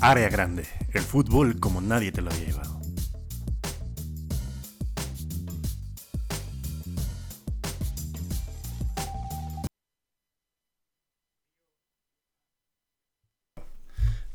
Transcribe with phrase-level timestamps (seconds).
[0.00, 2.80] Área grande, el fútbol como nadie te lo había llevado.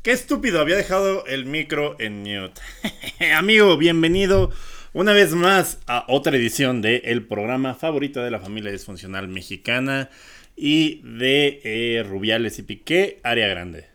[0.04, 2.60] Qué estúpido, había dejado el micro en mute.
[3.34, 4.52] Amigo, bienvenido
[4.92, 10.10] una vez más a otra edición de el programa favorito de la familia disfuncional mexicana
[10.56, 13.86] y de eh, Rubiales y Piqué, área grande.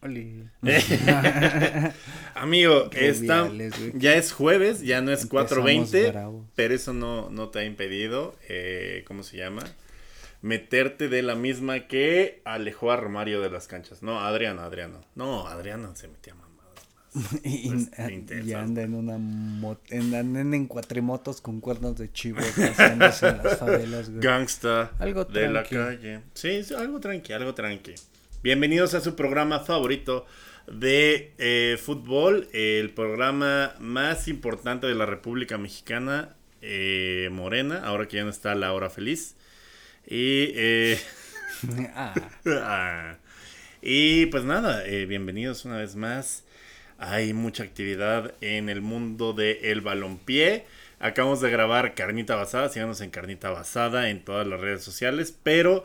[2.34, 3.50] Amigo, está,
[3.94, 9.02] ya es jueves, ya no es 4.20, pero eso no, no te ha impedido, eh,
[9.06, 9.64] ¿cómo se llama?
[10.40, 14.02] meterte de la misma que alejó a Romario de las canchas.
[14.02, 15.00] No, Adriano, Adriano.
[15.14, 16.47] No, Adriano se metía más.
[17.44, 19.16] y, pues, y anda en una
[19.90, 25.62] en, en cuatrimotos con cuernos de chivo pasándose en las favelas, Gangsta algo de la
[25.64, 26.20] calle.
[26.34, 27.94] Sí, algo tranqui, algo tranqui.
[28.42, 30.26] Bienvenidos a su programa favorito
[30.70, 38.18] de eh, fútbol, el programa más importante de la República Mexicana, eh, Morena, ahora que
[38.18, 39.34] ya no está la hora feliz.
[40.06, 41.00] Y, eh,
[41.94, 42.14] ah.
[42.46, 43.16] Ah.
[43.80, 46.44] y pues nada, eh, bienvenidos una vez más.
[46.98, 50.66] Hay mucha actividad en el mundo del el balompié.
[51.00, 55.84] Acabamos de grabar Carnita Basada, síganos en Carnita Basada en todas las redes sociales, pero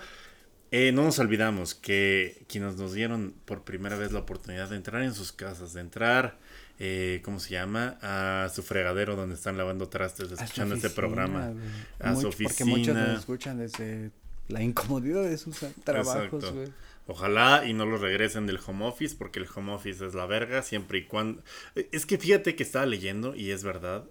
[0.72, 5.04] eh, no nos olvidamos que quienes nos dieron por primera vez la oportunidad de entrar
[5.04, 6.38] en sus casas, de entrar
[6.80, 7.98] eh, ¿cómo se llama?
[8.02, 11.54] A su fregadero donde están lavando trastes, escuchando este programa.
[12.00, 12.50] A su oficina.
[12.50, 14.12] Porque muchos nos escuchan desde
[14.48, 16.68] la incomodidad de sus trabajos, güey.
[17.08, 20.62] Ojalá y no lo regresen del home office, porque el home office es la verga,
[20.62, 21.44] siempre y cuando...
[21.92, 24.06] Es que fíjate que estaba leyendo, y es verdad,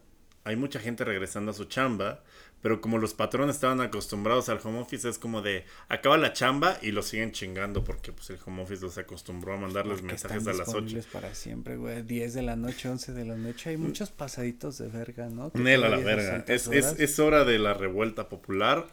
[0.44, 2.22] hay mucha gente regresando a su chamba,
[2.62, 6.78] pero como los patrones estaban acostumbrados al home office, es como de acaba la chamba
[6.80, 10.52] y lo siguen chingando porque pues el home office los acostumbró a mandarles mensajes a
[10.52, 10.96] las 8.
[11.12, 12.02] para siempre, güey.
[12.02, 13.70] 10 de la noche, 11 de la noche.
[13.70, 15.50] Hay muchos pasaditos de verga, ¿no?
[15.54, 16.44] Nela la verga.
[16.46, 18.86] Es, es, es, hora de la revuelta popular.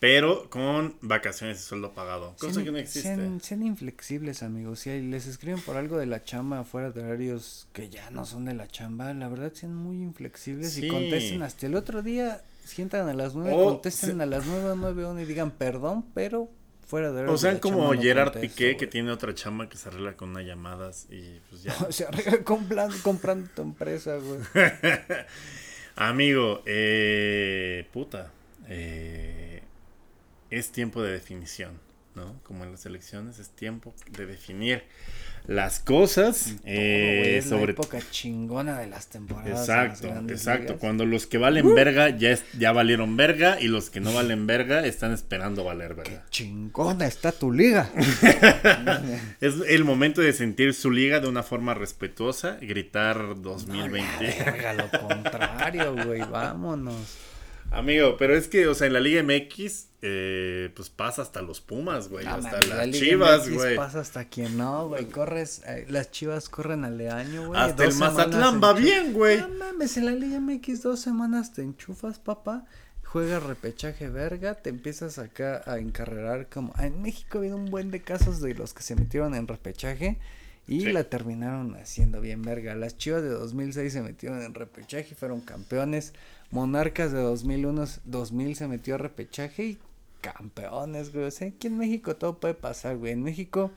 [0.00, 2.36] Pero con vacaciones y sueldo pagado.
[2.38, 3.16] Cosa que no existe.
[3.40, 4.80] Sean, inflexibles, amigos.
[4.80, 8.44] Si les escriben por algo de la chamba fuera de horarios que ya no son
[8.44, 13.08] de la chamba, la verdad sean muy inflexibles y contesten hasta el otro día sientan
[13.08, 16.50] a las nueve, contesten a las nueve, nueve, y digan perdón, pero
[16.86, 20.30] fuera de O sea, como Gerard Piqué que tiene otra chamba que se arregla con
[20.30, 21.72] unas llamadas y pues ya.
[21.90, 24.40] se arregla comprando, comprando tu empresa, güey.
[25.96, 28.30] Amigo, eh, puta,
[28.68, 29.37] eh,
[30.50, 31.72] es tiempo de definición,
[32.14, 32.40] ¿no?
[32.42, 34.82] Como en las elecciones es tiempo de definir
[35.46, 39.60] las cosas eh, sobre la época chingona de las temporadas.
[39.60, 40.76] Exacto, exacto.
[40.78, 41.74] Cuando los que valen uh.
[41.74, 46.24] verga ya, ya valieron verga y los que no valen verga están esperando valer verga.
[46.24, 47.90] Qué chingona está tu liga.
[49.40, 54.26] es el momento de sentir su liga de una forma respetuosa, gritar 2020.
[54.44, 57.16] verga, lo contrario, güey, vámonos.
[57.70, 61.60] Amigo, pero es que, o sea, en la Liga MX, eh, pues pasa hasta los
[61.60, 62.24] Pumas, güey.
[62.24, 63.76] hasta las Chivas, güey.
[63.76, 65.06] Pasa hasta quien no, güey.
[65.10, 67.60] Corres, eh, las Chivas corren al año, güey.
[67.60, 69.38] Hasta el Mazatlán va bien, güey.
[69.38, 72.64] No mames, en la Liga MX dos semanas te enchufas, papá.
[73.04, 76.74] Juegas repechaje verga, te empiezas acá a encarrerar como...
[76.78, 80.18] En México ha habido un buen de casos de los que se metieron en repechaje
[80.66, 82.74] y la terminaron haciendo bien verga.
[82.74, 86.12] Las Chivas de 2006 se metieron en repechaje y fueron campeones.
[86.50, 89.78] Monarcas de 2001, 2000 se metió a repechaje y
[90.20, 91.26] campeones, güey.
[91.26, 93.12] O sea, aquí en México todo puede pasar, güey.
[93.12, 93.70] En México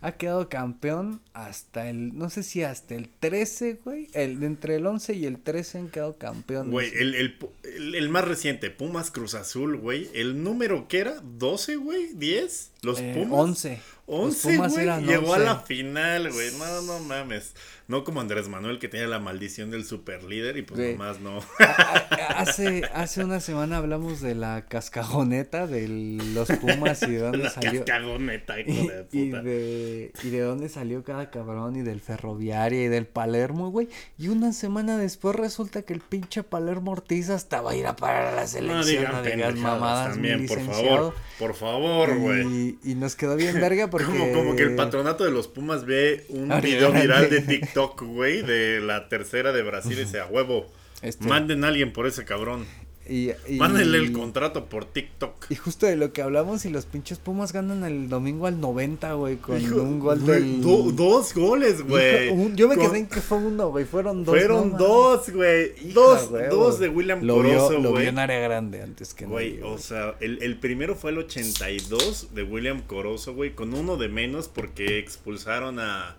[0.00, 4.08] ha quedado campeón hasta el, no sé si hasta el 13, güey.
[4.12, 6.70] El, entre el 11 y el 13 han quedado campeones.
[6.70, 10.08] Güey, el, el, el, más reciente, Pumas Cruz Azul, güey.
[10.14, 12.72] El número que era, 12, güey, 10.
[12.82, 13.40] Los eh, Pumas.
[13.40, 13.80] 11.
[14.06, 15.04] 11, güey.
[15.04, 16.52] Llegó a la final, güey.
[16.58, 17.54] No, no mames.
[17.88, 21.38] No como Andrés Manuel que tenía la maldición del super líder y pues nomás no.
[22.36, 25.86] hace, hace una semana hablamos de la cascajoneta de
[26.34, 27.84] los Pumas y de dónde la salió.
[27.84, 32.88] Cascajoneta, y, de y, de, y de dónde salió cada cabrón y del ferroviario y
[32.88, 33.88] del Palermo, güey.
[34.18, 37.94] Y una semana después resulta que el pinche Palermo Ortiz hasta va a ir a
[37.94, 39.12] parar a la selección.
[39.12, 41.14] No digan, mamadas, también, por favor.
[41.38, 42.78] Por favor, güey.
[42.82, 44.18] Y, nos quedó bien verga porque.
[44.18, 48.42] Como, como que el patronato de los Pumas ve un video viral de TikTok güey,
[48.42, 50.66] de la tercera de Brasil, ese a huevo.
[51.02, 52.66] Este, Manden a alguien por ese cabrón.
[53.08, 55.46] Y, y, Mándenle el contrato por TikTok.
[55.50, 59.12] Y justo de lo que hablamos, y los pinches Pumas ganan el domingo al 90,
[59.14, 60.60] güey, con un gol del.
[60.60, 62.54] dos goles, güey.
[62.54, 63.84] Yo me quedé en que fue uno, güey.
[63.84, 64.36] Fueron dos.
[64.36, 65.92] Fueron dos, güey.
[65.92, 67.82] Dos, dos de William lo Corozo, güey.
[67.82, 71.18] Lo vio en área grande antes que Güey, o sea, el, el primero fue el
[71.18, 76.16] 82 de William Corozo, güey, con uno de menos porque expulsaron a.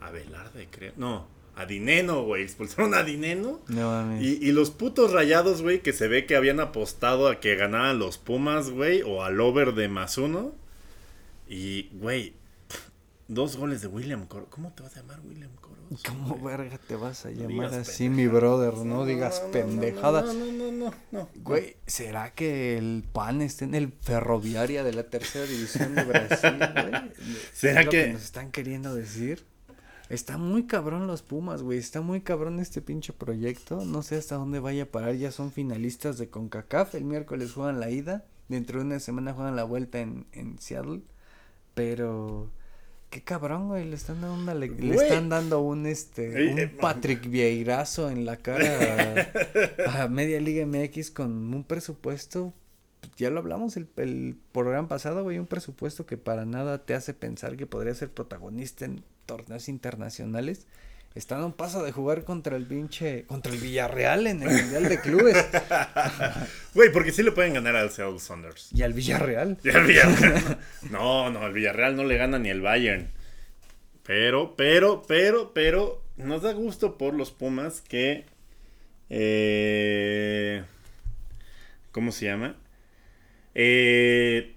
[0.00, 0.92] A Velarde, creo.
[0.96, 2.42] No a Dineno, güey.
[2.42, 3.60] Expulsaron a Dineno.
[3.68, 4.22] No mames.
[4.22, 7.98] Y, y, los putos rayados, güey, que se ve que habían apostado a que ganaran
[7.98, 10.52] los Pumas, güey, o al over de más uno.
[11.48, 12.34] Y, güey,
[13.26, 14.46] dos goles de William Coro.
[14.50, 15.76] ¿Cómo te vas a llamar William Coro?
[16.06, 18.74] ¿Cómo verga te vas a llamar así, mi brother?
[18.74, 20.22] No, digas pendejada.
[20.22, 21.28] No, no, no, no, no.
[21.36, 26.58] Güey, ¿será que el PAN está en el ferroviaria de la tercera división de Brasil,
[26.58, 27.12] güey?
[27.52, 28.12] ¿Será ¿Es que...
[28.12, 29.44] nos están queriendo decir?
[30.08, 31.78] Está muy cabrón los Pumas, güey.
[31.78, 33.84] Está muy cabrón este pinche proyecto.
[33.84, 35.16] No sé hasta dónde vaya a parar.
[35.16, 36.94] Ya son finalistas de CONCACAF.
[36.94, 38.24] El miércoles juegan la ida.
[38.48, 41.02] Dentro de una semana juegan la vuelta en, en Seattle.
[41.74, 42.50] Pero...
[43.10, 43.84] Qué cabrón, güey.
[43.84, 48.36] Le están dando, una, le, le están dando un este un Patrick Vieirazo en la
[48.36, 49.28] cara
[49.86, 52.52] a, a, Media Liga MX con un presupuesto.
[53.16, 55.38] Ya lo hablamos el, el programa pasado, güey.
[55.38, 60.66] Un presupuesto que para nada te hace pensar que podría ser protagonista en torneos internacionales.
[61.16, 63.24] Están a un paso de jugar contra el pinche.
[63.24, 65.36] Contra el Villarreal en el Mundial de Clubes.
[66.74, 68.68] Güey, porque sí le pueden ganar al Seattle Saunders.
[68.74, 69.56] Y al Villarreal.
[69.64, 70.58] Y al Villarreal.
[70.90, 73.10] no, no, al Villarreal no le gana ni el Bayern.
[74.02, 76.02] Pero, pero, pero, pero.
[76.18, 78.26] Nos da gusto por los Pumas que.
[79.08, 80.62] Eh,
[81.92, 82.56] ¿Cómo se llama?
[83.54, 84.55] Eh,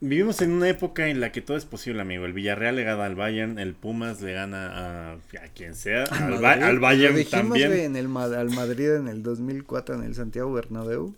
[0.00, 2.24] Vivimos en una época en la que todo es posible, amigo.
[2.24, 6.40] El Villarreal le gana al Bayern, el Pumas le gana a, a quien sea, al,
[6.40, 7.72] ba al, Bayern dijimos, también.
[7.72, 11.14] Wey, en el, al Madrid en el 2004 en el Santiago Bernabéu.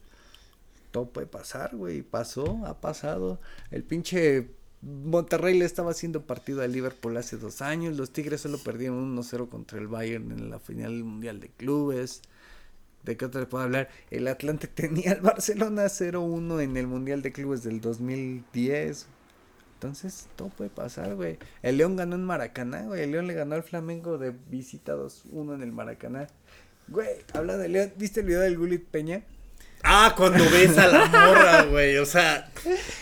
[0.93, 2.03] Todo puede pasar, güey.
[2.03, 3.39] Pasó, ha pasado.
[3.71, 4.49] El pinche
[4.83, 7.97] Monterrey le estaba haciendo partido al Liverpool hace dos años.
[7.97, 12.23] Los Tigres solo perdieron 1-0 contra el Bayern en la final del Mundial de Clubes.
[13.05, 13.89] ¿De qué otra le puedo hablar?
[14.11, 19.07] El Atlante tenía al Barcelona 0-1 en el Mundial de Clubes del 2010.
[19.75, 21.39] Entonces, todo puede pasar, güey.
[21.63, 23.03] El León ganó en Maracaná, güey.
[23.03, 26.27] El León le ganó al Flamengo de visita 2-1 en el Maracaná.
[26.89, 27.93] Güey, habla de León.
[27.97, 29.23] ¿Viste el video del Gulit Peña?
[29.83, 31.97] Ah, cuando ves a la morra, güey.
[31.97, 32.51] O sea,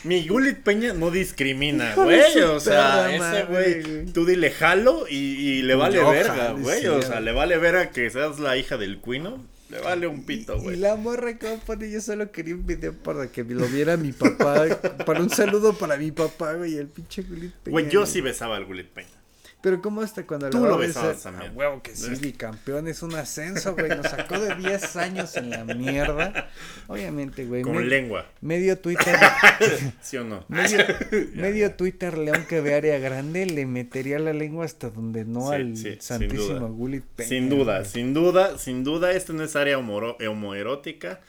[0.04, 2.40] mi Gulit Peña no discrimina, güey.
[2.42, 6.86] O sea, ese güey, tú dile jalo y, y le vale Yo, verga, güey.
[6.86, 9.44] O sea, le vale verga que seas la hija del cuino.
[9.68, 10.76] Le vale un pito, güey.
[10.76, 13.96] Y, y, la morra que pone, yo solo quería un video para que lo viera
[13.96, 14.66] mi papá.
[15.04, 16.76] para un saludo para mi papá, güey.
[16.76, 17.72] El pinche Gulit Peña.
[17.72, 19.17] Güey, yo sí besaba al Gulit Peña.
[19.60, 21.50] Pero ¿cómo hasta cuando Tú lo también.
[21.50, 23.88] Ah, huevo que sí, bicampeón es un ascenso, güey.
[23.88, 26.48] Nos sacó de 10 años en la mierda.
[26.86, 27.62] Obviamente, güey.
[27.62, 28.26] Con me, lengua.
[28.40, 29.16] Medio Twitter.
[30.00, 30.44] ¿Sí o no?
[30.46, 30.78] Medio,
[31.34, 35.54] medio, Twitter León que ve área grande le metería la lengua hasta donde no sí,
[35.54, 36.76] al sí, santísimo
[37.16, 37.28] Peña.
[37.28, 39.10] Sin duda, sin duda, sin duda.
[39.10, 41.20] Esto no es área homoerótica.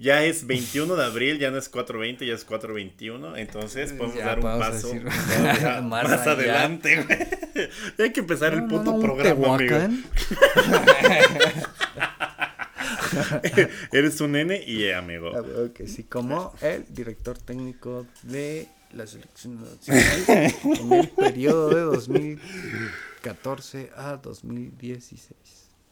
[0.00, 3.36] Ya es 21 de abril, ya no es 420, ya es 421.
[3.36, 7.18] Entonces podemos ya, dar un paso ya, más, más adelante, güey.
[7.98, 9.76] Hay que empezar no, el puto no, no, programa, amigo.
[13.92, 15.32] Eres un nene y yeah, amigo.
[15.34, 21.82] Ah, ok, sí, como el director técnico de la selección nacional en el periodo de
[21.82, 25.36] 2014 a 2016.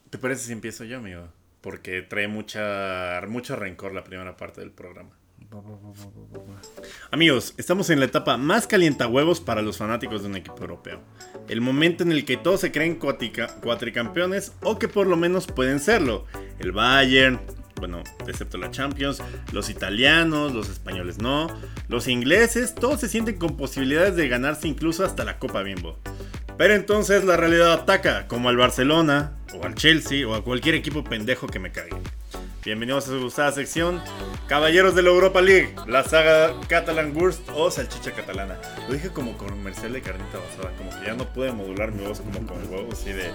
[0.08, 1.28] ¿Te parece si empiezo yo, amigo?
[1.60, 5.10] Porque trae mucha, mucho rencor la primera parte del programa.
[7.10, 11.00] Amigos, estamos en la etapa más calientahuevos para los fanáticos de un equipo europeo.
[11.48, 15.80] El momento en el que todos se creen cuatricampeones o que por lo menos pueden
[15.80, 16.26] serlo.
[16.58, 17.40] El Bayern,
[17.76, 21.46] bueno, excepto la Champions, los italianos, los españoles no,
[21.88, 25.98] los ingleses, todos se sienten con posibilidades de ganarse incluso hasta la Copa Bimbo.
[26.58, 31.04] Pero entonces la realidad ataca, como al Barcelona, o al Chelsea, o a cualquier equipo
[31.04, 31.96] pendejo que me caiga.
[32.68, 33.98] Bienvenidos a su gustada sección,
[34.46, 38.60] Caballeros de la Europa League, la saga Catalan Wurst o Salchicha Catalana.
[38.86, 42.20] Lo dije como comercial de carnita basada, como que ya no pude modular mi voz
[42.20, 43.30] como con el huevo, así de...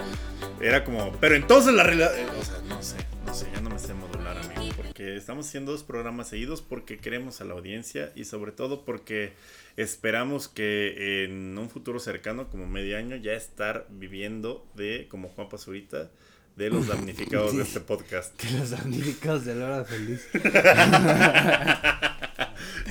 [0.61, 2.11] Era como, pero entonces la realidad...
[2.39, 5.71] O sea, no sé, no sé, ya no me sé modular, amigo, porque estamos haciendo
[5.71, 9.33] dos programas seguidos porque queremos a la audiencia y sobre todo porque
[9.77, 15.49] esperamos que en un futuro cercano, como medio año, ya estar viviendo de, como Juan
[15.49, 16.11] Pazurita,
[16.55, 18.41] de los damnificados sí, de este podcast.
[18.41, 20.27] De los damnificados de la hora feliz.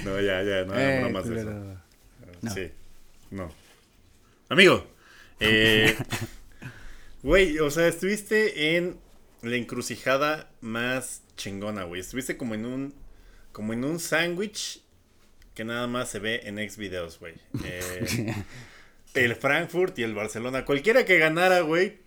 [0.04, 1.50] no, ya, ya, no, eh, no más culero.
[1.50, 1.78] eso.
[2.40, 2.50] No.
[2.54, 2.70] Sí,
[3.30, 3.52] no.
[4.48, 4.86] Amigo,
[5.40, 5.96] eh,
[7.22, 8.98] güey, o sea, estuviste en
[9.42, 12.00] la encrucijada más chingona, güey.
[12.00, 12.94] Estuviste como en un,
[13.52, 14.82] como en un sándwich
[15.54, 17.34] que nada más se ve en ex videos, güey.
[17.64, 18.34] Eh,
[19.14, 20.64] el Frankfurt y el Barcelona.
[20.64, 21.98] Cualquiera que ganara, güey,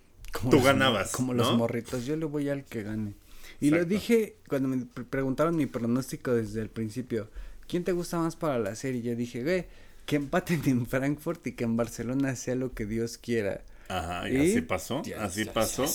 [0.50, 1.12] tú ganabas.
[1.12, 2.06] Como los morritos.
[2.06, 3.14] Yo le voy al que gane.
[3.60, 7.30] Y lo dije cuando me preguntaron mi pronóstico desde el principio.
[7.66, 9.02] ¿Quién te gusta más para la serie?
[9.02, 9.66] Yo dije, güey,
[10.04, 13.62] que empaten en Frankfurt y que en Barcelona sea lo que Dios quiera.
[13.88, 15.86] Ajá, y, así pasó, así pasó.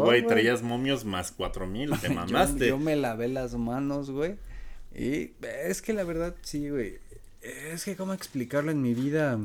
[0.00, 2.68] Güey, traías momios más cuatro mil, te mamaste.
[2.68, 4.36] yo, me lavé las manos, güey.
[4.94, 6.98] Y es que la verdad, sí, güey.
[7.42, 9.38] Es que cómo explicarlo en mi vida.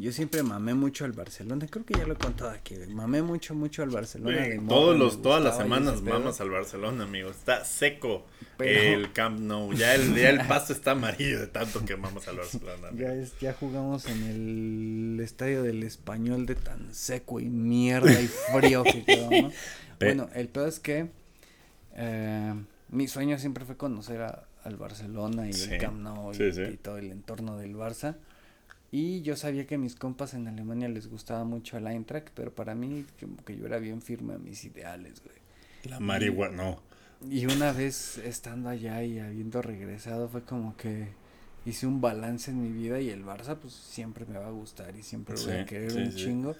[0.00, 3.56] Yo siempre mamé mucho al Barcelona, creo que ya lo he contado aquí, mamé mucho,
[3.56, 4.46] mucho al Barcelona.
[4.68, 8.24] todos los, todas las semanas mamas al Barcelona, amigo, está seco
[8.60, 12.36] el Camp Nou, ya el, ya el pasto está amarillo de tanto que mamamos al
[12.36, 12.90] Barcelona.
[12.94, 18.28] Ya, es, ya jugamos en el estadio del Español de tan seco y mierda y
[18.28, 19.50] frío que quedó, ¿no?
[19.98, 21.08] Bueno, el peor es que
[21.96, 22.54] eh,
[22.88, 27.58] mi sueño siempre fue conocer al Barcelona y el Camp Nou y todo el entorno
[27.58, 28.14] del Barça.
[28.90, 32.74] Y yo sabía que mis compas en Alemania les gustaba mucho el Eintracht, pero para
[32.74, 35.36] mí como que yo era bien firme a mis ideales, güey.
[35.84, 36.82] La marihuana, no.
[37.28, 41.08] Y una vez estando allá y habiendo regresado fue como que
[41.66, 44.96] hice un balance en mi vida y el Barça pues siempre me va a gustar
[44.96, 46.56] y siempre voy a querer un chingo.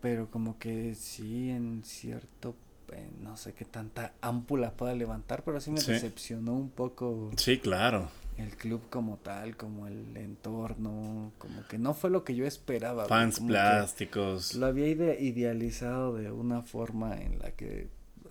[0.00, 2.54] Pero como que sí, en cierto,
[2.92, 7.30] eh, no sé qué tanta ámpula pueda levantar, pero sí me decepcionó un poco.
[7.36, 12.34] Sí, claro el club como tal, como el entorno, como que no fue lo que
[12.34, 13.06] yo esperaba.
[13.06, 14.54] Fans plásticos.
[14.54, 17.88] Lo había idealizado de una forma en la que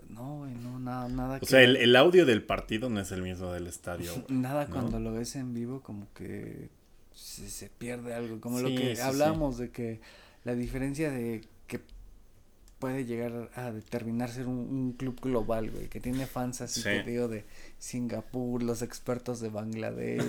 [0.09, 1.39] no, no, nada, nada.
[1.41, 4.11] O sea, el, audio del partido no es el mismo del estadio.
[4.27, 6.69] nada cuando lo ves en vivo como que
[7.13, 10.01] se, pierde algo, como lo que hablamos de que
[10.43, 11.43] la diferencia de
[12.79, 17.27] puede llegar a determinar ser un, club global, güey, que tiene fans así que digo
[17.27, 17.43] de
[17.77, 20.21] Singapur, los expertos de Bangladesh,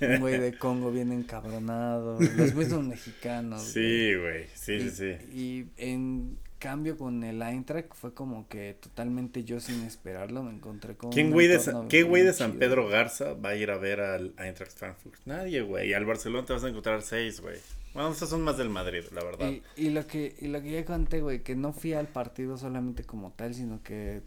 [0.00, 3.62] un güey de Congo bien encabronado, los mismos mexicanos.
[3.62, 5.36] Sí, güey, sí, sí, sí.
[5.36, 10.94] Y en cambio con el Eintracht fue como que totalmente yo sin esperarlo me encontré
[10.94, 14.00] con ¿Quién güey de ¿Qué güey de San Pedro Garza va a ir a ver
[14.00, 15.18] al Eintracht Frankfurt?
[15.24, 15.88] Nadie, güey.
[15.88, 17.58] Y al Barcelona te vas a encontrar seis, güey.
[17.94, 19.50] Bueno, esos son más del Madrid, la verdad.
[19.50, 22.56] Y, y lo que y lo que ya conté, güey, que no fui al partido
[22.56, 24.22] solamente como tal, sino que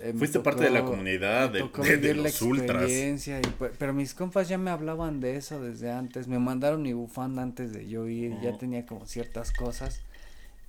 [0.00, 2.90] eh, Fuiste parte de la comunidad de, de, los ultras.
[3.58, 6.28] Pues, pero mis compas ya me hablaban de eso desde antes.
[6.28, 8.34] Me mandaron mi bufanda antes de yo ir.
[8.42, 10.02] Ya tenía como ciertas cosas.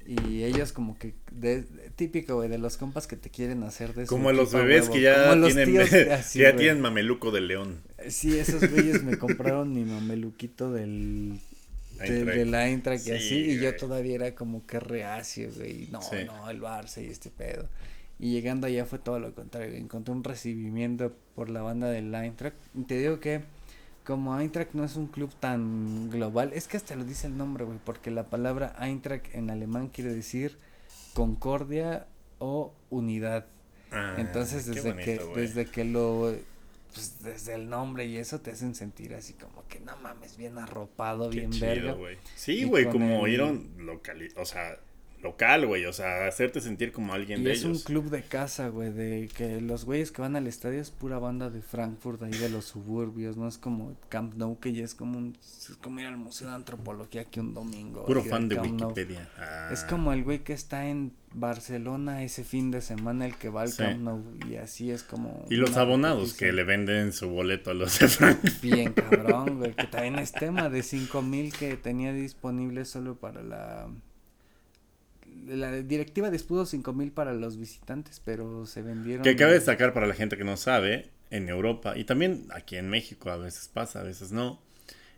[0.06, 1.64] Y ellos como que, de,
[1.98, 4.10] típico, güey, de los compas que te quieren hacer de eso.
[4.10, 5.78] Como los bebés que ya tienen,
[6.34, 7.82] ya tienen mameluco de león.
[8.08, 11.42] Sí, esos güeyes me compraron mi mameluquito del
[11.98, 16.50] de, la Eintracht y así, y yo todavía era como que reacio, güey, no, no,
[16.50, 17.68] el Barça y este pedo.
[18.20, 22.56] Y llegando allá fue todo lo contrario, encontré un recibimiento por la banda del Eintracht.
[22.74, 23.42] Y te digo que
[24.04, 27.66] como Eintracht no es un club tan global, es que hasta lo dice el nombre,
[27.66, 30.58] güey, porque la palabra Eintracht en alemán quiere decir
[31.14, 32.08] concordia
[32.40, 33.46] o unidad.
[33.92, 36.36] Ah, Entonces desde que desde que lo
[36.94, 40.58] pues desde el nombre y eso te hacen sentir así como que no mames, bien
[40.58, 41.98] arropado, bien chido,
[42.36, 44.80] Sí, güey, como oyeron local, o sea,
[45.22, 47.66] local, güey, o sea, hacerte sentir como alguien de ellos.
[47.66, 50.92] es un club de casa, güey, de que los güeyes que van al estadio es
[50.92, 54.84] pura banda de Frankfurt, ahí de los suburbios, no es como Camp Nou, que ya
[54.84, 58.06] es como un, es como ir al Museo de Antropología aquí un domingo.
[58.06, 59.30] Puro fan de Wikipedia.
[59.72, 59.88] Es ah.
[59.90, 63.76] como el güey que está en Barcelona ese fin de semana, el que va al
[63.76, 65.46] Camp Nou, y así es como...
[65.50, 68.62] Y los abonados que le venden su boleto a los de Frankfurt.
[68.62, 73.42] Bien cabrón, güey, que también es tema de cinco mil que tenía disponible solo para
[73.42, 73.90] la
[75.48, 79.24] la directiva dispuso cinco mil para los visitantes, pero se vendieron.
[79.24, 82.90] Que cabe destacar para la gente que no sabe, en Europa y también aquí en
[82.90, 84.62] México a veces pasa, a veces no.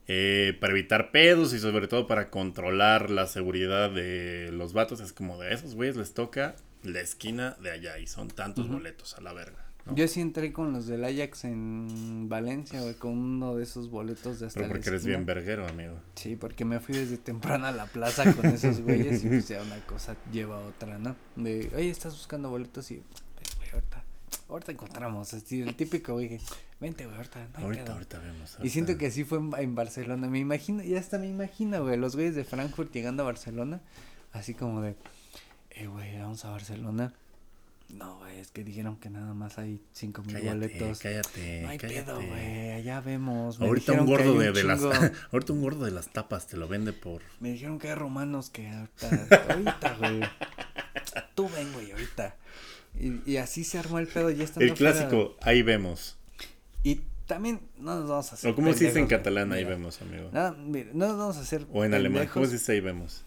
[0.07, 5.13] Eh, para evitar pedos y sobre todo para controlar la seguridad de los vatos, es
[5.13, 9.21] como de esos güeyes les toca la esquina de allá y son tantos boletos a
[9.21, 9.68] la verga.
[9.95, 14.39] Yo sí entré con los del Ajax en Valencia, güey, con uno de esos boletos
[14.39, 15.95] de hasta Pero porque eres bien verguero, amigo.
[16.15, 19.61] Sí, porque me fui desde temprano a la plaza con esos güeyes y pues ya
[19.61, 21.15] una cosa lleva a otra, ¿no?
[21.35, 24.03] De, oye, estás buscando boletos y, güey, ahorita,
[24.49, 26.39] ahorita encontramos, así, el típico, güey,
[26.79, 28.57] vente, güey, ahorita, no Ahorita, ahorita vemos.
[28.61, 32.15] Y siento que así fue en, Barcelona, me imagino, ya hasta me imagino, güey, los
[32.15, 33.81] güeyes de Frankfurt llegando a Barcelona,
[34.33, 34.95] así como de,
[35.71, 37.13] eh, güey, vamos a Barcelona
[37.89, 40.99] no, güey, es que dijeron que nada más hay cinco mil boletos.
[40.99, 42.03] Cállate, No hay cállate.
[42.03, 43.59] pedo, güey, allá vemos.
[43.59, 44.81] ahorita un gordo de, las
[45.31, 48.49] ahorita un gordo de las tapas te lo vende por Me dijeron que hay romanos
[48.49, 50.21] que ahorita, ahorita, güey.
[51.35, 52.35] Tú ven, güey, ahorita.
[52.99, 54.29] Y, y así se armó el pedo.
[54.29, 56.17] Ya el clásico, ahí vemos.
[56.83, 58.51] Y también no nos vamos a hacer.
[58.51, 60.29] O cómo se dice en catalán, ahí vemos, amigo.
[60.31, 61.65] No, mira, no nos vamos a hacer.
[61.71, 63.23] O en alemán, ¿cómo se dice ahí vemos?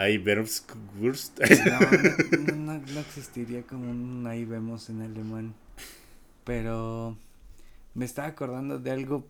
[0.00, 0.64] Ahí vemos.
[1.66, 5.54] No, no, no, existiría como un ahí vemos en alemán.
[6.44, 7.18] Pero
[7.94, 9.26] me estaba acordando de algo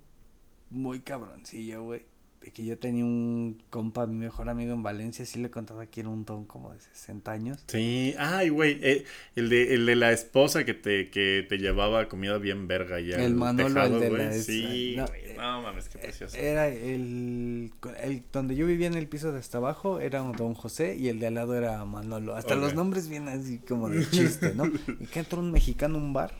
[0.70, 2.04] muy cabroncillo, güey
[2.40, 6.08] que yo tenía un compa, mi mejor amigo en Valencia, sí le contaba que era
[6.08, 7.64] un don como de 60 años.
[7.66, 9.04] Sí, ay, güey, eh,
[9.36, 13.16] el, de, el de la esposa que te, que te llevaba comida bien verga ya.
[13.16, 16.36] El Manolo, el de la Sí, no, güey, no mames, qué eh, precioso.
[16.36, 20.54] Era el, el, donde yo vivía en el piso de hasta abajo era un don
[20.54, 22.34] José y el de al lado era Manolo.
[22.34, 24.64] Hasta los nombres vienen así como de chiste, ¿no?
[24.98, 26.32] Y que entró un mexicano a un bar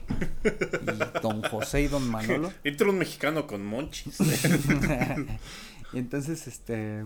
[0.45, 2.53] y don José y don Manolo.
[2.65, 4.17] Entró un mexicano con monchis.
[5.93, 7.05] Y entonces, este,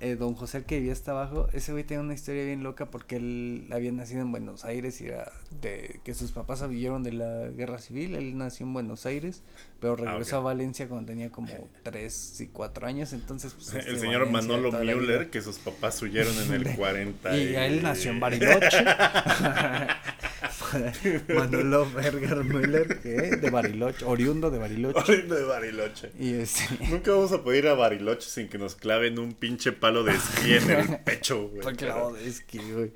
[0.00, 2.86] eh, don José, el que vivía hasta abajo, ese güey tenía una historia bien loca
[2.86, 7.12] porque él había nacido en Buenos Aires y era de que sus papás huyeron de
[7.12, 8.14] la guerra civil.
[8.14, 9.42] Él nació en Buenos Aires,
[9.80, 13.12] pero ah, regresó a Valencia cuando tenía como tres y cuatro años.
[13.12, 17.36] Entonces, pues, el este, señor Manolo Müller, que sus papás huyeron en el 40.
[17.36, 18.84] y, y él nació en Bariloche.
[21.34, 24.98] Manolo Berger Müller, que de Bariloche, oriundo de Bariloche.
[24.98, 26.12] Oriundo de Bariloche.
[26.18, 26.64] Y este...
[26.90, 30.14] Nunca vamos a poder ir a Bariloche sin que nos claven un pinche palo de
[30.14, 31.76] esquí en el pecho, güey.
[31.76, 32.92] clavo de esquí, güey.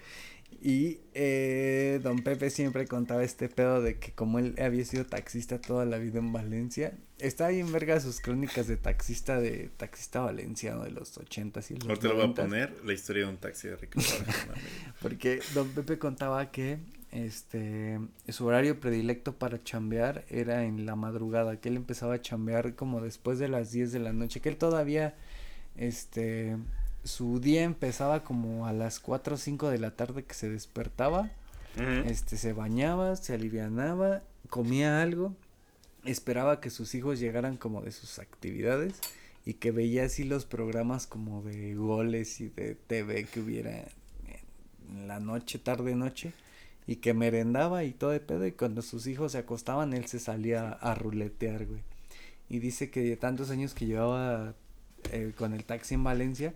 [0.64, 5.60] Y eh, don Pepe siempre contaba este pedo de que como él había sido taxista
[5.60, 10.84] toda la vida en Valencia, está bien verga sus crónicas de taxista de taxista valenciano
[10.84, 13.66] de los ochentas y los te lo voy a poner, la historia de un taxi
[13.66, 14.08] de Ricardo.
[15.02, 16.78] Porque don Pepe contaba que
[17.10, 22.76] este su horario predilecto para chambear era en la madrugada, que él empezaba a chambear
[22.76, 25.16] como después de las 10 de la noche, que él todavía
[25.74, 26.56] este
[27.04, 31.30] su día empezaba como a las 4 o 5 de la tarde que se despertaba,
[32.06, 35.34] este se bañaba, se alivianaba, comía algo,
[36.04, 38.94] esperaba que sus hijos llegaran como de sus actividades
[39.46, 43.86] y que veía así los programas como de goles y de TV que hubiera
[44.90, 46.32] en la noche, tarde noche
[46.86, 50.18] y que merendaba y todo de pedo y cuando sus hijos se acostaban él se
[50.18, 51.80] salía a ruletear, güey.
[52.48, 54.54] Y dice que de tantos años que llevaba
[55.10, 56.52] eh, con el taxi en Valencia,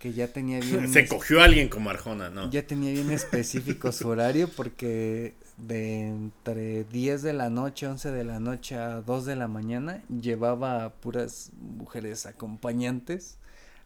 [0.00, 0.92] que ya tenía bien...
[0.92, 2.50] Se cogió a alguien como Arjona, ¿no?
[2.50, 8.24] Ya tenía bien específico su horario porque de entre 10 de la noche, 11 de
[8.24, 13.36] la noche a 2 de la mañana llevaba a puras mujeres acompañantes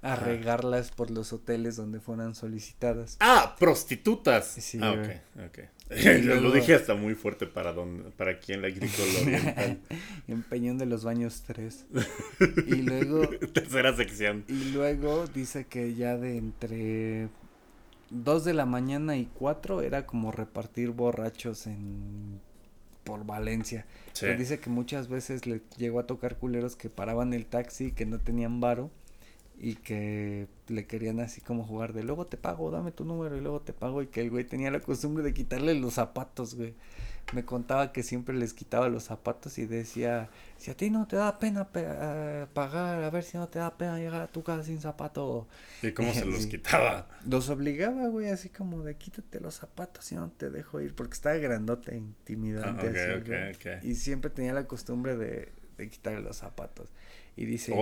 [0.05, 3.17] a regarlas por los hoteles donde fueran solicitadas.
[3.21, 4.47] Ah, prostitutas.
[4.47, 5.59] Sí, ah, ok, ok.
[6.43, 9.81] Lo dije hasta muy fuerte para don, para aquí en la oriental.
[10.29, 11.87] en de los Baños 3.
[12.67, 13.27] y luego...
[13.55, 14.45] Tercera sección.
[14.47, 17.29] Y luego dice que ya de entre
[18.11, 22.41] 2 de la mañana y 4 era como repartir borrachos en
[23.05, 23.87] por Valencia.
[24.13, 24.27] Sí.
[24.35, 28.19] dice que muchas veces le llegó a tocar culeros que paraban el taxi que no
[28.19, 28.91] tenían varo
[29.65, 33.41] y que le querían así como jugar de luego te pago, dame tu número y
[33.41, 36.75] luego te pago y que el güey tenía la costumbre de quitarle los zapatos, güey.
[37.33, 41.17] Me contaba que siempre les quitaba los zapatos y decía, si a ti no te
[41.17, 44.65] da pena eh, pagar, a ver si no te da pena llegar a tu casa
[44.65, 45.49] sin zapato.
[45.83, 47.09] ¿Y cómo se los quitaba?
[47.27, 51.15] Los obligaba, güey, así como de quítate los zapatos y no te dejo ir porque
[51.15, 52.93] estaba grandote, intimidante.
[53.67, 56.91] Ah, y siempre tenía la costumbre de, de quitarle los zapatos.
[57.37, 57.75] Y dice,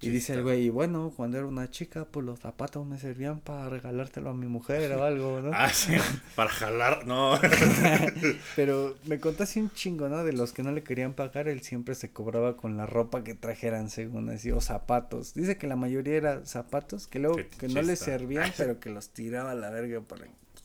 [0.00, 3.68] Y dice el güey, bueno, cuando era una chica, pues los zapatos me servían para
[3.68, 5.50] regalártelo a mi mujer o algo, ¿no?
[5.52, 5.94] ah, sí,
[6.36, 7.36] para jalar, no.
[8.56, 10.22] Pero me contó así un chingo, ¿no?
[10.22, 13.34] De los que no le querían pagar, él siempre se cobraba con la ropa que
[13.34, 15.34] trajeran, según así, o zapatos.
[15.34, 19.08] Dice que la mayoría era zapatos, que luego, que no le servían, pero que los
[19.08, 20.20] tiraba a la verga por,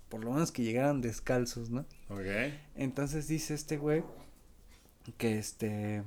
[0.08, 1.82] por lo menos que llegaran descalzos, ¿no?
[2.10, 2.28] Ok.
[2.76, 4.04] Entonces dice este güey
[5.18, 6.04] que este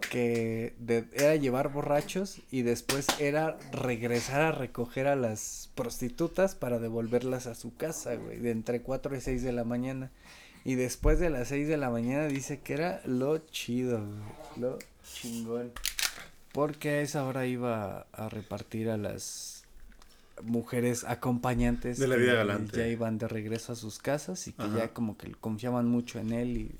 [0.00, 0.74] que
[1.14, 7.54] era llevar borrachos y después era regresar a recoger a las prostitutas para devolverlas a
[7.54, 10.10] su casa, güey, de entre 4 y 6 de la mañana.
[10.64, 14.00] Y después de las 6 de la mañana dice que era lo chido,
[14.56, 15.72] lo chingón.
[16.52, 19.64] Porque a esa hora iba a repartir a las
[20.42, 22.76] mujeres acompañantes de la vida galante.
[22.76, 26.32] Ya iban de regreso a sus casas y que ya como que confiaban mucho en
[26.32, 26.74] él y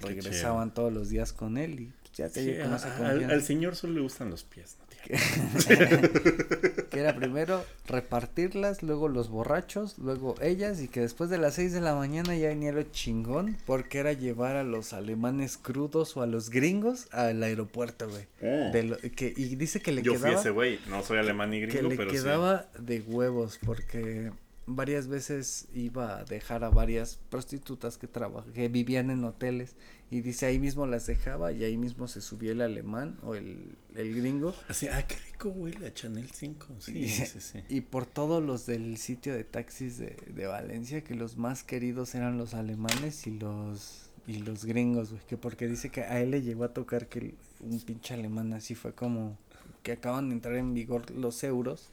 [0.00, 4.44] regresaban todos los días con él y ya te al, señor solo le gustan los
[4.44, 4.86] pies, ¿no?
[6.90, 11.72] que era primero repartirlas, luego los borrachos, luego ellas y que después de las 6
[11.72, 16.22] de la mañana ya venía lo chingón porque era llevar a los alemanes crudos o
[16.22, 18.26] a los gringos al aeropuerto, güey.
[18.42, 18.70] Oh.
[19.16, 20.28] que, y dice que le Yo quedaba...
[20.28, 24.30] Yo fui ese güey, no soy alemán ni gringo, que le quedaba de huevos porque
[24.66, 28.08] varias veces iba a dejar a varias prostitutas que
[28.54, 29.76] que vivían en hoteles
[30.10, 33.76] y dice ahí mismo las dejaba y ahí mismo se subía el alemán o el,
[33.94, 34.54] el gringo.
[34.68, 36.66] Así, ah, qué rico huele a Chanel 5.
[36.78, 37.60] Sí, y, sí, sí.
[37.68, 42.14] y por todos los del sitio de taxis de, de Valencia que los más queridos
[42.14, 46.30] eran los alemanes y los y los gringos, güey, que porque dice que a él
[46.30, 49.36] le llegó a tocar que un pinche alemán así fue como
[49.82, 51.90] que acaban de entrar en vigor los euros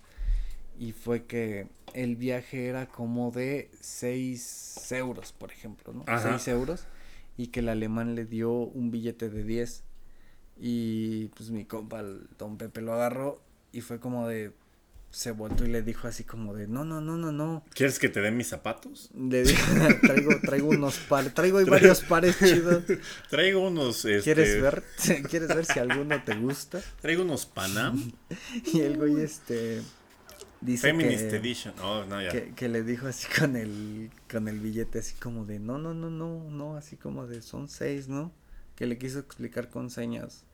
[0.80, 6.06] y fue que el viaje era como de 6 euros, por ejemplo, ¿no?
[6.08, 6.86] 6 euros
[7.38, 9.84] y que el alemán le dio un billete de 10
[10.58, 13.42] y pues mi compa, el don Pepe lo agarró
[13.74, 14.54] y fue como de
[15.12, 17.65] se volvió y le dijo así como de no, no, no, no, no.
[17.74, 19.10] ¿Quieres que te den mis zapatos?
[19.13, 22.84] Le dije, traigo, traigo unos pares, traigo varios pares chidos.
[23.30, 24.22] Traigo unos, este...
[24.22, 24.84] ¿Quieres ver?
[25.30, 26.80] ¿Quieres ver si alguno te gusta?
[27.02, 28.12] Traigo unos Panam.
[28.72, 29.82] y el güey este
[30.62, 31.74] dice Feminist Edition.
[31.82, 32.30] Oh, no, ya.
[32.30, 35.93] Que, que, le dijo así con el, con el billete así como de no, no,
[35.93, 38.32] no, no, no, así como de son seis, ¿no?
[38.76, 40.45] Que le quiso explicar con señas.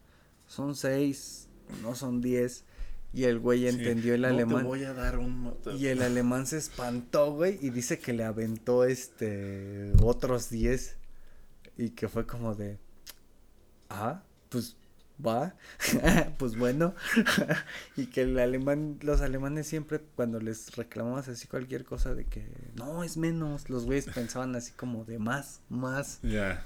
[0.48, 1.48] Son seis,
[1.82, 2.63] no son diez.
[3.13, 4.65] Y el güey entendió el alemán.
[4.65, 5.54] voy a dar un...
[5.78, 10.98] Y el alemán se espantó, güey, y dice que le aventó este otros 10
[11.78, 12.78] y que fue como de
[13.89, 14.76] ah, pues
[15.23, 15.56] va,
[16.38, 16.93] pues bueno,
[17.95, 22.45] y que el alemán, los alemanes siempre cuando les reclamabas así cualquier cosa de que
[22.75, 26.19] no es menos, los güeyes pensaban así como de más, más,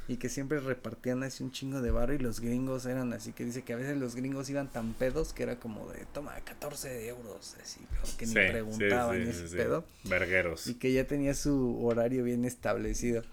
[0.08, 3.46] y que siempre repartían así un chingo de barro y los gringos eran así que
[3.46, 7.08] dice que a veces los gringos iban tan pedos que era como de toma 14
[7.08, 7.82] euros, así
[8.18, 13.24] que ni preguntaban ese pedo, vergueros, y que ya tenía su horario bien establecido.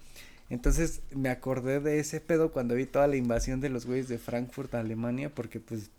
[0.49, 4.17] Entonces me acordé de ese pedo cuando vi toda la invasión de los güeyes de
[4.17, 5.89] Frankfurt a Alemania, porque pues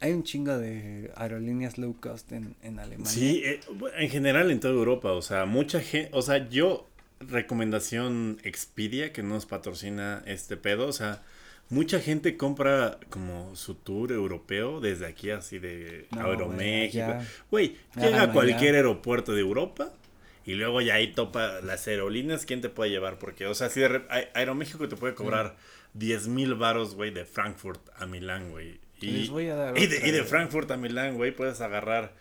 [0.00, 3.10] hay un chingo de aerolíneas low cost en, en Alemania.
[3.10, 3.60] Sí, eh,
[3.98, 6.86] en general en toda Europa, o sea, mucha gente, o sea, yo,
[7.20, 11.22] recomendación Expedia, que nos patrocina este pedo, o sea,
[11.68, 17.18] mucha gente compra como su tour europeo desde aquí, así de Aeroméxico.
[17.50, 19.92] Güey, llega a cualquier aeropuerto de Europa
[20.46, 23.18] y luego ya ahí topa las aerolíneas, ¿quién te puede llevar?
[23.18, 24.02] Porque, o sea, si de
[24.34, 25.56] Aeroméxico te puede cobrar
[25.94, 28.80] 10 mil varos, güey, de Frankfurt a Milán, güey.
[29.00, 32.14] Y, y, de, y de Frankfurt a Milán, güey, puedes agarrar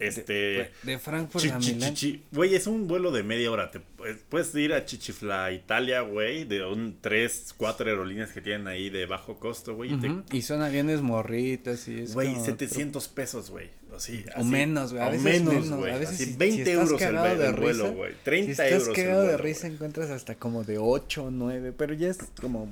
[0.00, 0.72] este.
[0.82, 1.94] De, Frankfurt a Milán.
[2.32, 3.70] Güey, es un vuelo de media hora.
[3.70, 3.80] Te,
[4.28, 6.44] puedes ir a Chichifla, Italia, güey.
[6.44, 9.90] De un tres, cuatro aerolíneas que tienen ahí de bajo costo, güey.
[10.32, 12.14] Y son aviones morritos y es.
[12.14, 13.68] Güey, 700 pesos, güey.
[13.96, 15.04] Así, o menos, güey.
[15.04, 15.92] A veces menos, güey.
[15.92, 18.14] A veces 20 euros el, de vuelo, güey.
[18.22, 21.72] 30 si estás cagado de risa, encuentras hasta como de 8 o 9.
[21.76, 22.68] Pero ya es como.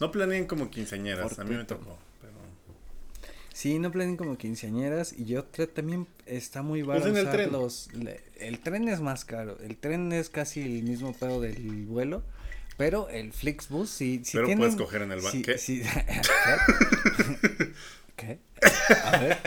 [0.00, 1.38] No planeen como quinceañeras.
[1.38, 1.98] A mí me tocó.
[3.58, 7.50] Sí, no planeen como quinceañeras y yo también está muy barato el tren.
[7.50, 7.88] los
[8.38, 12.22] el tren es más caro, el tren es casi el mismo pedo del vuelo,
[12.76, 15.38] pero el Flixbus sí sí Pero puedes coger en el banco.
[15.44, 15.56] ¿Qué?
[18.14, 18.38] ¿Qué?
[19.04, 19.38] A ver.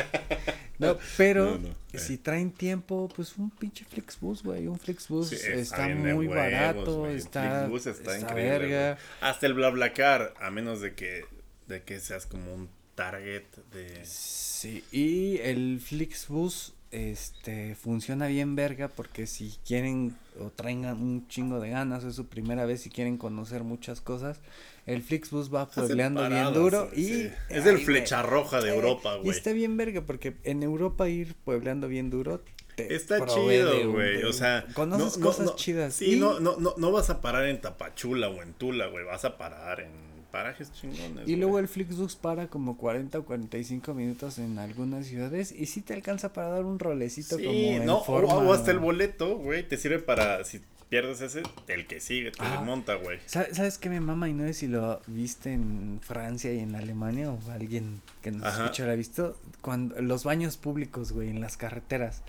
[0.81, 1.99] No, pero eh.
[1.99, 7.87] si traen tiempo, pues un pinche Flixbus, güey, un Flixbus está, muy barato, está Flixbus
[7.87, 8.97] está, increíble, verga.
[9.21, 11.25] Hasta el BlaBlaCar, a menos de que
[11.67, 14.05] de que seas como un target de...
[14.05, 21.59] Sí, y el Flixbus este funciona bien verga porque si quieren o traen un chingo
[21.59, 24.41] de ganas, es su primera vez y quieren conocer muchas cosas,
[24.85, 29.27] el Flixbus va puebleando bien duro y es el flecha roja de Europa, güey.
[29.27, 32.41] Y está bien verga porque en Europa ir puebleando bien duro
[32.77, 35.95] está chido, güey, o sea, conoces cosas chidas.
[35.95, 39.25] Sí, no no no no vas a parar en Tapachula o en Tula, güey, vas
[39.25, 41.27] a parar en parajes chingones.
[41.27, 45.81] Y luego el Flixbus para como 40 o 45 minutos en algunas ciudades y sí
[45.81, 48.35] te alcanza para dar un rolecito como en no, forma...
[48.35, 52.43] o, hasta el boleto, güey, te sirve para si pierdes ese, el que sigue te
[52.43, 53.19] ah, desmonta, güey.
[53.25, 54.27] ¿Sabes qué me mama?
[54.27, 58.53] Y no sé si lo viste en Francia y en Alemania o alguien que nos
[58.53, 59.37] escucha lo ha visto.
[59.61, 62.23] Cuando los baños públicos, güey, en las carreteras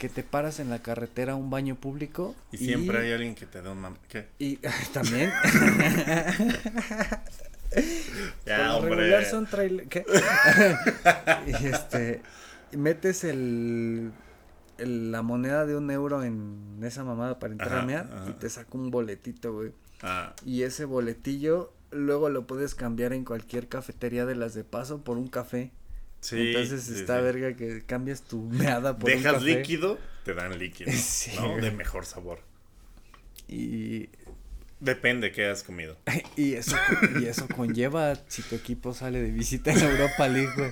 [0.00, 2.34] que te paras en la carretera a un baño público.
[2.50, 4.28] Y, siempre hay alguien que te da un mam ¿Qué?
[4.38, 4.56] Y
[4.94, 5.30] también.
[8.46, 9.24] ya, hombre.
[9.26, 9.88] son trailer.
[9.88, 10.06] ¿Qué?
[11.46, 12.22] y este.
[12.72, 14.12] Metes el,
[14.78, 18.70] La moneda de un euro en esa mamada para entrar a mear y te saca
[18.72, 19.72] un boletito, güey.
[20.00, 20.34] Ah.
[20.46, 25.18] Y ese boletillo luego lo puedes cambiar en cualquier cafetería de las de paso por
[25.18, 25.72] un café.
[26.32, 30.90] Entonces está verga que cambias tu meada por Dejas líquido, te dan líquido,
[31.40, 31.56] ¿no?
[31.56, 32.40] De mejor sabor.
[33.48, 34.08] Y
[34.80, 35.96] depende qué has comido.
[36.36, 36.76] y eso
[37.20, 40.52] y eso conlleva si tu equipo sale de visita en Europa League,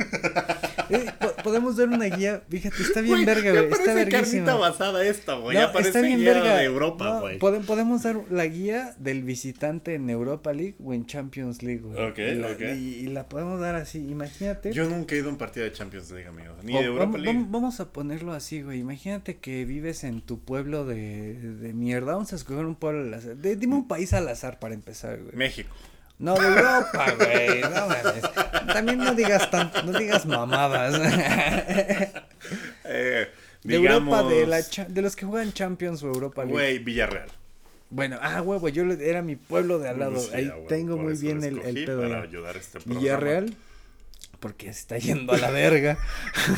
[0.90, 1.07] Eh,
[1.42, 3.72] podemos dar una guía, fíjate, está bien verga, güey.
[3.72, 4.55] Está verguísima.
[4.55, 5.57] basada esta, güey.
[5.57, 6.57] ya parece está bien verga.
[6.57, 7.38] de Europa, güey.
[7.38, 12.11] podemos dar la guía del visitante en Europa League o en Champions League, güey.
[12.11, 12.61] Ok, y la, ok.
[12.61, 14.72] Y, la podemos dar así, imagínate.
[14.72, 16.55] Yo nunca he ido a un partido de Champions League, amigo.
[16.62, 17.46] Ni de Europa vamos, League.
[17.48, 18.81] Vamos a ponerlo así, güey.
[18.81, 22.12] Imagínate que vives en tu pueblo de, de mierda.
[22.12, 23.37] Vamos a escoger un pueblo al azar.
[23.38, 25.35] dime un país al azar para empezar, güey.
[25.35, 25.74] México.
[26.18, 27.61] No, de Europa, güey.
[27.62, 28.22] No mames.
[28.72, 31.00] También no digas tanto, no digas mamadas.
[32.85, 33.28] eh,
[33.62, 37.28] de Europa, de, la de los que juegan Champions o Europa Güey, Villarreal.
[37.90, 40.20] Bueno, ah, huevo, yo era mi pueblo de al lado.
[40.35, 42.02] Ahí tengo muy bien el, el pedo.
[42.02, 43.54] Para ayudar a este Villarreal,
[44.40, 45.98] porque se está yendo a la verga.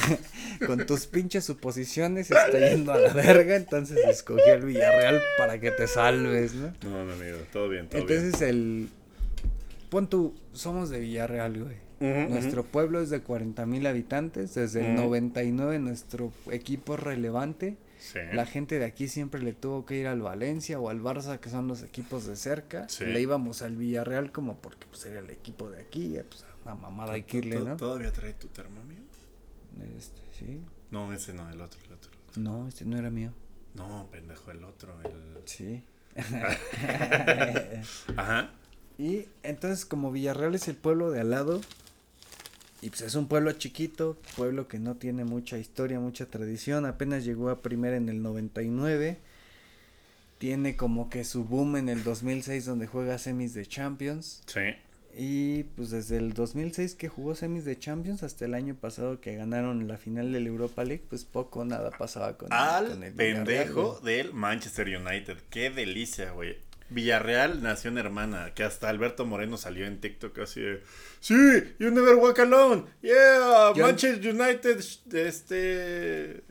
[0.66, 3.56] Con tus pinches suposiciones se está yendo a la verga.
[3.56, 6.72] Entonces escogí el Villarreal para que te salves, ¿no?
[6.82, 8.18] No, no, amigo, todo bien, todo bien.
[8.18, 8.88] Entonces el
[9.90, 11.76] pon tú, somos de Villarreal, güey.
[12.28, 14.54] nuestro pueblo es de 40 mil habitantes.
[14.54, 17.76] Desde el 99 nuestro equipo es relevante.
[18.32, 21.50] La gente de aquí siempre le tuvo que ir al Valencia o al Barça, que
[21.50, 22.86] son los equipos de cerca.
[23.00, 26.16] Le íbamos al Villarreal como porque pues, era el equipo de aquí.
[26.28, 27.76] Pues, a mamada hay que irle, ¿no?
[27.76, 28.98] ¿Todavía trae tu termo mío?
[29.96, 30.60] Este, sí.
[30.90, 32.10] No, ese no, el otro, el otro.
[32.36, 33.32] No, este no era mío.
[33.74, 35.42] No, pendejo, el otro, el...
[35.44, 35.84] Sí.
[38.16, 38.50] Ajá.
[39.00, 41.62] Y entonces como Villarreal es el pueblo de al lado,
[42.82, 47.24] y pues es un pueblo chiquito, pueblo que no tiene mucha historia, mucha tradición, apenas
[47.24, 49.16] llegó a primera en el 99,
[50.36, 54.42] tiene como que su boom en el 2006 donde juega semis de Champions.
[54.44, 54.74] Sí.
[55.16, 59.34] Y pues desde el 2006 que jugó semis de Champions hasta el año pasado que
[59.34, 64.34] ganaron la final del Europa League, pues poco nada pasaba con, Al el, pendejo del
[64.34, 65.38] Manchester United.
[65.48, 66.58] Qué delicia, güey.
[66.90, 70.82] Villarreal, nación hermana, que hasta Alberto Moreno salió en TikTok así de,
[71.20, 71.34] sí,
[71.78, 74.80] you never walk alone, yeah, Manchester United,
[75.12, 76.42] este,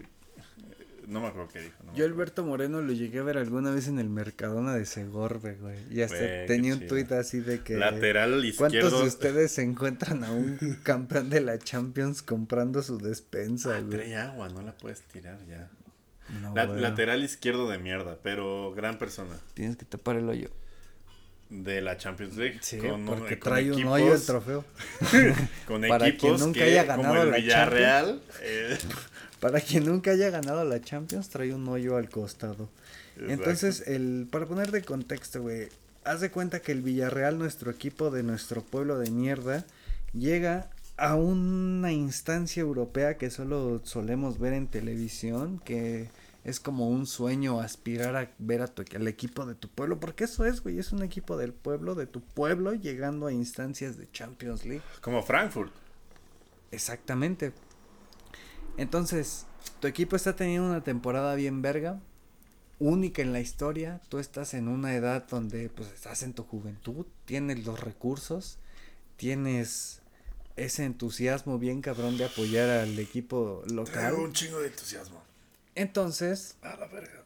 [1.08, 1.76] no me acuerdo qué dijo.
[1.96, 5.78] yo Alberto Moreno lo llegué a ver alguna vez en el Mercadona de Segorbe, güey,
[5.90, 8.80] y hasta tenía un tuit así de que, lateral izquierdo.
[8.80, 13.82] ¿cuántos de ustedes se encuentran a un campeón de la Champions comprando su despensa, ah,
[13.82, 14.14] güey?
[14.14, 15.70] agua, no la puedes tirar ya.
[16.54, 19.36] Lateral izquierdo de mierda, pero gran persona.
[19.54, 20.50] Tienes que tapar el hoyo.
[21.50, 22.60] De la Champions League.
[22.62, 24.64] Sí, porque trae un hoyo el trofeo.
[25.66, 28.22] con Para equipos quien nunca haya ganado como el Villarreal.
[28.42, 28.78] Eh.
[29.40, 32.70] Para quien nunca haya ganado la Champions, trae un hoyo al costado.
[33.28, 35.68] Entonces, el para poner de contexto, güey,
[36.04, 39.66] haz de cuenta que el Villarreal, nuestro equipo de nuestro pueblo de mierda,
[40.14, 46.10] llega a una instancia europea que solo solemos ver en televisión, que
[46.50, 50.26] es como un sueño aspirar a ver a tu, al equipo de tu pueblo, porque
[50.26, 54.10] eso es, güey, es un equipo del pueblo, de tu pueblo, llegando a instancias de
[54.12, 54.84] Champions League.
[55.02, 55.72] Como Frankfurt.
[56.72, 57.54] Exactamente.
[58.78, 59.46] Entonces,
[59.80, 62.00] tu equipo está teniendo una temporada bien verga,
[62.80, 67.06] única en la historia, tú estás en una edad donde pues estás en tu juventud,
[67.26, 68.58] tienes los recursos,
[69.18, 70.02] tienes
[70.56, 74.14] ese entusiasmo bien cabrón de apoyar al equipo local.
[74.16, 75.29] un chingo de entusiasmo.
[75.80, 77.24] Entonces, a la verga.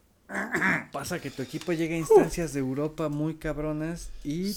[0.92, 4.56] Pasa que tu equipo llega a instancias de Europa muy cabronas y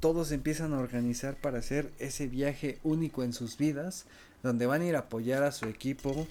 [0.00, 4.06] todos empiezan a organizar para hacer ese viaje único en sus vidas
[4.42, 6.26] donde van a ir a apoyar a su equipo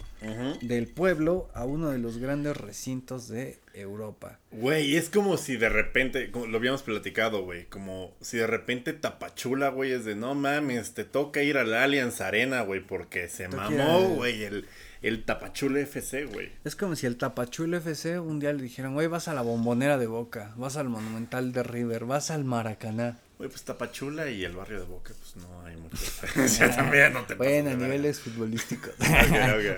[0.61, 4.39] del pueblo a uno de los grandes recintos de Europa.
[4.51, 8.93] Güey, es como si de repente, como lo habíamos platicado, güey, como si de repente
[8.93, 13.29] Tapachula, güey, es de no mames, te toca ir a la Allianz Arena, güey, porque
[13.29, 14.67] se mamó, güey, el,
[15.03, 16.49] el Tapachula FC, güey.
[16.63, 19.97] Es como si el Tapachula FC un día le dijeran, güey, vas a la bombonera
[19.97, 23.19] de Boca, vas al Monumental de River, vas al Maracaná.
[23.37, 27.25] Güey, pues Tapachula y el barrio de Boca, pues no hay mucha diferencia también, no
[27.25, 28.93] te Bueno, a niveles futbolísticos.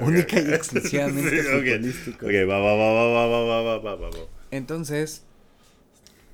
[0.01, 2.29] Única y exclusivamente futbolísticos.
[2.29, 4.27] Ok, va, va, va, va, va, va, va, va, va, va.
[4.51, 5.23] Entonces,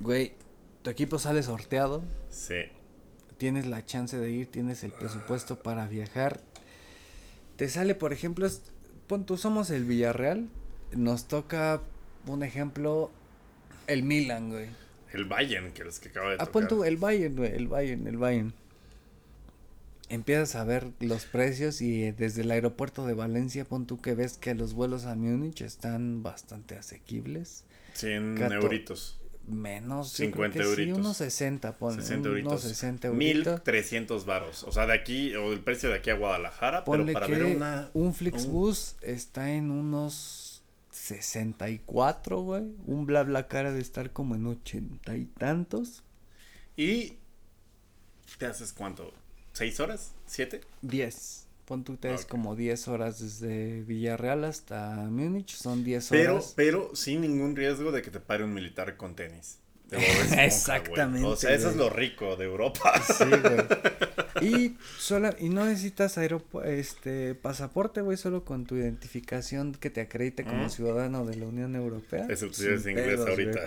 [0.01, 0.33] güey,
[0.81, 2.03] tu equipo sale sorteado.
[2.29, 2.65] Sí.
[3.37, 6.41] Tienes la chance de ir, tienes el presupuesto para viajar.
[7.55, 8.47] Te sale, por ejemplo,
[9.07, 10.47] pon tú, somos el Villarreal.
[10.93, 11.81] Nos toca,
[12.27, 13.11] un ejemplo,
[13.87, 14.81] el Milan, güey
[15.13, 16.87] el Bayern, que es que acaba de ah, tocar.
[16.87, 18.53] el Bayern, güey, el Bayern, el Bayern.
[20.09, 24.13] Empiezas a ver los precios y eh, desde el aeropuerto de Valencia, pon tú que
[24.13, 27.63] ves que los vuelos a Múnich están bastante asequibles.
[27.93, 29.20] 100 euritos.
[29.47, 30.95] Menos, 50 euritos.
[30.95, 32.51] Sí, unos 60, pon, 60 euritos.
[32.51, 33.53] Unos 60 euritos.
[33.53, 34.63] 1300 varos.
[34.63, 37.89] O sea, de aquí, o el precio de aquí a Guadalajara, pero para ver una.
[37.93, 42.63] Un Flixbus está en unos 64, güey.
[42.85, 46.03] Un bla bla cara de estar como en ochenta y tantos.
[46.77, 47.17] ¿Y
[48.37, 49.13] te haces cuánto?
[49.53, 50.13] ¿Seis horas?
[50.25, 50.61] ¿Siete?
[50.81, 51.40] Diez.
[51.71, 56.53] Pon tú te es como 10 horas desde Villarreal hasta Múnich, son 10 horas.
[56.57, 59.60] Pero, pero sin ningún riesgo de que te pare un militar con tenis.
[60.37, 61.27] Exactamente.
[61.27, 62.93] O sea, eso es lo rico de Europa.
[63.01, 63.57] Sí, güey.
[64.41, 70.45] Y, sola, y no necesitas este pasaporte, güey, solo con tu identificación que te acredite
[70.45, 72.25] como ciudadano de la Unión Europea.
[72.27, 73.59] Eso es inglés ahorita.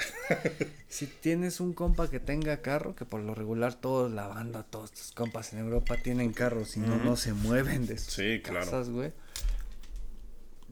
[0.88, 4.90] si tienes un compa que tenga carro, que por lo regular toda la banda, todos
[4.90, 8.88] tus compas en Europa tienen carros y no, no se mueven de sus sí, casas,
[8.88, 9.12] güey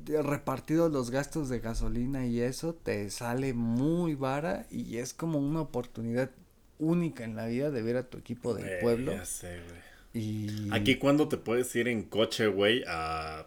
[0.07, 5.61] repartidos los gastos de gasolina y eso te sale muy vara y es como una
[5.61, 6.31] oportunidad
[6.79, 9.13] única en la vida de ver a tu equipo del pueblo.
[9.13, 9.81] Ya sé, güey.
[10.15, 10.69] Y...
[10.73, 13.47] Aquí cuando te puedes ir en coche, güey, a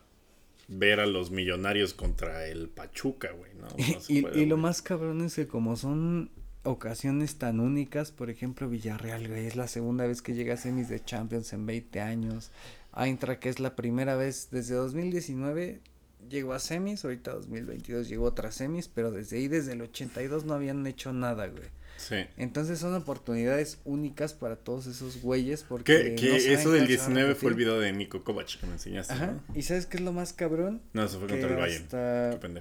[0.68, 3.68] ver a los millonarios contra el Pachuca, güey, ¿no?
[4.08, 6.32] y, lo más cabrón es que como son
[6.64, 10.90] ocasiones tan únicas, por ejemplo, Villarreal, güey, es la segunda vez que llega a semis
[10.90, 12.52] de Champions en 20 años.
[12.92, 15.82] Aintra, que es la primera vez desde 2019
[16.30, 20.46] llegó a semis, ahorita 2022 llegó a otras semis, pero desde ahí, desde el 82
[20.46, 21.70] no habían hecho nada, güey.
[21.98, 22.26] Sí.
[22.38, 26.16] Entonces son oportunidades únicas para todos esos güeyes porque...
[26.16, 29.14] Que, eso del 19 fue el video de Nico Kovac que me enseñaste.
[29.14, 29.40] Ajá.
[29.54, 30.82] ¿Y sabes qué es lo más cabrón?
[30.94, 31.86] No, eso fue contra el Bayern.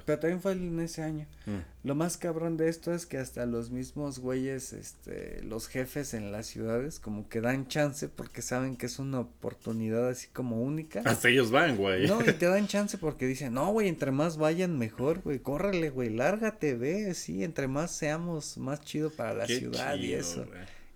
[0.05, 1.27] Pero también fue en ese año.
[1.47, 1.87] Mm.
[1.87, 6.33] Lo más cabrón de esto es que hasta los mismos güeyes, este, los jefes en
[6.33, 11.03] las ciudades como que dan chance porque saben que es una oportunidad así como única.
[11.05, 12.07] Hasta ellos van, güey.
[12.07, 15.91] No, y te dan chance porque dicen, no, güey, entre más vayan mejor, güey, córrele,
[15.91, 20.47] güey, lárgate, ve, sí, entre más seamos más chido para la ciudad y eso.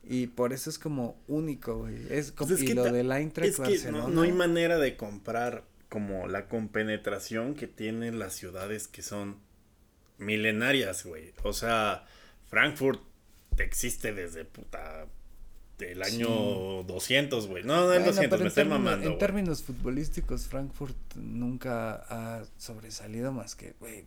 [0.05, 2.07] Y por eso es como único, güey.
[2.11, 6.27] Es como pues y lo de la es que no, hay manera de comprar como
[6.29, 9.37] la compenetración que tienen las ciudades que son
[10.19, 11.33] milenarias, güey.
[11.43, 12.05] O sea,
[12.49, 13.01] Frankfurt
[13.59, 15.07] existe desde puta
[15.79, 16.29] del año
[16.83, 17.64] 200, güey.
[17.64, 19.09] No, no, el 200, me estoy mamando.
[19.09, 24.05] En términos futbolísticos, Frankfurt nunca ha sobresalido más que, güey,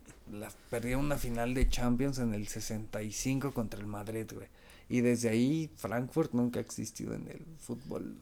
[0.70, 4.48] perdió una final de Champions en el 65 contra el Madrid, güey.
[4.88, 8.16] Y desde ahí Frankfurt nunca ha existido en el fútbol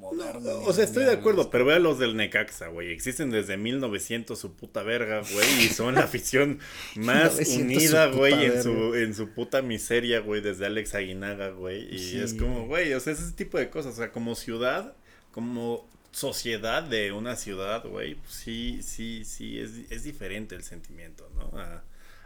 [0.00, 2.92] o sea, estoy de acuerdo, pero vea los del Necaxa, güey.
[2.92, 5.64] Existen desde 1900 su puta verga, güey.
[5.64, 6.58] Y son la afición
[6.96, 11.94] más unida, güey, en su, en su puta miseria, güey, desde Alex Aguinaga, güey.
[11.94, 13.94] Y es como, güey, o sea, ese tipo de cosas.
[13.94, 14.94] O sea, como ciudad,
[15.30, 21.28] como sociedad de una ciudad, güey, pues sí, sí, sí, es, es diferente el sentimiento,
[21.34, 21.58] ¿no?
[21.58, 21.82] A,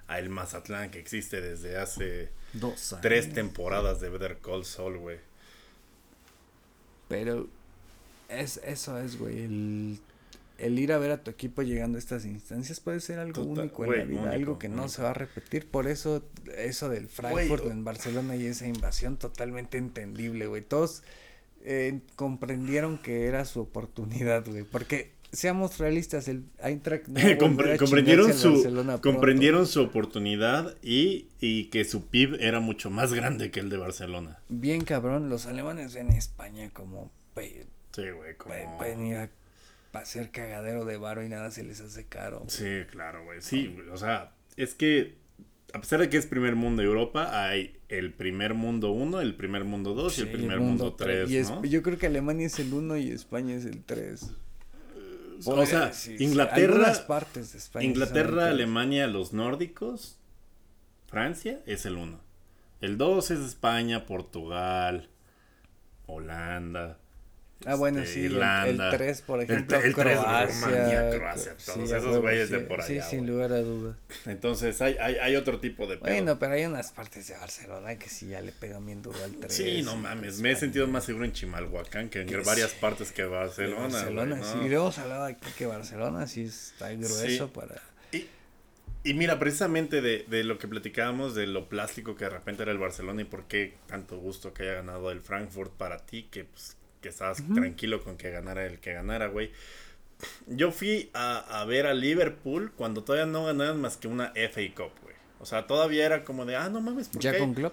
[0.08, 5.18] a, el Mazatlán que existe desde hace Dos tres temporadas de Better Call Saul, güey.
[7.08, 7.48] Pero
[8.28, 9.42] es, eso es, güey.
[9.42, 9.98] El,
[10.58, 13.84] el, ir a ver a tu equipo llegando a estas instancias puede ser algo único
[13.84, 15.66] en la vida, algo que no se va a repetir.
[15.66, 16.24] Por eso,
[16.56, 20.62] eso del Frankfurt en Barcelona y esa invasión, totalmente entendible, güey.
[20.62, 21.02] Todos
[21.64, 24.64] eh, comprendieron que era su oportunidad, güey.
[24.64, 27.06] Porque seamos realistas, el Eintracht
[27.78, 33.60] comprendieron su comprendieron su oportunidad y, y, que su PIB era mucho más grande que
[33.60, 34.38] el de Barcelona.
[34.48, 37.10] Bien cabrón, los alemanes en España como
[37.96, 38.54] Sí, güey, como...
[38.76, 39.30] Pueden ir a
[39.94, 42.44] hacer cagadero de varo y nada se les hace caro.
[42.48, 43.40] Sí, claro, güey.
[43.40, 45.16] Sí, o sea, es que
[45.72, 49.64] a pesar de que es primer mundo Europa, hay el primer mundo 1, el primer
[49.64, 51.64] mundo 2 y el primer mundo 3, ¿no?
[51.64, 54.30] yo creo que Alemania es el 1 y España es el 3.
[55.46, 60.18] o sea, Inglaterra, partes de España Inglaterra, Alemania, los nórdicos,
[61.08, 62.20] Francia es el 1.
[62.82, 65.08] El 2 es España, Portugal,
[66.06, 66.98] Holanda,
[67.64, 72.50] Ah, bueno, este, sí, Irlanda, el 3, por ejemplo, el, Croacia, Croacia, todos esos güeyes
[72.50, 73.02] de por allá.
[73.02, 73.96] Sí, sin lugar a dudas.
[74.26, 76.12] Entonces, hay, hay, hay otro tipo de pedo.
[76.12, 79.32] Bueno, pero hay unas partes de Barcelona que sí ya le pegan bien duro al
[79.32, 79.52] 3.
[79.52, 83.24] Sí, no mames, me he sentido más seguro en Chimalhuacán que en varias partes que
[83.24, 83.88] Barcelona.
[83.88, 87.80] Barcelona, sí, y luego hablado aquí que Barcelona sí está grueso para...
[88.12, 88.26] Y,
[89.02, 92.72] y mira, precisamente de, de lo que platicábamos, de lo plástico que de repente era
[92.72, 96.44] el Barcelona y por qué tanto gusto que haya ganado el Frankfurt para ti, que
[96.44, 99.50] pues que estabas tranquilo con que ganara el que ganara, güey.
[100.46, 104.90] Yo fui a, ver a Liverpool cuando todavía no ganaban más que una FA Cup,
[105.02, 105.14] güey.
[105.40, 107.72] O sea, todavía era como de, ah, no mames, ¿por ¿Ya con Club?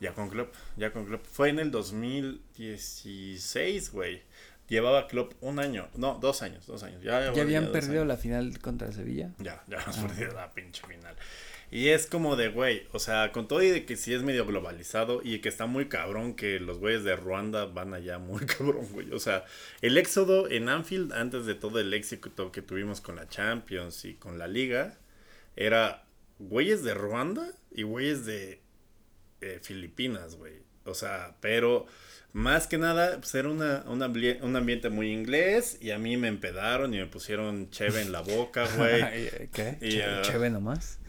[0.00, 1.20] Ya con Club, ya con Club.
[1.30, 4.22] Fue en el 2016, güey.
[4.68, 7.02] Llevaba Club un año, no, dos años, dos años.
[7.02, 9.30] Ya, ya, habían perdido la final contra Sevilla.
[9.38, 10.06] Ya, ya hemos ah.
[10.06, 11.14] perdido la pinche final.
[11.72, 14.44] Y es como de, güey, o sea, con todo y de que sí es medio
[14.44, 18.86] globalizado y que está muy cabrón que los güeyes de Ruanda van allá muy cabrón,
[18.92, 19.10] güey.
[19.12, 19.46] O sea,
[19.80, 24.16] el éxodo en Anfield, antes de todo el éxito que tuvimos con la Champions y
[24.16, 24.98] con la Liga,
[25.56, 26.04] era
[26.38, 28.60] güeyes de Ruanda y güeyes de
[29.40, 30.60] eh, Filipinas, güey.
[30.84, 31.86] O sea, pero
[32.32, 36.94] más que nada, pues era una, un ambiente muy inglés y a mí me empedaron
[36.94, 39.02] y me pusieron cheve en la boca, güey.
[39.52, 39.76] ¿Qué?
[39.80, 40.98] Y, ¿Cheve, nomás?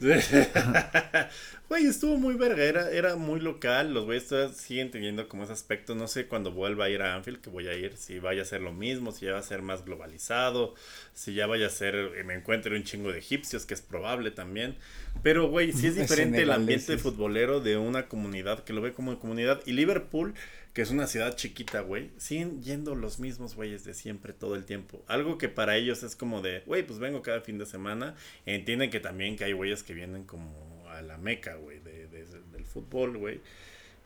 [1.66, 5.94] Güey, estuvo muy verga, era, era muy local, los güeyes siguen teniendo como ese aspecto,
[5.94, 8.44] no sé cuando vuelva a ir a Anfield que voy a ir, si vaya a
[8.44, 10.74] ser lo mismo, si ya va a ser más globalizado,
[11.14, 14.30] si ya vaya a ser, eh, me encuentre un chingo de egipcios, que es probable
[14.30, 14.76] también,
[15.22, 19.18] pero güey, sí es diferente el ambiente futbolero de una comunidad que lo ve como
[19.18, 20.34] comunidad y Liverpool
[20.74, 24.64] que es una ciudad chiquita, güey, siguen yendo los mismos güeyes de siempre todo el
[24.64, 25.04] tiempo.
[25.06, 28.16] Algo que para ellos es como de, güey, pues vengo cada fin de semana.
[28.44, 32.64] Entienden que también que hay güeyes que vienen como a la meca, güey, de, del
[32.66, 33.40] fútbol, güey.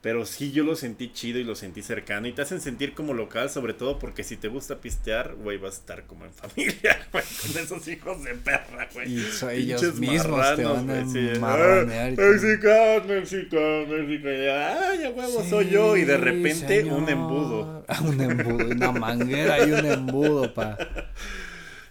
[0.08, 2.26] Pero sí, yo lo sentí chido y lo sentí cercano.
[2.26, 5.74] Y te hacen sentir como local, sobre todo porque si te gusta pistear, güey, vas
[5.74, 9.18] a estar como en familia, güey, con esos hijos de perra, güey.
[9.18, 11.38] Y so, ellos mismos te van a sí.
[11.38, 12.12] marranear.
[12.16, 14.80] Mexicano, mexicano, mexicano.
[14.80, 15.94] Ay, ya huevo, soy yo.
[15.94, 17.84] Y de repente un embudo.
[18.02, 20.78] un embudo, una manguera y un embudo, pa.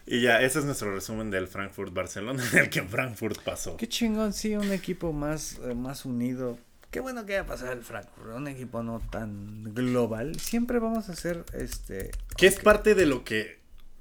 [0.08, 3.78] Y ya, ese es nuestro resumen del Frankfurt-Barcelona, en el que Frankfurt pasó.
[3.78, 6.58] Qué chingón, sí, un equipo más, eh, más unido
[6.92, 10.40] qué bueno que haya pasado el Frankfurt, un equipo no tan global.
[10.40, 12.12] Siempre vamos a hacer este.
[12.38, 13.58] Que es parte de lo que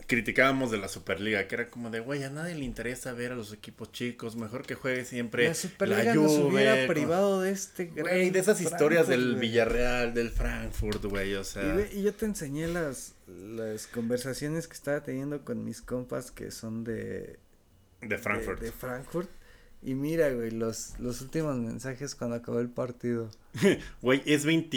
[0.07, 3.35] criticábamos de la Superliga, que era como de, güey, a nadie le interesa ver a
[3.35, 7.87] los equipos chicos, mejor que juegue siempre la Superliga la nos hubiera privado de este
[7.87, 11.77] güey, de esas historias del Villarreal, del Frankfurt, güey, o sea.
[11.93, 16.85] Y, yo te enseñé las las conversaciones que estaba teniendo con mis compas que son
[16.85, 17.41] de
[18.01, 18.61] de Frankfurt.
[18.61, 19.31] de Frankfurt
[19.87, 23.31] y mira, güey, los, los últimos mensajes cuando acabó el partido.
[24.03, 24.77] Güey, es 20.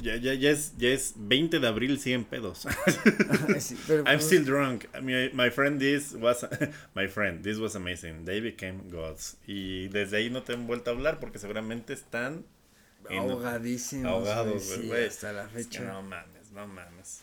[0.00, 2.64] ya, ya, ya, es, ya es 20 de abril, 100 pedos.
[2.66, 4.84] I'm pues still drunk.
[5.02, 6.46] My, my friend, this was.
[6.94, 8.24] my friend, this was amazing.
[8.24, 9.38] They became gods.
[9.44, 12.44] Y desde ahí no te han vuelto a hablar porque seguramente están.
[13.10, 14.06] Ahogadísimos.
[14.06, 15.06] Ahogados, güey.
[15.08, 15.82] hasta la fecha.
[15.82, 17.22] no mames, no mames.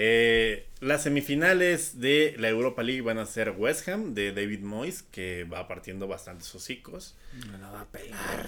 [0.00, 5.02] Eh, las semifinales de la Europa League van a ser West Ham de David Moyes,
[5.02, 7.16] que va partiendo bastante sus hocicos.
[7.58, 8.46] No va a pelar.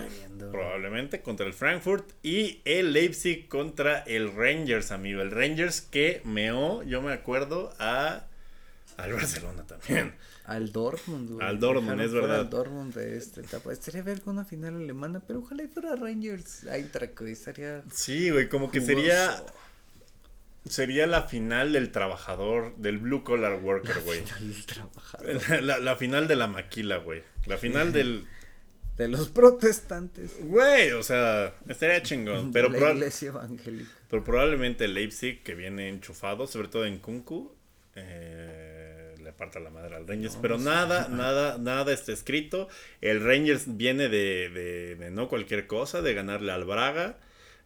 [0.53, 2.09] Probablemente contra el Frankfurt.
[2.23, 5.23] Y el Leipzig contra el Rangers, amigo.
[5.23, 8.27] El Rangers que meó, yo me acuerdo, a
[8.97, 10.15] al Barcelona también.
[10.45, 12.41] Al Dortmund, Al Dortmund, es verdad.
[12.41, 13.73] Al Dortmund de esta etapa.
[13.73, 16.65] Estaría ver con una final alemana, pero ojalá fuera Rangers.
[16.69, 16.89] Ahí
[17.27, 17.83] estaría.
[17.93, 19.43] Sí, güey, como que sería
[20.69, 24.23] Sería la final del trabajador, del blue collar worker, güey.
[25.63, 27.23] La, la, final de la maquila, güey.
[27.47, 28.27] La final del...
[28.99, 30.37] De los protestantes.
[30.41, 32.53] Güey, o sea, estaría chingón.
[32.53, 33.91] Pero, la iglesia evangélica.
[34.11, 37.55] pero probablemente Leipzig, que viene enchufado, sobre todo en Kunku,
[37.95, 40.37] eh, le parta la madre al Rangers.
[40.43, 42.69] pero nada, nada, nada está escrito.
[43.01, 47.17] El Rangers viene de, de, de no cualquier cosa, de ganarle al Braga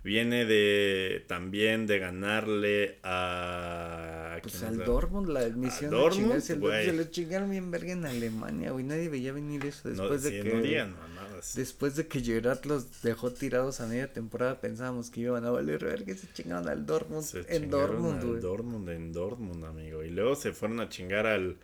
[0.05, 4.39] Viene de también de ganarle a.
[4.43, 8.85] Pues al Dortmund, la admisión de Dortmund, se lo chingaron bien verga en Alemania, güey.
[8.85, 10.87] Nadie veía venir eso después de que.
[11.55, 15.83] después de que Gerard los dejó tirados a media temporada, pensábamos que iban a valer
[15.83, 20.05] ver que se chingaron al Dortmund en Dortmund, al Dortmund en Dortmund, amigo.
[20.05, 21.57] Y luego se fueron a chingar al.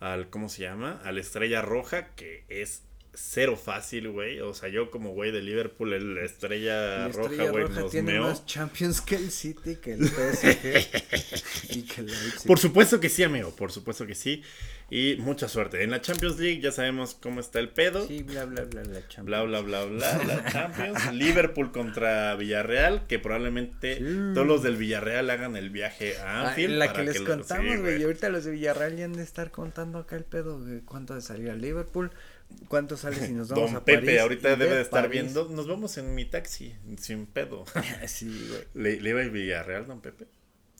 [0.00, 1.00] al ¿Cómo se llama?
[1.02, 2.82] Al Estrella Roja, que es
[3.14, 4.40] cero fácil, güey.
[4.40, 9.00] O sea, yo como güey de Liverpool, el Estrella, Roja, güey, nos tiene más Champions
[9.00, 12.46] que el City, que el PSG y que el Leipzig.
[12.46, 14.42] Por supuesto que sí, amigo, por supuesto que sí.
[14.92, 15.84] Y mucha suerte.
[15.84, 18.04] En la Champions League ya sabemos cómo está el pedo.
[18.08, 19.26] Sí, bla, bla, bla, la Champions.
[19.26, 21.12] Bla, bla, bla, bla, la Champions.
[21.12, 24.02] Liverpool contra Villarreal, que probablemente
[24.34, 26.74] todos los del Villarreal hagan el viaje a ah, Anfield.
[26.74, 28.00] la que les contamos, güey.
[28.00, 31.14] y ahorita los de Villarreal ya han de estar contando acá el pedo de cuánto
[31.14, 32.10] de salir a Liverpool
[32.68, 35.48] ¿Cuánto sale si nos vamos Don Pepe ahorita debe de estar viendo.
[35.48, 37.64] Nos vamos en mi taxi, sin pedo.
[38.06, 38.62] sí, güey.
[38.74, 40.26] ¿Le, ¿Le, iba a Villarreal, Don Pepe?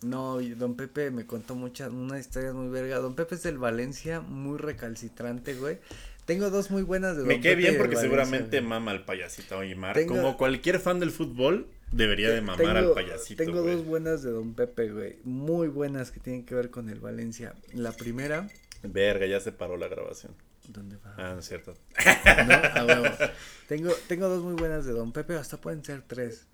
[0.03, 2.99] No, Don Pepe me contó muchas, una historia muy verga.
[2.99, 5.79] Don Pepe es del Valencia, muy recalcitrante, güey.
[6.25, 10.07] Tengo dos muy buenas de Don Me quedé bien porque seguramente mama al payasito Oimar.
[10.07, 13.43] Como cualquier fan del fútbol, debería de mamar al payasito.
[13.43, 15.17] Tengo dos buenas de Don Pepe, güey.
[15.25, 17.55] Muy buenas que tienen que ver con el Valencia.
[17.73, 18.49] La primera.
[18.83, 20.33] Verga, ya se paró la grabación.
[20.73, 21.15] ¿Dónde va?
[21.17, 21.75] Ah, no es cierto.
[23.69, 26.47] tengo, tengo dos muy buenas de Don Pepe, hasta pueden ser tres.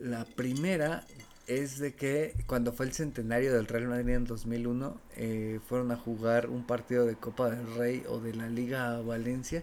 [0.00, 1.04] La primera
[1.46, 5.96] es de que cuando fue el centenario del Real Madrid en 2001, eh, fueron a
[5.96, 9.62] jugar un partido de Copa del Rey o de la Liga Valencia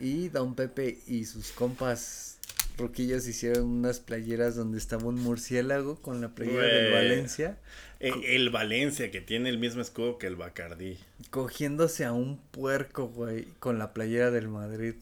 [0.00, 2.37] y Don Pepe y sus compas
[2.78, 7.58] roquillos hicieron unas playeras donde estaba un murciélago con la playera del Valencia.
[8.00, 10.98] Eh, el, Valencia, que tiene el mismo escudo que el Bacardí.
[11.30, 14.94] Cogiéndose a un puerco, güey, con la playera del Madrid.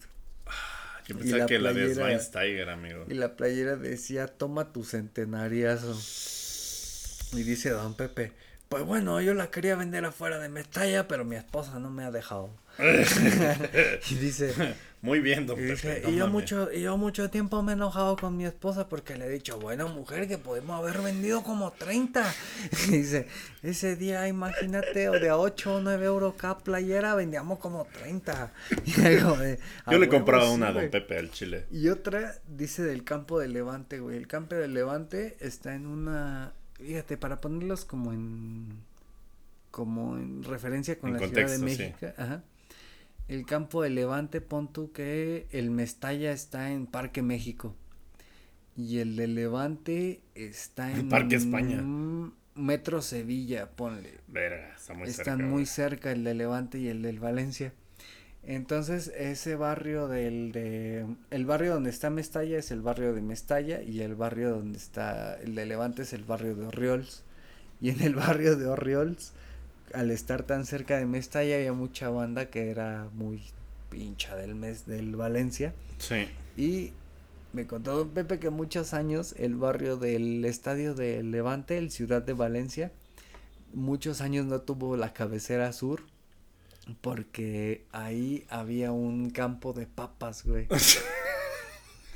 [0.47, 3.05] Ah, Yo pensaba que la de Schweinsteiger, amigo.
[3.07, 5.95] Y la playera decía, toma tu centenariazo.
[7.33, 8.31] Y dice Don Pepe,
[8.69, 12.11] pues bueno, yo la quería vender afuera de Mestalla, pero mi esposa no me ha
[12.11, 12.49] dejado.
[14.09, 14.53] y dice,
[15.07, 16.03] muy bien, don Pepe.
[16.07, 19.25] y, yo mucho, y yo mucho tiempo me he enojado con mi esposa porque le
[19.25, 22.31] he dicho, bueno, mujer, que podemos haber vendido como 30.
[22.87, 23.27] y dice,
[23.63, 28.51] ese día, imagínate, o de a 8 o 9 euros cada playera, vendíamos como 30.
[29.91, 31.65] yo le compraba una a don Pepe al chile.
[31.71, 34.17] Y otra, dice del campo de Levante, güey.
[34.17, 38.85] El campo de Levante está en una fíjate, para ponerlos como en
[39.71, 42.41] como en referencia con la Ciudad de México, ajá.
[43.27, 47.75] El campo de Levante, pon tú que el Mestalla está en Parque México.
[48.75, 51.83] Y el de Levante está en Parque España.
[52.55, 54.19] Metro Sevilla, ponle.
[54.27, 57.73] Verga, está muy Están muy cerca el de Levante y el del Valencia.
[58.43, 63.81] Entonces, ese barrio del de el barrio donde está Mestalla es el barrio de Mestalla
[63.81, 67.23] y el barrio donde está el de Levante es el barrio de Orriols.
[67.81, 69.33] Y en el barrio de Orriols,
[69.93, 73.41] al estar tan cerca de Mestalla había mucha banda que era muy
[73.89, 75.73] pincha del mes del Valencia.
[75.97, 76.27] Sí.
[76.55, 76.93] Y
[77.53, 82.21] me contó don Pepe que muchos años el barrio del estadio de Levante, el ciudad
[82.21, 82.91] de Valencia,
[83.73, 86.01] muchos años no tuvo la cabecera sur
[87.01, 90.67] porque ahí había un campo de papas, güey.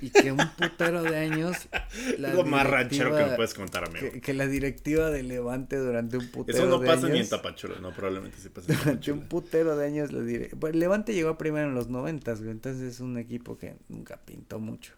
[0.01, 1.69] y que un putero de años.
[2.17, 4.07] lo más ranchero que me puedes contar, amigo.
[4.21, 6.73] Que, la directiva de Levante durante un putero de años.
[6.73, 8.73] Eso no pasa ni en Tapachula, no, probablemente sí pasa.
[8.73, 10.49] Durante un putero de años, diré.
[10.59, 12.51] Pues Levante llegó primero en los noventas, güey.
[12.51, 14.93] Entonces es un equipo que nunca pintó mucho.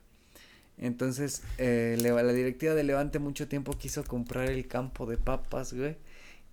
[0.78, 5.98] Entonces, eh, la directiva de Levante mucho tiempo quiso comprar el campo de papas, güey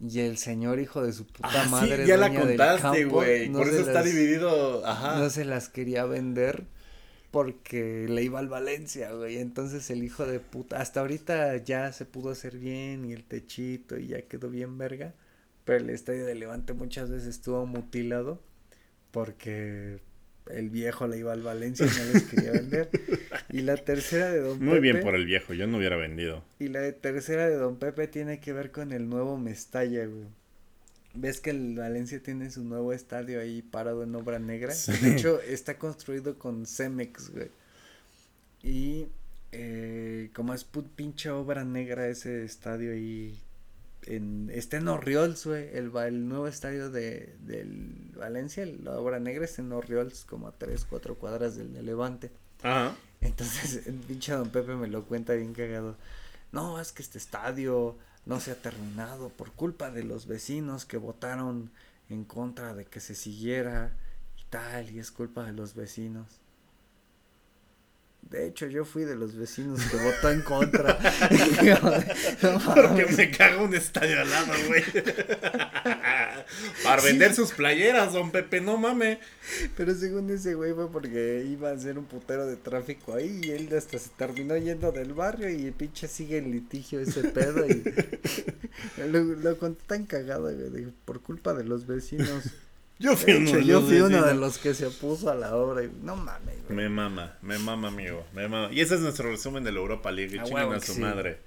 [0.02, 2.04] y el señor hijo de su puta ah, madre.
[2.04, 3.50] Sí, ya la contaste, güey.
[3.50, 4.84] Por eso está dividido.
[4.86, 5.18] Ajá.
[5.18, 6.64] No se las quería vender
[7.30, 9.38] porque le iba al Valencia, güey.
[9.38, 10.80] Entonces el hijo de puta.
[10.80, 15.14] Hasta ahorita ya se pudo hacer bien y el techito y ya quedó bien verga.
[15.64, 18.40] Pero el estadio de Levante muchas veces estuvo mutilado
[19.10, 20.00] porque
[20.48, 22.90] el viejo le iba al Valencia y no les quería vender.
[23.52, 24.70] Y la tercera de Don Pepe.
[24.70, 26.44] Muy bien por el viejo, yo no hubiera vendido.
[26.60, 30.28] Y la tercera de Don Pepe tiene que ver con el nuevo Mestalla, güey.
[31.14, 34.74] ¿Ves que el Valencia tiene su nuevo estadio ahí parado en obra negra?
[35.02, 37.50] De hecho, está construido con Cemex, güey.
[38.62, 39.08] Y
[39.52, 43.36] eh, como es put pinche obra negra ese estadio ahí
[44.06, 49.44] en, está en Orriols, güey, el, el nuevo estadio de, del Valencia, la obra negra
[49.44, 52.30] está en Orriols, como a 3, 4 cuadras del de Levante.
[52.62, 52.94] Ajá.
[53.20, 55.96] Entonces, el pinche don Pepe me lo cuenta bien cagado.
[56.52, 57.96] No, es que este estadio
[58.26, 61.70] no se ha terminado por culpa de los vecinos que votaron
[62.08, 63.92] en contra de que se siguiera
[64.38, 66.40] y tal, y es culpa de los vecinos.
[68.22, 70.96] De hecho, yo fui de los vecinos que votó en contra.
[72.40, 74.84] Porque me cago un estadio al lado, güey.
[76.84, 79.18] Para vender sus playeras, don Pepe, no mames.
[79.76, 83.50] Pero según ese güey fue porque iba a hacer un putero de tráfico ahí y
[83.50, 87.66] él hasta se terminó yendo del barrio y el pinche sigue en litigio ese pedo
[87.66, 87.82] y
[89.10, 92.44] lo, lo contó tan cagado, güey, por culpa de los vecinos.
[93.00, 95.90] Yo fui, uno, yo fui uno de los que se opuso a la obra y
[96.02, 96.68] no mames.
[96.68, 98.26] Me mama, me mama, amigo.
[98.34, 98.70] Me mama.
[98.70, 100.38] Y ese es nuestro resumen de la Europa League.
[100.38, 101.38] Ah, a, a su madre.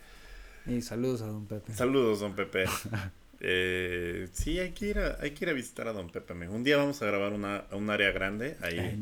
[0.66, 1.72] Y saludos a don Pepe.
[1.74, 2.66] Saludos, don Pepe.
[3.46, 6.32] Eh, sí, hay que, ir a, hay que ir a visitar a Don Pepe.
[6.32, 6.54] Amigo.
[6.54, 8.96] Un día vamos a grabar una, un área grande ahí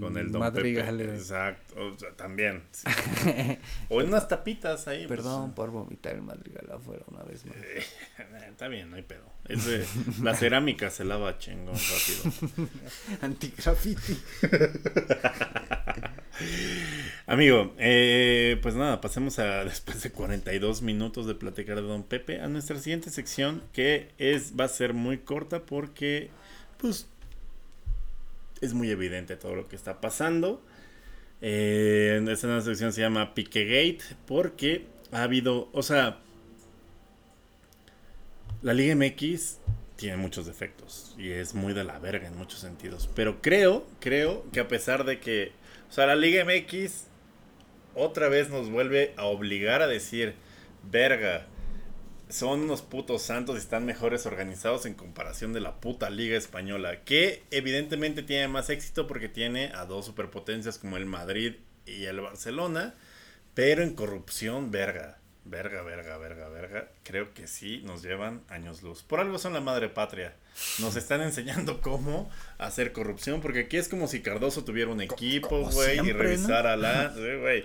[0.00, 0.80] con el Don Pepe.
[0.80, 2.62] Exacto, o sea, también.
[3.90, 5.06] o en unas tapitas ahí.
[5.06, 5.20] Pues.
[5.20, 7.56] Perdón por vomitar el madrigal afuera una vez más.
[7.62, 7.84] Eh,
[8.48, 9.24] está bien, no hay pedo.
[10.22, 12.68] La cerámica se lava chingón rápido.
[13.20, 14.16] Antigraffiti.
[17.26, 22.40] Amigo, eh, pues nada, pasemos a después de 42 minutos de platicar de Don Pepe
[22.40, 26.30] a nuestra siguiente sección que es va a ser muy corta porque
[26.78, 27.06] pues
[28.60, 30.62] es muy evidente todo lo que está pasando.
[31.40, 36.20] Eh, esta nueva sección se llama Piquegate porque ha habido, o sea,
[38.62, 39.58] la Liga MX
[39.96, 44.44] tiene muchos defectos y es muy de la verga en muchos sentidos, pero creo, creo
[44.52, 45.52] que a pesar de que
[45.92, 47.04] o sea, la Liga MX
[47.94, 50.34] otra vez nos vuelve a obligar a decir,
[50.90, 51.46] verga,
[52.30, 57.04] son unos putos santos y están mejores organizados en comparación de la puta Liga Española,
[57.04, 62.22] que evidentemente tiene más éxito porque tiene a dos superpotencias como el Madrid y el
[62.22, 62.94] Barcelona,
[63.52, 65.18] pero en corrupción, verga.
[65.44, 66.88] Verga, verga, verga, verga.
[67.02, 69.02] Creo que sí nos llevan años luz.
[69.02, 70.36] Por algo son la madre patria.
[70.78, 75.68] Nos están enseñando cómo hacer corrupción, porque aquí es como si Cardoso tuviera un equipo,
[75.70, 77.08] güey, y revisara la...
[77.40, 77.64] güey.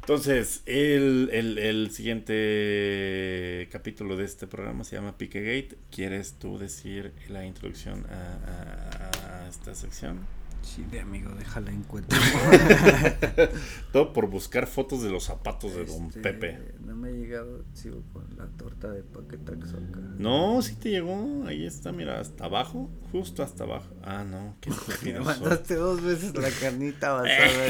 [0.00, 5.76] Entonces, el, el, el, siguiente capítulo de este programa se llama Piquegate.
[5.90, 10.26] ¿Quieres tú decir la introducción a, a esta sección?
[10.62, 12.18] Sí, de amigo, déjala encuentro.
[13.92, 16.58] Todo por buscar fotos de los zapatos de Don este, Pepe.
[16.84, 20.00] No me ha llegado, sigo con la torta de paquetaxo acá.
[20.18, 21.44] No, sí te llegó.
[21.46, 22.90] Ahí está, mira, hasta abajo.
[23.10, 23.94] Justo hasta abajo.
[24.02, 24.70] Ah, no, qué
[25.12, 27.66] Me mandaste dos veces la carnita basada.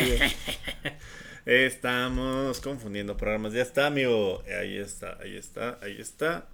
[1.46, 3.52] Estamos confundiendo programas.
[3.52, 4.42] Ya está, amigo.
[4.60, 6.46] Ahí está, ahí está, ahí está.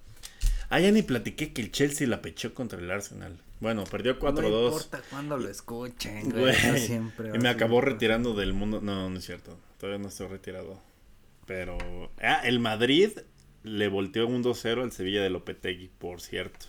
[0.69, 3.37] Ah, ya ni platiqué que el Chelsea la pechó contra el Arsenal.
[3.59, 4.41] Bueno, perdió 4-2.
[4.41, 6.53] No importa cuándo lo escuchen, güey.
[6.77, 8.81] Siempre y me acabó retirando del mundo.
[8.81, 9.57] No, no es cierto.
[9.79, 10.79] Todavía no estoy retirado.
[11.45, 11.77] Pero.
[12.21, 13.11] Ah, el Madrid
[13.63, 16.67] le volteó un 2-0 al Sevilla de Lopetegui, por cierto.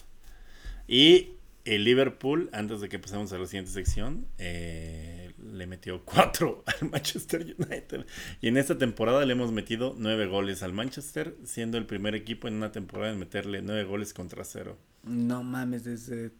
[0.87, 1.33] Y
[1.65, 6.91] el Liverpool, antes de que pasemos a la siguiente sección, eh, le metió 4 al
[6.91, 8.07] Manchester United.
[8.41, 12.49] Y en esta temporada le hemos metido 9 goles al Manchester, siendo el primer equipo
[12.49, 14.79] en una temporada en meterle 9 goles contra 0.
[15.05, 16.33] No mames, desde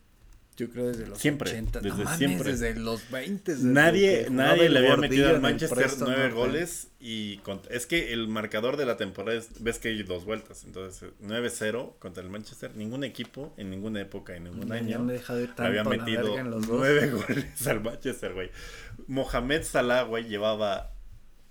[0.59, 2.51] yo creo desde los siempre, Desde siempre.
[2.51, 3.59] Desde los 20.
[3.61, 6.89] nadie nadie le había metido al Manchester nueve goles.
[6.99, 7.41] Y
[7.71, 10.65] es que el marcador de la temporada es, ves que hay dos vueltas.
[10.65, 12.75] Entonces, 9-0 contra el Manchester.
[12.75, 15.07] Ningún equipo en ninguna época, en ningún año,
[15.59, 18.51] había metido nueve goles al Manchester, güey.
[19.07, 20.93] Mohamed Salah, güey, llevaba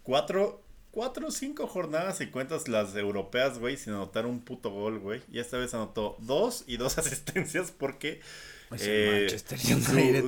[0.03, 4.99] cuatro cuatro o cinco jornadas y cuentas las europeas, güey, sin anotar un puto gol,
[4.99, 5.21] güey.
[5.31, 8.19] Y esta vez anotó dos y dos asistencias porque
[8.71, 9.39] eh,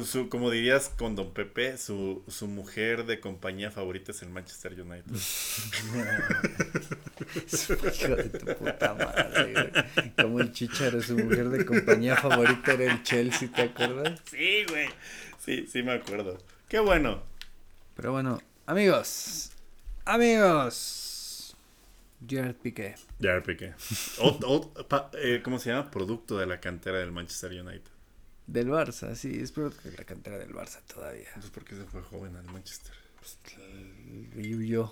[0.06, 4.80] su, como dirías con Don Pepe, su, su mujer de compañía favorita es el Manchester
[4.80, 5.12] United.
[8.02, 9.72] Hijo de tu puta madre,
[10.16, 14.22] Como el chicharo, su mujer de compañía favorita era el Chelsea, ¿te acuerdas?
[14.30, 14.88] Sí, güey.
[15.44, 16.38] Sí, sí me acuerdo.
[16.70, 17.22] Qué bueno.
[17.96, 19.52] Pero bueno, amigos.
[20.06, 21.56] Amigos.
[22.26, 22.96] Gerard Piqué.
[23.20, 23.74] Gerard Piqué.
[25.14, 25.92] Eh, ¿Cómo se llama?
[25.92, 27.82] Producto de la cantera del Manchester United.
[28.50, 31.28] Del Barça, sí, espero que la cantera del Barça todavía.
[31.28, 32.96] Entonces, ¿por qué se fue joven al Manchester?
[33.20, 33.38] Pues,
[34.36, 34.92] huyó.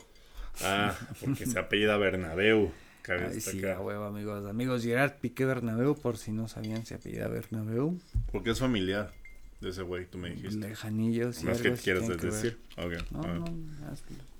[0.61, 2.71] Ah, porque se apellida Bernabeu.
[3.07, 4.47] Ay, sí, a huevo, amigos.
[4.47, 7.99] Amigos, Gerard Piqué Bernabeu, por si no sabían, se apellida Bernabeu.
[8.31, 9.11] Porque es familiar
[9.59, 10.59] de ese güey, tú me dijiste.
[10.59, 11.45] Lejanillo, sí.
[11.45, 12.59] Más que quieres decir.
[12.77, 12.99] Okay.
[13.09, 13.45] No, no,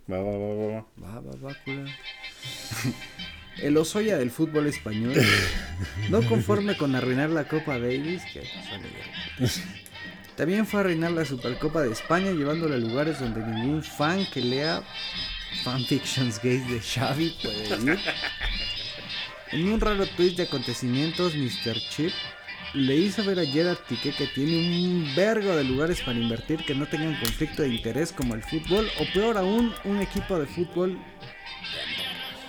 [0.10, 0.86] Va, va, va, va.
[1.02, 1.56] Va, va, va,
[3.62, 5.14] El Osoya del fútbol español,
[6.10, 8.44] no conforme con arruinar la Copa Davis, que
[10.36, 14.42] también fue a arruinar la Supercopa de España, llevándola a lugares donde ningún fan que
[14.42, 14.84] lea
[15.64, 18.00] fanfictions gays de Xavi puede ir.
[19.52, 21.80] En un raro twist de acontecimientos, Mr.
[21.90, 22.12] Chip
[22.74, 26.76] le hizo ver a Gerard Piqué que tiene un vergo de lugares para invertir que
[26.76, 31.00] no tengan conflicto de interés como el fútbol o peor aún un equipo de fútbol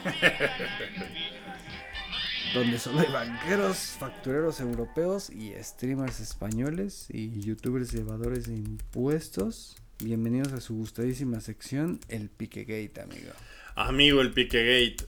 [2.54, 9.76] donde solo hay banqueros, factureros europeos y streamers españoles y youtubers llevadores de impuestos.
[10.00, 13.32] Bienvenidos a su gustadísima sección, el Piquegate, amigo.
[13.74, 15.04] Amigo, el Piquegate.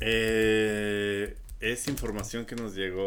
[0.00, 3.02] Eh, es información que nos llegó.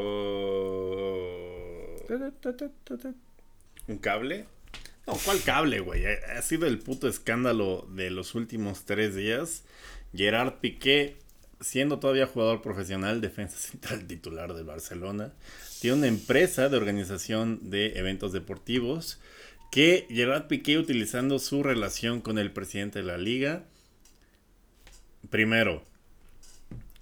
[3.88, 4.46] ¿Un cable?
[5.08, 6.06] No, ¿cuál cable, güey?
[6.06, 9.64] Ha sido el puto escándalo de los últimos tres días.
[10.16, 11.18] Gerard Piqué,
[11.62, 15.34] siendo todavía jugador profesional, defensa central titular del Barcelona,
[15.82, 19.20] tiene una empresa de organización de eventos deportivos
[19.72, 23.64] que Gerard Piqué utilizando su relación con el presidente de la liga,
[25.30, 25.84] primero,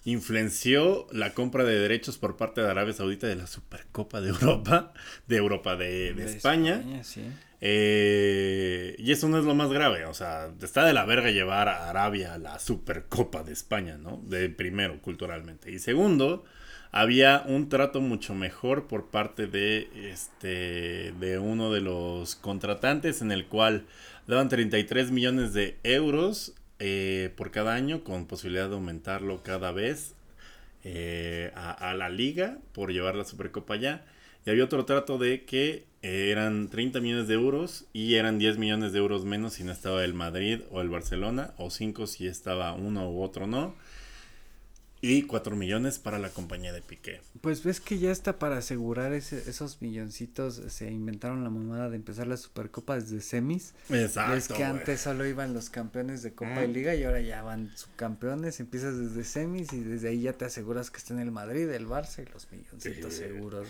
[0.04, 4.94] influenció la compra de derechos por parte de Arabia Saudita de la Supercopa de Europa,
[5.28, 6.84] de Europa de, España.
[7.60, 11.70] Eh, y eso no es lo más grave, o sea, está de la verga llevar
[11.70, 14.22] a Arabia a la Supercopa de España, ¿no?
[14.26, 15.72] De primero, culturalmente.
[15.72, 16.46] Y segundo,
[16.92, 23.32] había un trato mucho mejor por parte de este de uno de los contratantes en
[23.32, 23.86] el cual
[24.28, 30.14] daban 33 millones de euros eh, por cada año con posibilidad de aumentarlo cada vez
[30.84, 34.06] eh, a, a, la liga por llevar la Supercopa allá
[34.48, 38.58] y había otro trato de que eh, eran 30 millones de euros y eran 10
[38.58, 42.28] millones de euros menos si no estaba el Madrid o el Barcelona, o 5 si
[42.28, 43.76] estaba uno u otro no.
[45.02, 47.20] y 4 millones para la compañía de Piqué.
[47.42, 50.62] Pues ves que ya está para asegurar ese, esos milloncitos.
[50.70, 53.74] Se inventaron la mamada de empezar la Supercopa desde semis.
[53.90, 54.34] Exacto.
[54.34, 57.76] Es que antes solo iban los campeones de Copa y Liga y ahora ya van
[57.76, 58.62] subcampeones.
[58.62, 61.86] Empiezas desde semis y desde ahí ya te aseguras que está en el Madrid, el
[61.86, 63.68] Barça y los milloncitos seguros,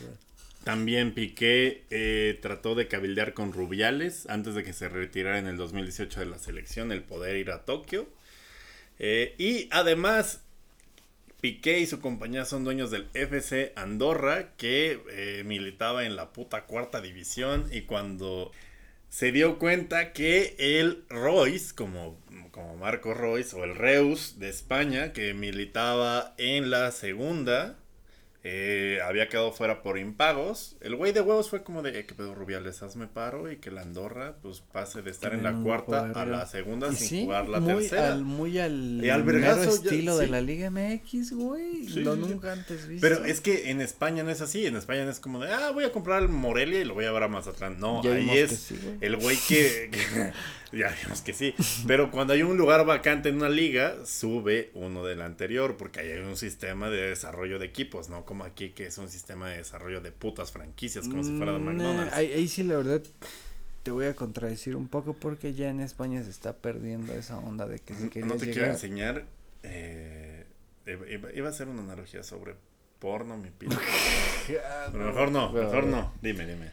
[0.68, 5.56] También Piqué eh, trató de cabildear con Rubiales antes de que se retirara en el
[5.56, 8.06] 2018 de la selección el poder ir a Tokio.
[9.00, 10.42] Eh, y además
[11.40, 16.66] Piqué y su compañía son dueños del FC Andorra, que eh, militaba en la puta
[16.66, 17.70] cuarta división.
[17.72, 18.52] Y cuando
[19.08, 22.20] se dio cuenta que el Royce, como,
[22.52, 27.78] como Marco Royce, o el Reus de España, que militaba en la segunda,
[28.50, 30.78] eh, había quedado fuera por impagos.
[30.80, 33.72] El güey de huevos fue como de, eh, que pedo Rubiales, hazme paro y que
[33.72, 37.60] la Andorra pues pase de estar en la cuarta a la segunda sin jugar la
[37.60, 38.16] tercera.
[38.16, 39.28] muy al, y al
[39.68, 41.90] estilo de la Liga MX, güey.
[41.90, 43.06] lo nunca antes visto.
[43.06, 44.66] Pero es que en España no es así.
[44.66, 47.04] En España no es como de, ah, voy a comprar el Morelia y lo voy
[47.04, 47.82] a ver a Mazatlán.
[47.82, 48.72] No, ahí es
[49.02, 49.92] el güey que
[50.72, 51.54] Ya vimos que sí.
[51.86, 56.12] Pero cuando hay un lugar vacante en una liga, sube uno del anterior, porque ahí
[56.12, 58.26] hay un sistema de desarrollo de equipos, ¿no?
[58.26, 61.60] Como aquí, que es un sistema de desarrollo de putas franquicias, como si fuera de
[61.60, 62.14] mm, McDonald's.
[62.14, 63.02] ahí, sí, la verdad,
[63.84, 67.68] te voy a contradecir un poco, porque ya en España se está perdiendo esa onda
[67.68, 69.26] de que si No te quiero enseñar.
[69.64, 70.46] Eh,
[71.36, 72.56] iba, a hacer una analogía sobre
[73.00, 73.80] porno, mi pila.
[74.94, 76.14] mejor no, mejor no.
[76.22, 76.72] Dime, dime.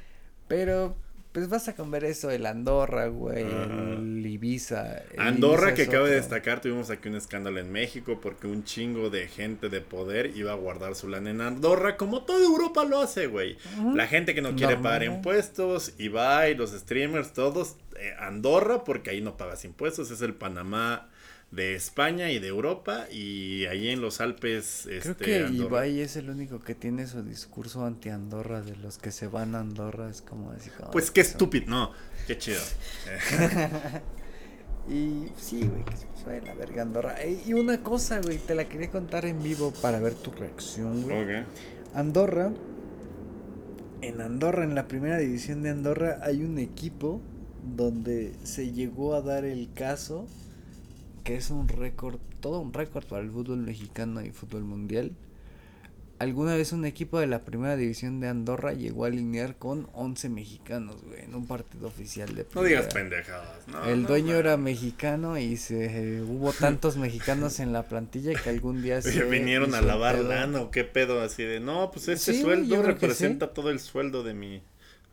[0.49, 0.97] Pero
[1.35, 5.03] pues vas a comer eso, el Andorra, güey, el Ibiza.
[5.19, 9.69] Andorra, que cabe destacar, tuvimos aquí un escándalo en México porque un chingo de gente
[9.69, 13.59] de poder iba a guardar su lana en Andorra, como toda Europa lo hace, güey.
[13.95, 19.21] La gente que no quiere pagar impuestos, Ibai, los streamers, todos, eh, Andorra, porque ahí
[19.21, 21.09] no pagas impuestos, es el Panamá
[21.55, 26.17] de España y de Europa y ahí en los Alpes Creo este, que Ibai es
[26.17, 30.11] el único que tiene su discurso anti Andorra de los que se van a Andorra
[30.11, 30.53] es como
[30.93, 31.93] pues qué estúpido no
[32.27, 32.61] qué chido.
[34.87, 37.17] Y sí güey que se fue la verga Andorra.
[37.25, 41.45] Y una cosa güey te la quería contar en vivo para ver tu reacción güey.
[41.95, 42.53] Andorra
[44.03, 47.23] en Andorra en la primera división de Andorra hay un equipo
[47.77, 50.27] donde se llegó a dar el caso
[51.25, 55.13] que es un récord, todo un récord para el fútbol mexicano y fútbol mundial.
[56.21, 60.29] Alguna vez un equipo de la primera división de Andorra llegó a alinear con 11
[60.29, 63.85] mexicanos, güey, en un partido oficial de No digas pendejadas, no.
[63.85, 69.03] El dueño era mexicano y se hubo tantos mexicanos en la plantilla que algún día
[69.03, 73.53] se vinieron a lavar lana o qué pedo así de, no, pues este sueldo representa
[73.53, 74.63] todo el sueldo de mi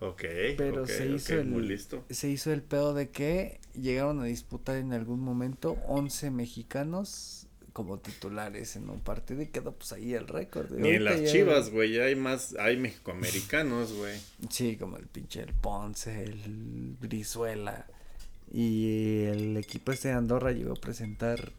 [0.03, 0.23] Ok,
[0.57, 1.79] pero se hizo el
[2.09, 7.99] se hizo el pedo de que llegaron a disputar en algún momento 11 mexicanos como
[7.99, 10.71] titulares en un partido y quedó pues ahí el récord.
[10.71, 14.19] Ni en las Chivas, güey, hay más, hay mexicoamericanos, güey.
[14.49, 17.85] Sí, como el pinche el Ponce, el Brizuela
[18.51, 21.51] y el equipo este de Andorra llegó a presentar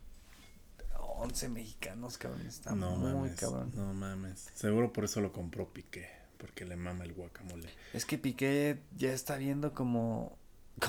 [0.98, 3.70] 11 mexicanos, cabrón, está no muy cabrón.
[3.76, 7.68] No mames, seguro por eso lo compró Piqué porque le mama el guacamole.
[7.94, 10.36] Es que Piqué ya está viendo como...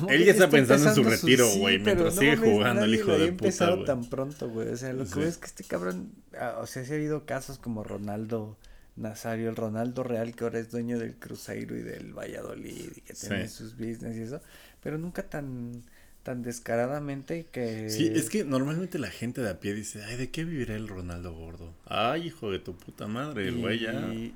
[0.09, 3.45] Él ya está, pensando en su retiro, güey, mientras sigue jugando el hijo de puta,
[3.45, 4.69] empezado tan pronto, güey.
[4.69, 7.27] O sea, lo que veo es que este cabrón, ah, o sea, se ha habido
[7.27, 8.57] casos como Ronaldo
[8.95, 13.13] Nazario, el Ronaldo Real, que ahora es dueño del Cruzeiro y del Valladolid y que
[13.13, 14.41] tiene sus business y eso,
[14.81, 15.83] pero nunca tan
[16.23, 17.89] tan descaradamente que...
[17.89, 20.87] Sí, es que normalmente la gente de a pie dice, ay, ¿de qué vivirá el
[20.87, 21.75] Ronaldo gordo?
[21.85, 23.91] Ay, hijo de tu puta madre, el güey ya...
[24.13, 24.33] Y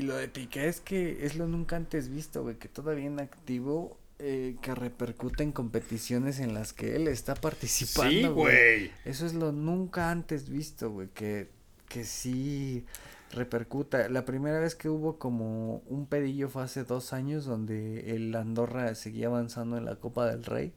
[0.00, 3.98] lo de Piqué es que es lo nunca antes visto, güey, que todavía en activo
[4.18, 8.10] eh, que repercute en competiciones en las que él está participando.
[8.10, 8.90] Sí, güey.
[9.04, 11.50] Eso es lo nunca antes visto, güey, que,
[11.88, 12.86] que sí
[13.32, 14.08] repercuta.
[14.08, 18.94] La primera vez que hubo como un pedillo fue hace dos años donde el Andorra
[18.94, 20.72] seguía avanzando en la Copa del Rey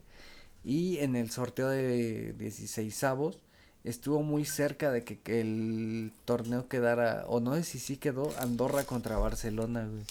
[0.64, 3.38] y en el sorteo de 16 avos
[3.86, 8.84] estuvo muy cerca de que, el torneo quedara, o no sé si sí quedó, Andorra
[8.84, 10.04] contra Barcelona, güey.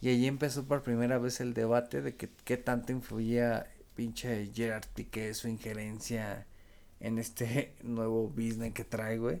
[0.00, 4.86] Y allí empezó por primera vez el debate de que qué tanto influía pinche Gerard
[4.94, 6.44] Piqué, su injerencia
[6.98, 9.40] en este nuevo business que trae, güey.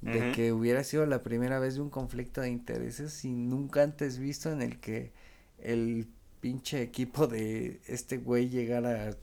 [0.00, 4.18] De que hubiera sido la primera vez de un conflicto de intereses y nunca antes
[4.18, 5.12] visto en el que
[5.60, 6.08] el
[6.40, 9.16] pinche equipo de este güey llegara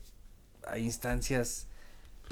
[0.66, 1.66] a instancias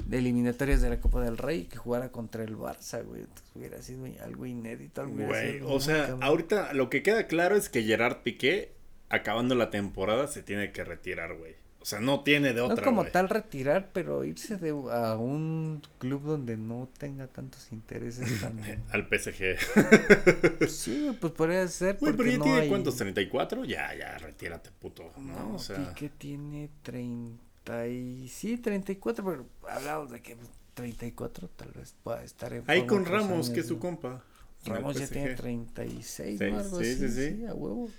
[0.05, 3.25] de eliminatorias de la Copa del Rey que jugara contra el Barça, güey.
[3.55, 5.07] hubiera sido algo inédito.
[5.07, 8.73] Güey, o sea, ahorita lo que queda claro es que Gerard Piqué,
[9.09, 11.55] acabando la temporada, se tiene que retirar, güey.
[11.81, 12.75] O sea, no tiene de otra.
[12.75, 18.41] No como tal retirar, pero irse de, a un club donde no tenga tantos intereses
[18.41, 18.83] también.
[18.91, 20.67] Al PSG.
[20.67, 21.97] sí, pues podría ser.
[21.97, 23.65] Güey, pero ya tiene cuántos, ¿34?
[23.65, 25.13] Ya, ya, retírate, puto.
[25.17, 25.93] No, no o sea...
[25.93, 27.48] Piqué tiene 30
[27.87, 28.27] y...
[28.29, 30.37] Sí, 34, pero hablamos de que
[30.73, 34.23] 34 tal vez pueda estar en Ahí con Ramos, que es su compa.
[34.65, 36.59] Ramos ya tiene 36, ¿no?
[36.59, 37.89] Algo sí, sí, sí, sí, a huevo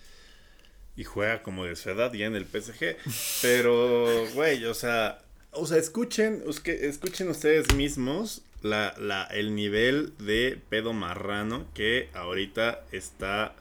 [0.97, 2.97] y juega como de su edad ya en el PSG.
[3.41, 10.61] Pero, güey, o sea, o sea, escuchen, escuchen ustedes mismos la, la, el nivel de
[10.69, 13.55] pedo marrano que ahorita está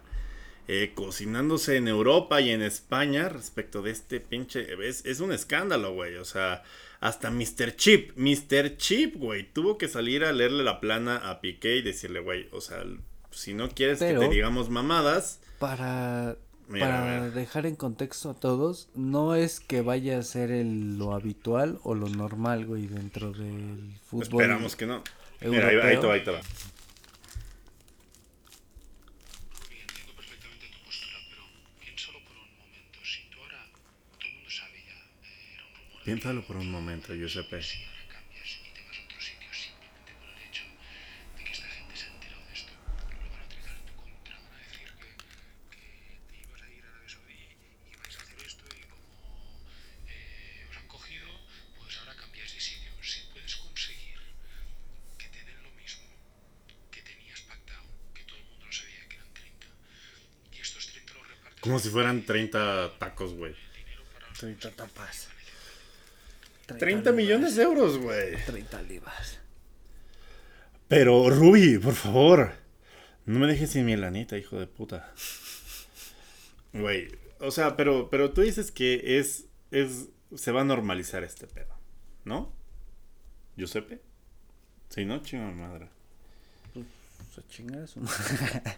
[0.72, 4.68] eh, cocinándose en Europa y en España respecto de este pinche.
[4.88, 6.18] Es, es un escándalo, güey.
[6.18, 6.62] O sea,
[7.00, 7.76] hasta Mr.
[7.76, 8.78] Chip, Mr.
[8.78, 12.62] Chip, güey, tuvo que salir a leerle la plana a Piqué y decirle, güey, o
[12.62, 12.84] sea,
[13.32, 15.40] si no quieres que te digamos mamadas.
[15.58, 16.38] Para
[16.80, 21.80] para dejar en contexto a todos, no es que vaya a ser el, lo habitual
[21.82, 24.44] o lo normal, güey, dentro del fútbol.
[24.44, 25.04] Esperamos que no.
[25.42, 26.42] Mira, ahí, ahí te va, ahí te va.
[36.10, 37.62] Piénsalo por un momento, Giuseppe.
[61.60, 63.54] Como si fueran 30 tacos, güey.
[64.40, 65.39] 30 tapas.
[66.78, 68.36] 30, millones de euros, güey.
[68.46, 69.40] 30 libras.
[70.88, 72.54] Pero, Ruby, por favor.
[73.26, 75.14] No me dejes sin mi lanita, hijo de puta.
[76.74, 77.10] Güey.
[77.40, 80.08] O sea, pero, pero tú dices que es, es.
[80.36, 81.74] Se va a normalizar este pedo.
[82.26, 82.52] ¿No?
[83.56, 84.02] ¿Giuseppe?
[84.90, 85.22] Sí, ¿no?
[85.22, 85.90] Chinga madre.
[86.74, 86.86] Pues,
[87.34, 88.18] se chinga su madre.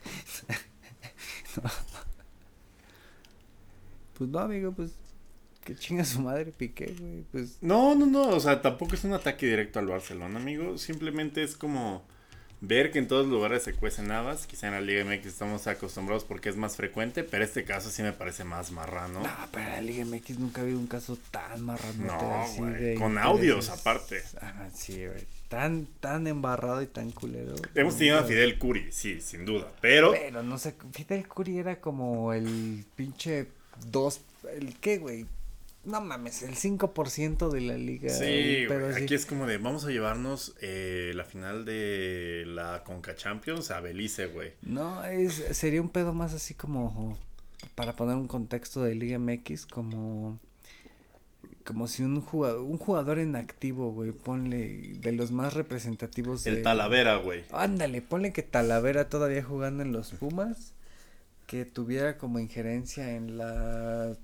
[1.63, 1.69] no.
[4.17, 4.91] Pues no, amigo, pues
[5.63, 7.57] que chinga su madre Piqué, güey, pues.
[7.61, 10.77] No, no, no, o sea, tampoco es un ataque directo al Barcelona, amigo.
[10.77, 12.03] Simplemente es como
[12.61, 14.47] ver que en todos lugares se cuecen habas.
[14.47, 18.03] Quizá en la Liga MX estamos acostumbrados porque es más frecuente, pero este caso sí
[18.03, 19.21] me parece más marrano.
[19.21, 22.05] No, pero en la Liga MX nunca ha habido un caso tan marrano.
[22.05, 24.21] No, güey, con audios aparte.
[24.41, 25.25] Ah, sí, güey.
[25.49, 27.55] Tan, tan embarrado y tan culero.
[27.75, 30.11] Hemos tenido a Fidel Curi, sí, sin duda, pero...
[30.11, 33.47] Pero no sé, Fidel Curi era como el pinche
[33.87, 34.21] dos,
[34.55, 35.25] ¿el qué, güey?
[35.83, 38.09] No mames, el 5% de la liga.
[38.09, 43.71] Sí, aquí es como de, vamos a llevarnos eh, la final de la Conca Champions
[43.71, 44.53] a Belice, güey.
[44.61, 47.17] No, es, sería un pedo más así como,
[47.73, 50.39] para poner un contexto de Liga MX, como,
[51.65, 56.45] como si un jugador, un jugador en activo, güey, ponle, de los más representativos.
[56.45, 57.43] El Talavera, güey.
[57.51, 60.73] Ándale, ponle que Talavera todavía jugando en los Pumas
[61.47, 64.15] que tuviera como injerencia en la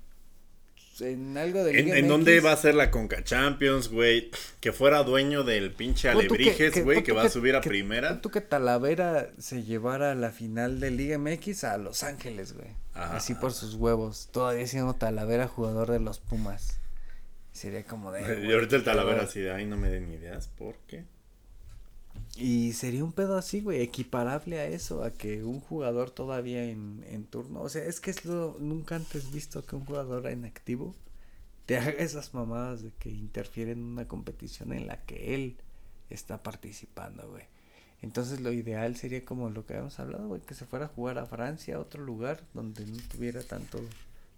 [1.01, 4.31] en algo de ¿En, ¿En dónde va a ser la Conca Champions, güey?
[4.59, 8.21] Que fuera dueño del pinche Alebrijes, güey, que, va a subir a primera.
[8.21, 12.69] Tú que Talavera se llevara a la final de Liga MX a Los Ángeles, güey.
[12.93, 14.29] Así por sus huevos.
[14.31, 16.79] Todavía siendo Talavera jugador de los Pumas.
[17.51, 18.45] Sería como de.
[18.47, 21.05] Y ahorita el Talavera así de, ay, no me den ideas, ¿por qué?
[22.36, 27.03] Y sería un pedo así, güey, equiparable a eso, a que un jugador todavía en,
[27.09, 27.61] en turno.
[27.61, 30.95] O sea, es que es lo nunca antes visto que un jugador en activo
[31.65, 35.57] te haga esas mamadas de que interfiere en una competición en la que él
[36.09, 37.43] está participando, güey.
[38.01, 41.18] Entonces lo ideal sería como lo que habíamos hablado, güey, que se fuera a jugar
[41.18, 43.80] a Francia, a otro lugar donde no tuviera tanto,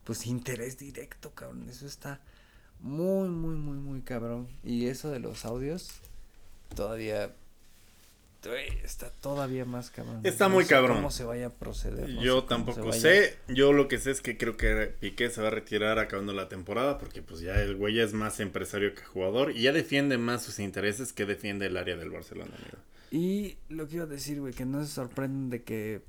[0.05, 1.67] pues, interés directo, cabrón.
[1.69, 2.21] Eso está
[2.79, 4.47] muy, muy, muy, muy cabrón.
[4.63, 5.89] Y eso de los audios,
[6.73, 7.35] todavía
[8.83, 10.21] está todavía más cabrón.
[10.23, 10.97] Está muy cabrón.
[10.97, 12.09] ¿Cómo se vaya a proceder?
[12.19, 13.37] yo tampoco sé.
[13.47, 16.47] Yo lo que sé es que creo que Piqué se va a retirar acabando la
[16.47, 20.43] temporada porque pues ya el güey es más empresario que jugador y ya defiende más
[20.43, 22.53] sus intereses que defiende el área del Barcelona,
[23.11, 26.01] Y lo quiero decir, güey, que no se sorprenden de que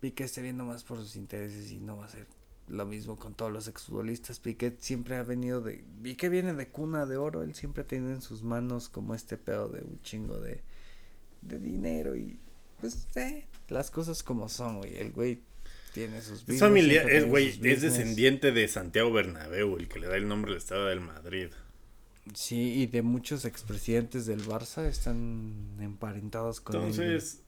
[0.00, 2.26] Piqué esté viendo más por sus intereses y no va a ser
[2.68, 4.38] lo mismo con todos los exfutbolistas.
[4.38, 5.84] Piqué siempre ha venido de...
[6.02, 7.42] Piqué viene de cuna de oro.
[7.42, 10.62] Él siempre tiene en sus manos como este pedo de un chingo de
[11.42, 12.38] de dinero y
[12.80, 14.96] pues eh, las cosas como son, güey.
[14.96, 15.40] El güey
[15.92, 20.16] tiene sus Es familia, es güey, es descendiente de Santiago Bernabéu, el que le da
[20.16, 21.48] el nombre al Estado del Madrid.
[22.34, 27.42] Sí, y de muchos expresidentes del Barça están emparentados con Entonces,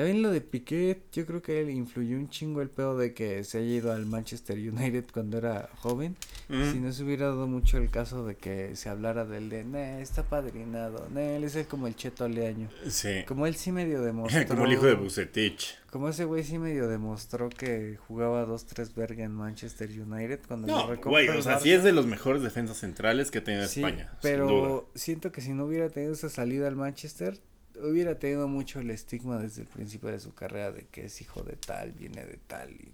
[0.00, 3.44] También lo de Piqué, yo creo que él influyó un chingo el pedo de que
[3.44, 6.16] se haya ido al Manchester United cuando era joven.
[6.48, 10.00] Si no se hubiera dado mucho el caso de que se hablara del de, ne,
[10.00, 12.70] está padrinado, ne, él es el como el cheto aleaño.
[12.88, 13.24] Sí.
[13.26, 14.46] Como él sí medio demostró.
[14.48, 15.76] como el hijo de Bucetich.
[15.90, 20.66] Como ese güey sí medio demostró que jugaba dos, tres verga en Manchester United cuando
[20.66, 24.16] no, güey, o sea, sí es de los mejores defensas centrales que tiene sí, España.
[24.22, 27.38] Pero siento que si no hubiera tenido esa salida al Manchester,
[27.82, 31.42] hubiera tenido mucho el estigma desde el principio de su carrera de que es hijo
[31.42, 32.92] de tal, viene de tal y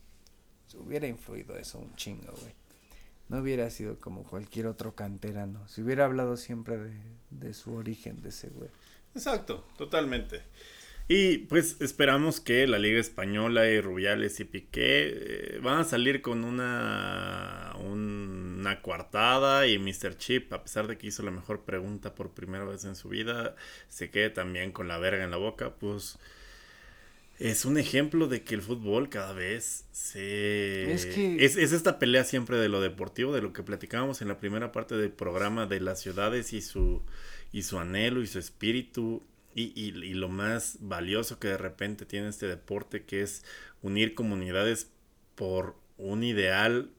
[0.79, 2.55] hubiera influido eso un chingo, güey.
[3.29, 5.67] No hubiera sido como cualquier otro canterano.
[5.69, 6.95] Si hubiera hablado siempre de,
[7.31, 8.71] de su origen, de ese güey.
[9.15, 10.43] Exacto, totalmente.
[11.09, 15.13] Y pues esperamos que la Liga Española y Rubiales y Piqué
[15.55, 20.17] eh, van a salir con una, una coartada y Mr.
[20.19, 23.55] Chip, a pesar de que hizo la mejor pregunta por primera vez en su vida,
[23.89, 26.19] se quede también con la verga en la boca, pues
[27.39, 30.93] es un ejemplo de que el fútbol cada vez se...
[30.93, 31.45] Es, que...
[31.45, 34.73] es, es, esta pelea siempre de lo deportivo, de lo que platicábamos en la primera
[34.73, 37.03] parte del programa de las ciudades y su,
[37.53, 39.23] y su anhelo y su espíritu
[39.57, 43.43] y, y, y, lo más valioso que de repente tiene este deporte, que es
[43.81, 44.91] unir comunidades
[45.35, 46.91] por un ideal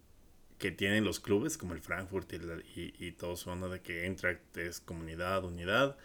[0.58, 2.34] que tienen los clubes, como el Frankfurt
[2.76, 5.98] y, y, todo su onda de que Eintracht es comunidad, unidad.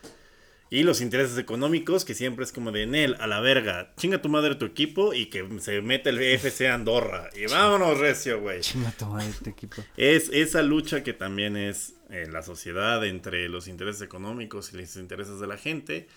[0.69, 4.29] Y los intereses económicos, que siempre es como de Nel, a la verga, chinga tu
[4.29, 7.31] madre tu equipo y que se mete el FC Andorra.
[7.35, 8.61] Y vámonos, recio, güey.
[8.61, 9.83] Chinga tu madre tu equipo.
[9.97, 14.97] Es esa lucha que también es en la sociedad entre los intereses económicos y los
[14.97, 16.09] intereses de la gente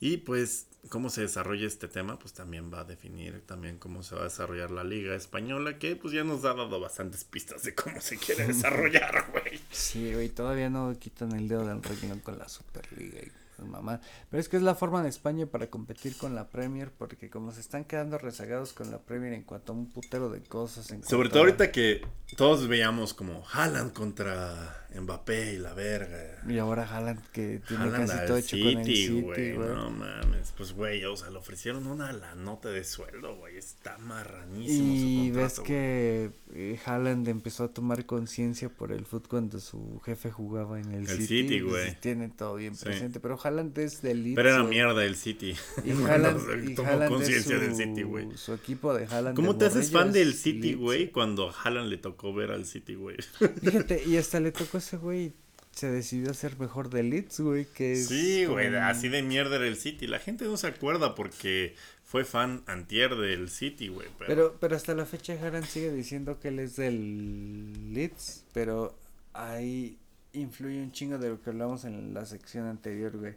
[0.00, 4.14] y pues cómo se desarrolla este tema, pues también va a definir también cómo se
[4.14, 7.74] va a desarrollar la liga española, que pues ya nos ha dado bastantes pistas de
[7.74, 9.60] cómo se quiere desarrollar, güey.
[9.70, 14.00] Sí, güey, todavía no quitan el dedo del renglón con la Superliga y mamá.
[14.30, 17.52] Pero es que es la forma de España para competir con la Premier, porque como
[17.52, 20.92] se están quedando rezagados con la Premier en cuanto a un putero de cosas.
[21.06, 22.02] Sobre todo ahorita que
[22.36, 26.42] todos veíamos como Haaland contra Mbappé y la verga.
[26.46, 29.56] Y ahora Haaland que tiene casi todo hecho con el City, güey.
[29.56, 33.98] No mames, pues güey, o sea, le ofrecieron una la nota de sueldo, güey, está
[33.98, 40.00] marranísimo Y ves que eh, Haaland empezó a tomar conciencia por el fútbol cuando su
[40.04, 41.98] jefe jugaba en el, el City, güey.
[42.00, 44.36] Tiene todo bien presente, pero Haaland es del Leeds.
[44.36, 45.54] Pero era mierda el City.
[45.84, 48.28] Y Haaland, tomó conciencia del City, güey.
[48.36, 49.36] Su equipo de Haaland.
[49.36, 52.94] ¿Cómo te haces fan del City, güey, cuando a Haaland le tocó ver al City,
[52.94, 53.16] güey?
[53.62, 55.32] Fíjate, y hasta le tocó ese güey
[55.72, 59.66] se decidió a ser mejor de Leeds, güey, que Sí, güey, así de mierda era
[59.66, 60.06] el City.
[60.06, 61.74] La gente no se acuerda porque
[62.04, 64.08] fue fan antier del City, güey.
[64.18, 64.56] Pero...
[64.60, 64.76] pero...
[64.76, 68.98] hasta la fecha Haaland sigue diciendo que él es del Leeds, pero
[69.32, 69.96] ahí
[70.32, 73.34] influye un chingo de lo que hablamos en la sección anterior, güey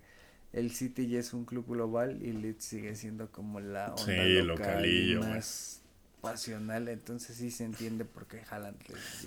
[0.55, 4.41] el City ya es un club global y Leeds sigue siendo como la onda sí,
[4.41, 5.81] local y más
[6.21, 8.77] pasional, entonces sí se entiende por qué Haaland.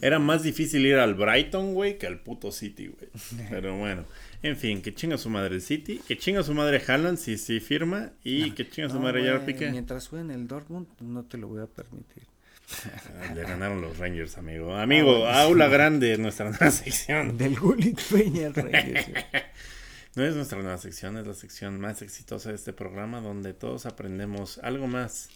[0.01, 3.11] Era más difícil ir al Brighton, güey, que al puto City, güey.
[3.51, 4.05] Pero bueno,
[4.43, 7.61] en fin, que chinga su madre el City, que chinga su madre Haaland si sí,
[7.61, 9.71] firma y que chinga su madre ya Piqué.
[9.71, 12.25] Mientras juegue en el Dortmund no te lo voy a permitir.
[13.35, 14.75] Le ganaron los Rangers, amigo.
[14.75, 17.39] Amigo, ah, aula grande, nuestra nueva sección.
[17.39, 19.07] Del Gullit Peña Rangers.
[20.15, 23.87] No es nuestra nueva sección, es la sección más exitosa de este programa donde todos
[23.87, 25.29] aprendemos algo más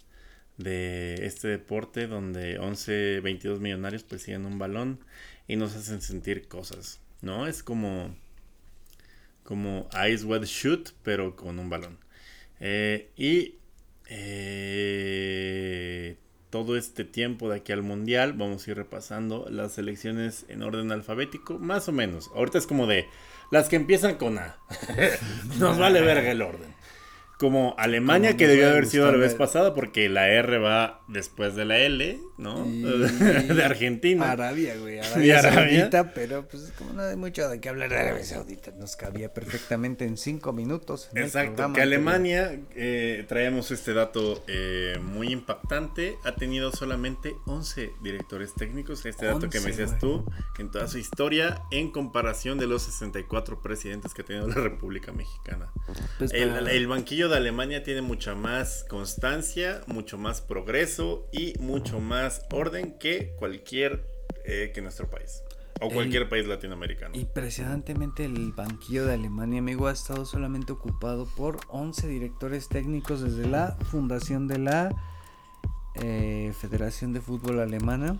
[0.57, 4.99] de este deporte donde 11, 22 millonarios persiguen un balón
[5.47, 7.47] y nos hacen sentir cosas, ¿no?
[7.47, 8.17] Es como
[9.45, 11.99] como Ice Wet Shoot, pero con un balón.
[12.59, 13.59] Eh, y
[14.09, 16.17] eh,
[16.53, 20.93] todo este tiempo de aquí al mundial vamos a ir repasando las selecciones en orden
[20.93, 22.31] alfabético, más o menos.
[22.37, 23.09] Ahorita es como de
[23.51, 24.59] las que empiezan con A.
[25.59, 26.72] Nos vale verga el orden
[27.43, 31.65] como Alemania, que debió haber sido la vez pasada, porque la R va después de
[31.65, 32.65] la L, ¿no?
[32.65, 34.31] de Argentina.
[34.31, 34.99] Arabia, güey.
[35.01, 38.95] Arabia, Saudita, pero pues como no hay mucho de qué hablar de Arabia Saudita, nos
[38.95, 41.11] cabía perfectamente en cinco minutos.
[41.17, 48.55] Exacto, que Alemania, eh, traemos este dato eh, muy impactante, ha tenido solamente 11 directores
[48.55, 50.25] técnicos, este dato que me decías tú,
[50.61, 55.11] en toda su historia, en comparación de los 64 presidentes que ha tenido la República
[55.11, 55.73] Mexicana.
[56.19, 62.47] Pues el, el banquillo Alemania tiene mucha más constancia, mucho más progreso y mucho más
[62.53, 64.07] orden que cualquier
[64.45, 65.43] eh, que nuestro país.
[65.81, 67.17] O cualquier país latinoamericano.
[67.17, 73.49] Impresionantemente el banquillo de Alemania, amigo, ha estado solamente ocupado por 11 directores técnicos desde
[73.49, 74.95] la fundación de la
[75.95, 78.19] eh, Federación de Fútbol Alemana.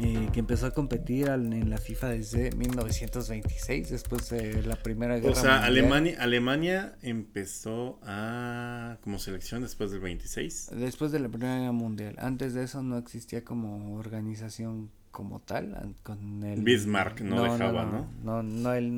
[0.00, 5.34] Eh, que empezó a competir en la FIFA desde 1926, después de la Primera Guerra
[5.34, 5.44] Mundial.
[5.44, 10.70] O sea, Alemania, Alemania empezó a como selección después del 26.
[10.76, 12.14] Después de la Primera Guerra Mundial.
[12.18, 18.08] Antes de eso no existía como organización como tal con el Bismarck no, dejaba no
[18.22, 18.90] no no, él,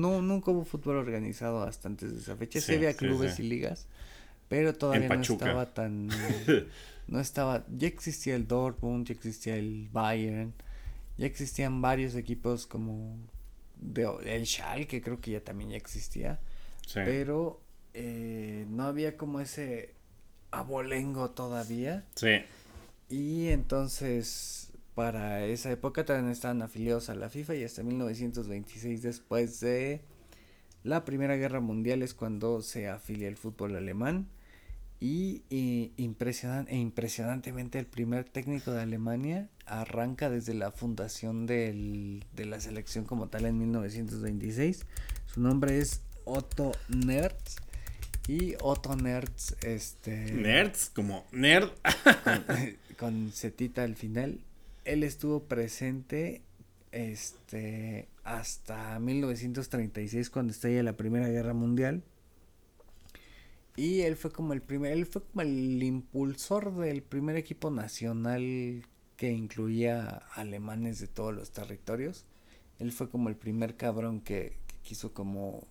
[0.00, 3.88] no, nunca hubo fútbol organizado hasta antes de esa fecha sí, había clubes y ligas
[4.48, 6.08] pero todavía no estaba tan
[7.06, 10.54] no estaba, ya existía el Dortmund, ya existía el Bayern,
[11.16, 13.18] ya existían varios equipos como
[13.76, 16.40] de, el Schalke creo que ya también ya existía,
[16.94, 17.60] pero
[17.92, 19.94] eh, no había como ese
[20.50, 22.04] abolengo todavía.
[22.14, 22.42] Sí.
[23.08, 29.60] Y entonces para esa época también estaban afiliados a la FIFA y hasta 1926 después
[29.60, 30.02] de
[30.84, 34.28] la Primera Guerra Mundial es cuando se afilia el fútbol alemán
[35.04, 42.58] y, e impresionantemente el primer técnico de Alemania arranca desde la fundación del, de la
[42.58, 44.86] selección como tal en 1926.
[45.26, 47.56] Su nombre es Otto Nerz.
[48.28, 50.32] Y Otto Nerz, este...
[50.32, 51.68] Nerz, como nerd.
[52.98, 54.40] con, setita al final.
[54.86, 56.40] Él estuvo presente
[56.92, 62.02] este hasta 1936 cuando estalla la Primera Guerra Mundial
[63.76, 68.86] y él fue como el primer, él fue como el impulsor del primer equipo nacional
[69.16, 72.24] que incluía alemanes de todos los territorios.
[72.78, 75.66] Él fue como el primer cabrón que, quiso como,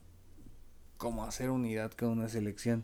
[0.97, 2.83] como hacer unidad con una selección.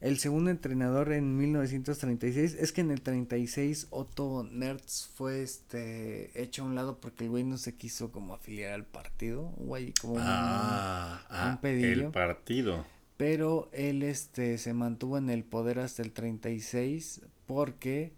[0.00, 6.62] El segundo entrenador en 1936 es que en el 36 Otto Nertz fue este hecho
[6.62, 10.16] a un lado porque el güey no se quiso como afiliar al partido, güey, como
[10.18, 12.84] ah, un, ah, el partido
[13.16, 18.12] pero él este se mantuvo en el poder hasta el 36 porque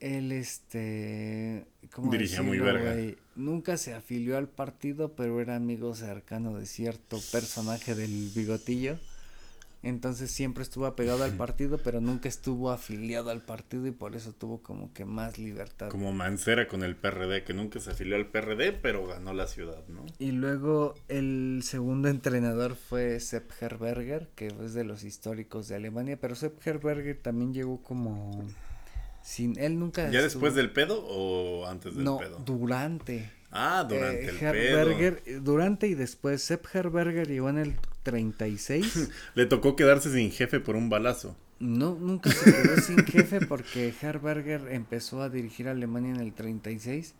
[0.00, 2.96] él este ¿cómo dirigía muy verga.
[3.36, 8.98] nunca se afilió al partido pero era amigo cercano de cierto personaje del bigotillo
[9.82, 14.32] entonces siempre estuvo apegado al partido, pero nunca estuvo afiliado al partido y por eso
[14.32, 15.88] tuvo como que más libertad.
[15.88, 19.82] Como Mancera con el PRD, que nunca se afilió al PRD, pero ganó la ciudad,
[19.88, 20.04] ¿no?
[20.18, 26.18] Y luego el segundo entrenador fue Sepp Herberger, que es de los históricos de Alemania,
[26.20, 28.44] pero Sepp Herberger también llegó como
[29.22, 33.30] sin él nunca ¿Ya después del pedo o antes del no, durante.
[33.50, 35.40] Ah, durante el Herberger, pedo.
[35.40, 39.10] Durante y después Sepp Herberger llegó en el 36.
[39.34, 41.36] Le tocó quedarse sin jefe por un balazo.
[41.58, 46.32] No, nunca se quedó sin jefe porque Herberger empezó a dirigir a Alemania en el
[46.32, 47.14] 36,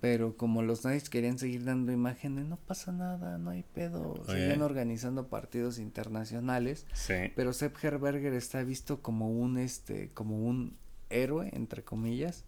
[0.00, 4.62] pero como los nazis querían seguir dando imágenes, no pasa nada, no hay pedo, siguen
[4.62, 7.14] organizando partidos internacionales, sí.
[7.34, 10.76] pero Sepp Herberger está visto como un este como un
[11.10, 12.44] héroe entre comillas,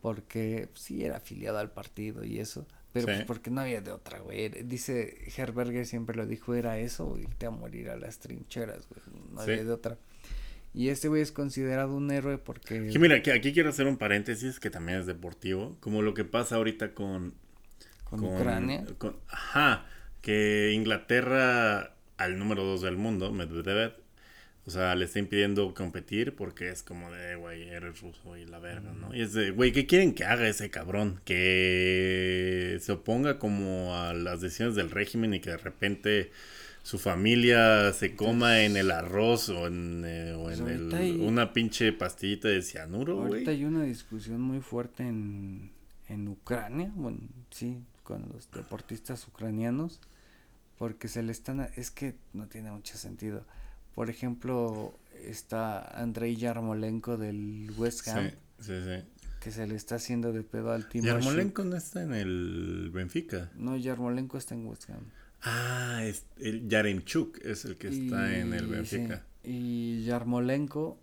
[0.00, 4.20] porque sí era afiliado al partido y eso, pero pues porque no había de otra,
[4.20, 4.48] güey.
[4.62, 9.02] Dice Herberger siempre lo dijo, era eso irte a morir a las trincheras, güey.
[9.32, 9.98] No había de otra.
[10.72, 12.92] Y este güey es considerado un héroe porque...
[12.92, 16.24] Sí, mira, aquí, aquí quiero hacer un paréntesis que también es deportivo, como lo que
[16.24, 17.34] pasa ahorita con...
[18.04, 18.84] Con, Ucrania.
[19.28, 19.86] ajá,
[20.22, 23.96] que Inglaterra, al número dos del mundo, Medvedev,
[24.66, 28.58] o sea, le está impidiendo competir porque es como de, güey, eres ruso y la
[28.58, 29.14] verga, ¿no?
[29.14, 31.20] Y es de, güey, ¿qué quieren que haga ese cabrón?
[31.26, 36.30] Que se oponga como a las decisiones del régimen y que de repente
[36.82, 41.92] su familia se coma en el arroz o en, eh, o en el, una pinche
[41.92, 43.28] pastillita de cianuro, güey.
[43.28, 45.70] Ahorita hay una discusión muy fuerte en,
[46.08, 47.18] en Ucrania, bueno,
[47.50, 50.00] sí, con los deportistas ucranianos,
[50.78, 53.44] porque se le están, es que no tiene mucho sentido
[53.94, 58.30] por ejemplo, está Andrei Yarmolenko del West Ham.
[58.58, 59.28] Sí, sí, sí.
[59.40, 63.50] Que se le está haciendo de pedo al Timo Yarmolenko no está en el Benfica.
[63.56, 65.04] No, Yarmolenko está en West Ham.
[65.42, 69.24] Ah, es el Yaremchuk es el que está en el Benfica.
[69.42, 70.98] Y Yarmolenko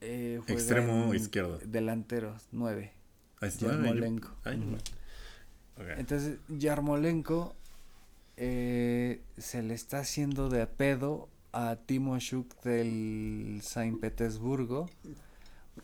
[0.00, 1.58] eh, extremo izquierdo.
[1.58, 2.92] Delantero, nueve.
[3.40, 4.34] Ah, Yarmolenko.
[5.98, 7.54] Entonces, Yarmolenko
[8.36, 14.90] eh, se le está haciendo de pedo a Timo Shuk del San Petersburgo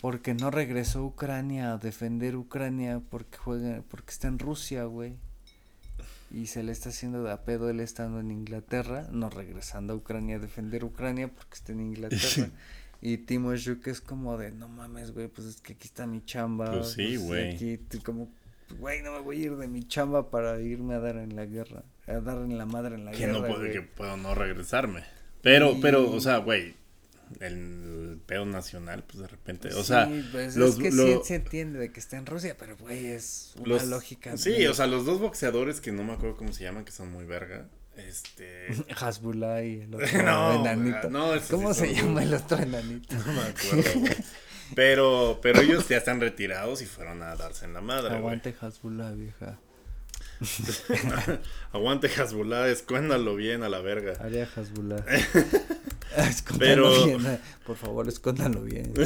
[0.03, 5.17] porque no regresó a Ucrania a defender Ucrania porque juega porque está en Rusia, güey.
[6.31, 9.97] Y se le está haciendo de a pedo él estando en Inglaterra, no regresando a
[9.97, 12.51] Ucrania a defender Ucrania porque está en Inglaterra.
[13.01, 16.23] y Timo Shuk es como de, no mames, güey, pues es que aquí está mi
[16.23, 16.71] chamba.
[16.71, 17.55] Pues sí, pues, güey.
[17.55, 18.29] aquí como,
[18.79, 21.47] güey, no me voy a ir de mi chamba para irme a dar en la
[21.47, 23.33] guerra, a dar en la madre en la guerra.
[23.33, 25.03] Que no puedo, que puedo no regresarme.
[25.43, 26.75] Pero, pero, o sea, güey,
[27.41, 31.93] el pedo nacional, pues de repente, o sea, pues es que sí se entiende de
[31.93, 34.37] que está en Rusia, pero güey, es una lógica.
[34.37, 37.11] Sí, o sea, los dos boxeadores que no me acuerdo cómo se llaman, que son
[37.11, 37.67] muy verga.
[37.97, 38.69] Este.
[38.97, 40.07] Hasbullah y el otro
[40.61, 41.11] enanito.
[41.11, 43.17] No, ¿Cómo se llama el otro enanito?
[43.27, 44.25] No me acuerdo.
[44.75, 48.15] pero, pero ellos ya están retirados y fueron a darse en la madre.
[48.15, 49.59] Aguante Hasbullah, vieja.
[51.73, 54.15] Aguante Hasbullah, escóndalo bien a la verga.
[54.21, 55.05] Haría Hasbullah.
[56.59, 57.05] Pero...
[57.07, 57.39] bien, eh.
[57.65, 58.93] por favor, escóndalo bien.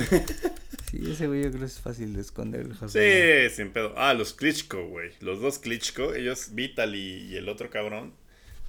[0.91, 2.77] Sí, ese güey yo creo que es fácil de esconder el.
[2.89, 3.95] Sí, sin pedo.
[3.97, 5.11] Ah, los Klitschko, güey.
[5.19, 8.15] Los dos Klitschko, ellos, Vital y, el otro cabrón,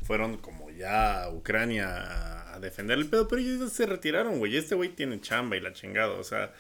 [0.02, 4.58] fueron como ya a Ucrania a, defender el pedo, pero ellos se retiraron, güey.
[4.58, 6.54] Este güey tiene chamba y la chingada, o sea...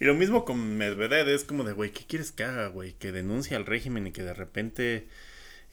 [0.00, 2.94] Y lo mismo con Medvedev, es como de, güey, ¿qué quieres que haga, güey?
[2.94, 5.06] Que denuncie al régimen y que de repente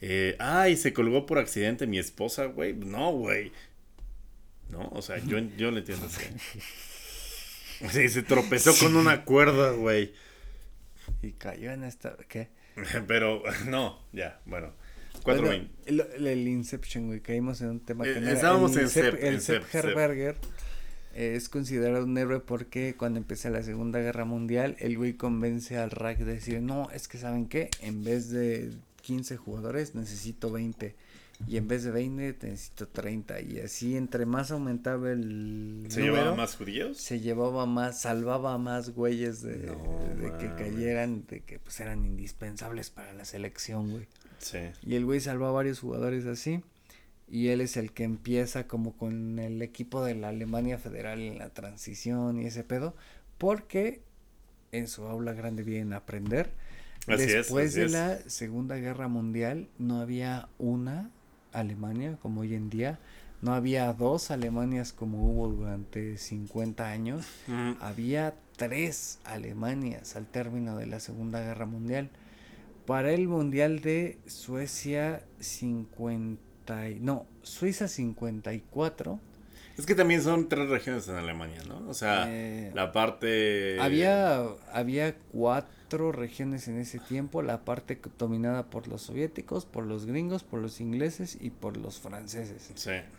[0.00, 2.74] eh, ay, se colgó por accidente mi esposa, güey.
[2.74, 3.52] No, güey.
[4.70, 6.22] No, o sea, yo, yo le entiendo así.
[7.88, 10.12] Sí, se tropezó con una cuerda, güey.
[11.22, 12.14] Y cayó en esta.
[12.28, 12.48] ¿Qué?
[13.06, 14.72] Pero, no, ya, bueno.
[15.22, 17.20] Cuatro el, el, Inception, güey.
[17.20, 19.22] Caímos en un tema que eh, no Estábamos en Sepp.
[19.22, 20.36] El Sepp Herberger
[21.14, 25.90] es considerado un héroe porque cuando empecé la Segunda Guerra Mundial, el güey convence al
[25.90, 27.70] RAC de decir: No, es que, ¿saben qué?
[27.80, 28.72] En vez de
[29.10, 30.94] 15 jugadores, necesito 20.
[31.48, 33.40] Y en vez de 20, necesito 30.
[33.40, 35.86] Y así, entre más aumentaba el.
[35.88, 36.98] ¿Se llevaba más judíos?
[36.98, 42.90] Se llevaba más, salvaba más güeyes de, de que cayeran, de que pues eran indispensables
[42.90, 44.06] para la selección, güey.
[44.38, 44.58] Sí.
[44.86, 46.62] Y el güey salvó a varios jugadores así.
[47.28, 51.38] Y él es el que empieza como con el equipo de la Alemania Federal en
[51.38, 52.94] la transición y ese pedo.
[53.38, 54.02] Porque
[54.70, 56.52] en su aula grande vienen a aprender
[57.16, 61.10] Después de la Segunda Guerra Mundial no había una
[61.52, 62.98] Alemania como hoy en día,
[63.42, 67.26] no había dos Alemanias como hubo durante 50 años,
[67.80, 72.10] había tres Alemanias al término de la Segunda Guerra Mundial.
[72.86, 76.40] Para el Mundial de Suecia 50,
[77.00, 79.20] no, Suiza 54.
[79.78, 81.88] Es que también son tres regiones en Alemania, ¿no?
[81.88, 83.78] O sea, eh, la parte...
[83.80, 90.06] Había, había cuatro regiones en ese tiempo, la parte dominada por los soviéticos, por los
[90.06, 92.72] gringos, por los ingleses y por los franceses,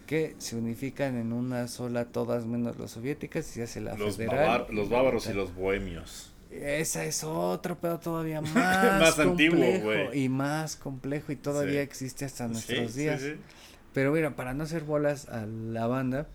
[0.07, 4.18] que se unifican en una sola, todas menos las soviéticas, y se hace la los
[4.18, 4.68] federal.
[4.69, 6.31] los bávaros y los bohemios.
[6.52, 12.95] Esa es otro pedo todavía más, complejo y más complejo y todavía existe hasta nuestros
[12.95, 13.22] días.
[13.93, 16.27] Pero mira, para no hacer bolas a la banda,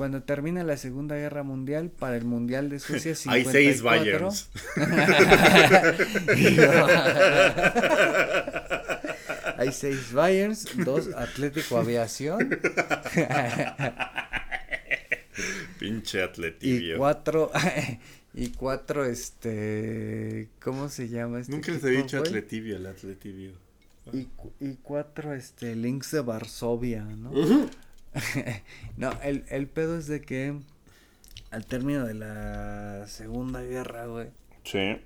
[0.00, 3.28] cuando termina la Segunda Guerra Mundial, para el Mundial de Suecia 54.
[3.36, 4.48] Hay seis Bayerns.
[9.58, 12.48] Hay seis Bayerns, dos Atlético Aviación.
[15.78, 16.94] Pinche atletivio.
[16.94, 17.50] Y cuatro,
[18.32, 23.52] y cuatro, este, ¿cómo se llama este Nunca les he dicho atletivio, el atletivio.
[24.14, 24.28] Y,
[24.60, 27.68] y cuatro, este, Links de Varsovia, ¿no?
[28.96, 30.58] no, el, el pedo es de que
[31.50, 34.28] al término de la Segunda Guerra, güey.
[34.64, 34.78] Sí.
[34.78, 35.00] Ay,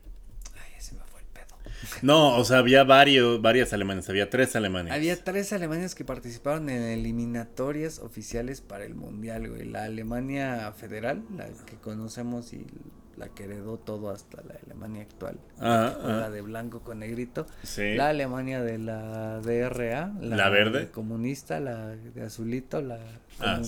[0.76, 1.56] ese me fue el pedo.
[2.02, 4.92] No, o sea, había varios, varias alemanes, había tres alemanes.
[4.92, 9.64] Había tres alemanes que participaron en eliminatorias oficiales para el Mundial, güey.
[9.64, 12.66] La Alemania Federal, la que conocemos y
[13.16, 17.46] la que heredó todo hasta la Alemania actual, la de blanco con negrito,
[17.76, 22.98] la Alemania de la DRA, la, verde, comunista, la de azulito, la,
[23.40, 23.60] ah,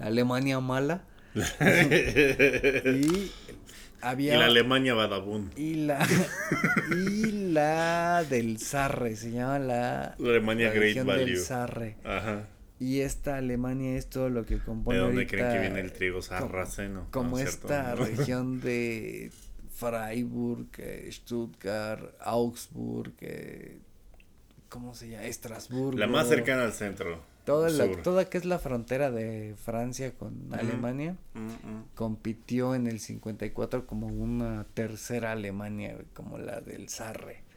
[0.00, 1.02] Alemania mala.
[1.34, 3.30] y
[4.00, 5.52] había y la Alemania Badabun.
[5.56, 6.04] Y la
[6.90, 11.24] y la del Sarre, se llama la, Alemania Great Value.
[11.26, 11.96] Del Sarre.
[12.04, 12.46] Ajá.
[12.80, 14.96] Y esta Alemania es todo lo que compone.
[14.96, 17.08] ¿De dónde creen que viene el trigo sarraceno?
[17.10, 19.30] Como, esta región de
[19.70, 20.68] Freiburg,
[21.10, 23.12] Stuttgart, Augsburg,
[24.70, 25.24] ¿cómo se llama?
[25.24, 25.98] Estrasburgo.
[25.98, 27.20] La más cercana al centro.
[27.44, 31.16] Toda, la, toda que es la frontera de Francia con Alemania,
[31.94, 37.49] compitió en el 54 como una tercera Alemania, como la del Sarre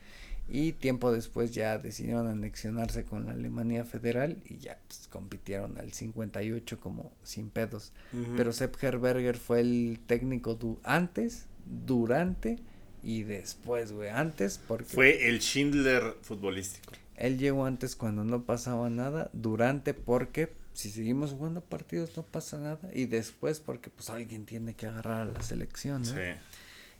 [0.48, 5.94] y tiempo después ya decidieron anexionarse con la Alemania Federal y ya pues, compitieron al
[5.94, 7.94] 58 como sin pedos.
[8.36, 12.60] Pero Sepp Herberger fue el técnico antes, durante
[13.04, 14.10] y después, güey.
[14.10, 14.94] Antes porque...
[14.94, 16.94] Fue el Schindler futbolístico.
[17.16, 22.58] Él llegó antes cuando no pasaba nada, durante porque si seguimos jugando partidos no pasa
[22.58, 26.08] nada y después porque pues alguien tiene que agarrar a la selección, ¿no?
[26.08, 26.22] Sí.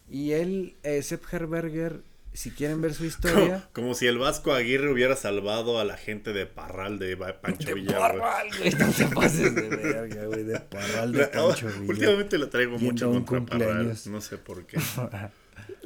[0.10, 2.04] Y él, eh, Sepp Herberger
[2.34, 3.68] si quieren ver su historia.
[3.74, 7.74] Como, si el Vasco Aguirre hubiera salvado a la gente de Parral de Pancho de
[7.76, 8.00] Villa.
[8.00, 8.72] Parral, güey.
[8.80, 10.44] No te pases de verga, güey.
[10.44, 11.90] De Parral de Pancho Villa.
[11.90, 13.96] Últimamente la traigo mucho contra Parral.
[14.08, 14.80] No sé por qué.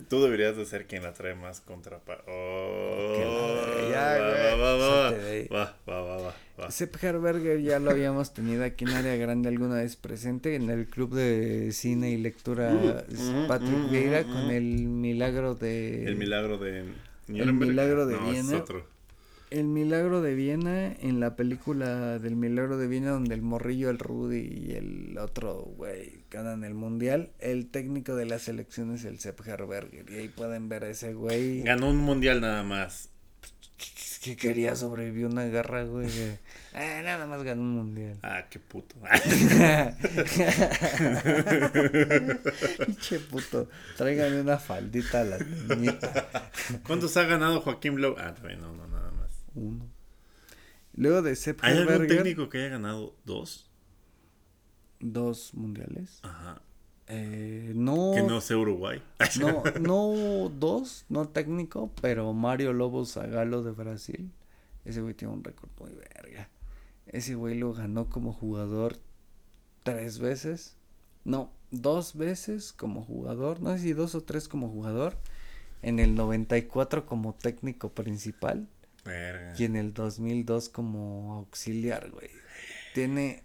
[0.10, 2.00] Tú deberías de ser quien la trae más contra.
[2.28, 5.18] Oh, ya, va, va, va, va,
[5.52, 6.72] va, va, va, va.
[6.72, 10.86] Sepp Herberger ya lo habíamos tenido aquí en Área Grande alguna vez presente en el
[10.88, 16.06] club de cine y lectura mm, mm, Patrick mm, Vieira con el milagro de...
[16.06, 16.86] El milagro de...
[17.28, 18.64] El milagro de Viena.
[19.50, 24.00] El milagro de Viena en la película del milagro de Viena donde el morrillo, el
[24.00, 29.20] Rudy y el otro güey ganan el mundial, el técnico de la selección es el
[29.20, 31.64] Sepp Herberger y ahí pueden ver a ese güey.
[31.64, 33.10] Ganó un mundial nada más.
[34.22, 36.10] Que quería sobrevivir una guerra, güey.
[36.74, 38.18] Ah, nada más ganó un mundial.
[38.24, 38.96] Ah, qué puto.
[42.86, 43.70] Pinche puto.
[43.96, 46.52] Tráigame una faldita a la niñita.
[46.88, 48.16] ¿Cuántos ha ganado Joaquín Lowe?
[48.18, 49.30] Ah, no, no, nada más.
[49.56, 49.88] Uno.
[50.96, 53.67] Luego de Sepp ¿Hay algún técnico que haya ganado dos?
[55.00, 56.20] Dos mundiales.
[56.24, 56.62] Ajá.
[57.08, 58.12] Eh, no.
[58.14, 59.02] Que no sea Uruguay.
[59.40, 64.32] no, no dos, no técnico, pero Mario Lobo Zagalo de Brasil.
[64.84, 66.50] Ese güey tiene un récord muy verga.
[67.08, 68.98] Ese güey lo ganó como jugador
[69.84, 70.76] tres veces.
[71.24, 73.62] No, dos veces como jugador.
[73.62, 75.18] No sé si dos o tres como jugador.
[75.82, 78.68] En el 94 como técnico principal.
[79.06, 79.54] Verga.
[79.58, 82.30] Y en el 2002 como auxiliar, güey.
[82.94, 83.44] Tiene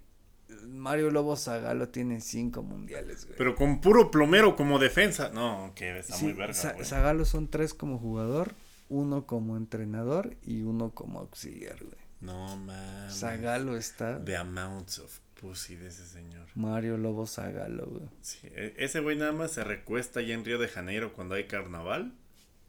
[0.68, 3.36] Mario Lobo Zagalo tiene cinco mundiales, güey.
[3.38, 5.30] Pero con puro plomero como defensa.
[5.30, 8.54] No, que está muy verga, Zagalo son tres como jugador,
[8.88, 12.02] uno como entrenador y uno como auxiliar, güey.
[12.20, 13.14] No mames.
[13.14, 14.24] Zagalo está.
[14.24, 16.46] The amounts of pussy de ese señor.
[16.54, 18.08] Mario Lobo Zagalo, güey.
[18.20, 21.44] Sí, e, ese güey nada más se recuesta allá en Río de Janeiro cuando hay
[21.44, 22.12] carnaval.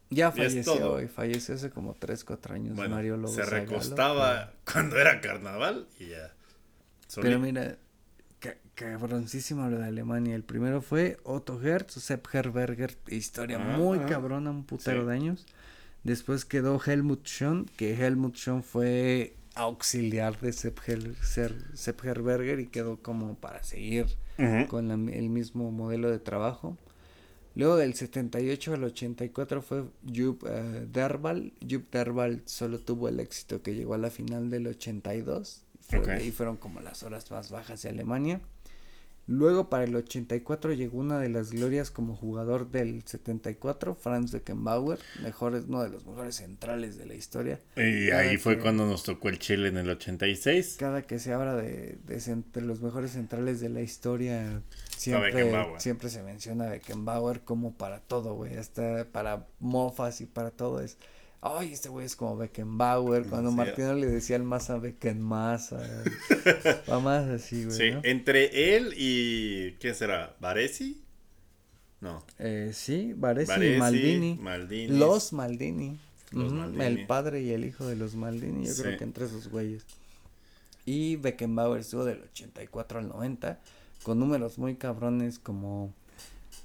[0.10, 1.08] Ya falleció, güey.
[1.08, 6.34] Falleció hace como tres, cuatro años Mario Lobo Se recostaba cuando era carnaval y ya.
[7.22, 7.78] Pero mira,
[8.76, 10.36] cabroncísimo lo de Alemania.
[10.36, 14.06] El primero fue Otto Hertz, Sepp Herberger, historia ah, muy ah.
[14.06, 15.46] cabrona, un putero de años.
[16.04, 20.80] Después quedó Helmut Schön, que Helmut Schön fue auxiliar de Sepp,
[22.04, 24.08] Herberger y quedó como para seguir
[24.68, 26.78] con el mismo modelo de trabajo.
[27.56, 30.48] Luego del 78 al 84 fue Jupp uh,
[30.92, 31.54] Derval.
[31.62, 35.64] Jupp Derval solo tuvo el éxito que llegó a la final del 82
[36.10, 38.42] Ahí fueron como las horas más bajas de Alemania.
[39.26, 45.00] Luego para el 84 llegó una de las glorias como jugador del 74, Franz Beckenbauer,
[45.22, 47.62] mejor, uno de los mejores centrales de la historia.
[47.78, 50.76] Y ahí fue cuando nos tocó el Chile en el 86.
[50.78, 54.62] Cada que se habla de, de, los mejores centrales de la historia,
[54.98, 60.82] siempre, siempre se menciona Beckenbauer como para todo, güey, hasta para mofas y para todo
[60.82, 60.98] es
[61.44, 65.78] ay, este güey es como Beckenbauer, cuando Martino le decía el más a Beckenmasa,
[66.90, 67.78] va más así, güey.
[67.78, 70.36] Sí, entre él y, ¿qué será?
[70.40, 71.04] ¿Varesi?
[72.00, 72.24] No.
[72.40, 74.88] Eh, sí, Varesi, y Maldini.
[74.88, 76.00] Los Maldini.
[76.32, 79.86] El padre y el hijo de los Maldini, yo creo que entre esos güeyes.
[80.86, 83.60] Y Beckenbauer estuvo del 84 al 90,
[84.02, 85.94] con números muy cabrones como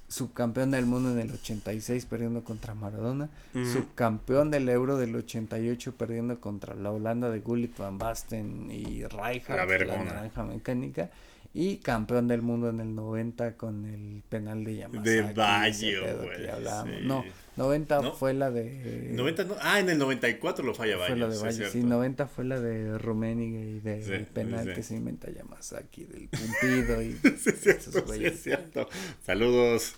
[0.09, 6.41] subcampeón del mundo en el 86 perdiendo contra Maradona, subcampeón del Euro del 88 perdiendo
[6.41, 11.11] contra la Holanda de Gullit Van Basten y Rijkaard, la, naranja mecánica,
[11.53, 15.09] y campeón del mundo en el 90 con el penal de Yamasaki.
[15.09, 17.05] De Baggio, güey.
[17.05, 19.11] No, 90 fue la de...
[19.13, 21.15] 90 no, ah, en el 94 lo falla Baggio.
[21.15, 24.95] Fue la de Baggio, sí, 90 fue la de Rummenigge y del penal que se
[24.95, 28.87] inventa Yamasaki, del Pumpido y sí, cierto, sí, es cierto.
[29.25, 29.95] Saludos.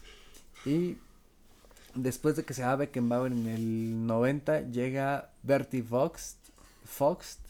[0.66, 0.98] Y
[1.96, 6.38] después de que se va Beckenbauer en el 90, llega Bertie Fox,
[6.86, 7.41] Fox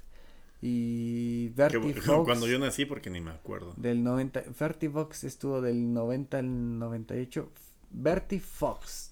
[0.62, 2.26] y Bertie Fox.
[2.26, 3.74] Cuando yo nací, porque ni me acuerdo.
[3.78, 7.52] Del 90, Bertie Fox estuvo del 90 al 98.
[7.90, 9.10] Bertie Fox.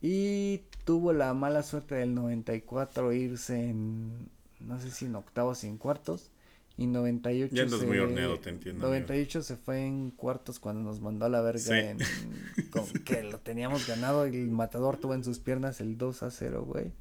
[0.00, 4.28] Y tuvo la mala suerte del 94 irse en,
[4.60, 6.30] no sé si en octavos y en cuartos.
[6.78, 8.86] Y 98 ya se, muy horneado, te entiendo.
[8.86, 11.98] 98 se fue en cuartos cuando nos mandó a la verga en,
[13.04, 16.92] que lo teníamos ganado el matador tuvo en sus piernas el 2 a 0, güey.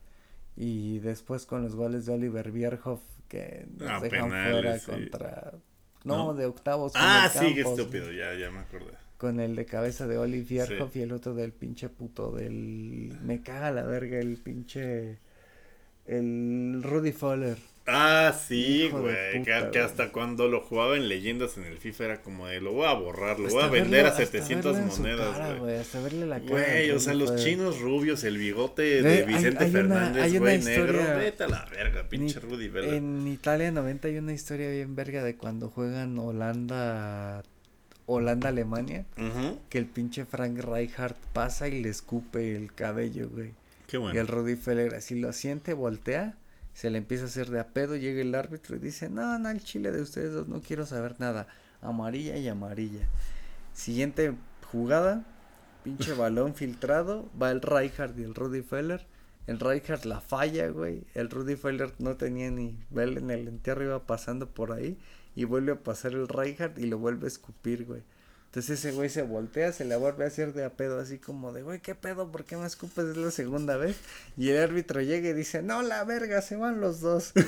[0.55, 5.53] Y después con los goles de Oliver Bierhoff que nos ah, dejan fuera contra
[6.03, 6.93] no, de octavos.
[6.95, 8.91] Ah, sí, qué estúpido, ya, ya me acordé.
[9.17, 13.17] Con el de cabeza de Oliver Bierhoff y el otro del pinche puto del...
[13.23, 15.19] Me caga la verga el pinche...
[16.05, 17.57] El Rudy Fowler.
[17.93, 19.43] Ah, sí, güey.
[19.43, 22.87] Que, hasta cuando lo jugaba en leyendas en el FIFA era como de lo voy
[22.87, 25.77] a borrar, lo voy a vender a 700 monedas, güey.
[25.77, 26.51] Hasta verle la cara.
[26.51, 30.99] Güey, o sea, los chinos rubios, el bigote de Vicente Fernández, güey, negro.
[31.17, 32.95] Vete a la verga, pinche Rudy Vela.
[32.95, 37.43] En Italia 90 hay una historia bien verga de cuando juegan Holanda
[38.05, 39.05] Holanda-Alemania,
[39.69, 43.51] que el pinche Frank Rijkaard pasa y le escupe el cabello, güey.
[43.87, 44.15] Qué bueno.
[44.15, 46.35] Y el Rudy Feller así lo siente, voltea,
[46.73, 49.49] se le empieza a hacer de a pedo, llega el árbitro y dice, no, no,
[49.49, 51.47] el chile de ustedes dos no quiero saber nada.
[51.81, 53.07] Amarilla y amarilla.
[53.73, 54.33] Siguiente
[54.71, 55.25] jugada,
[55.83, 59.05] pinche balón filtrado, va el Rijkaard y el Rudy Feller.
[59.47, 61.03] El Rijkaard la falla, güey.
[61.13, 64.97] El Rudy Feller no tenía ni ver en el entierro, iba pasando por ahí
[65.35, 68.01] y vuelve a pasar el Reinhardt y lo vuelve a escupir, güey.
[68.51, 71.53] Entonces ese güey se voltea, se le vuelve a hacer de a pedo, así como
[71.53, 72.33] de, güey, ¿qué pedo?
[72.33, 73.05] ¿Por qué me escupes?
[73.05, 73.95] Es la segunda vez.
[74.35, 77.31] Y el árbitro llega y dice, no, la verga, se van los dos.
[77.35, 77.39] y,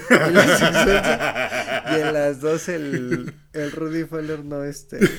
[1.99, 4.99] en las dos el, el Rudy Feller no este.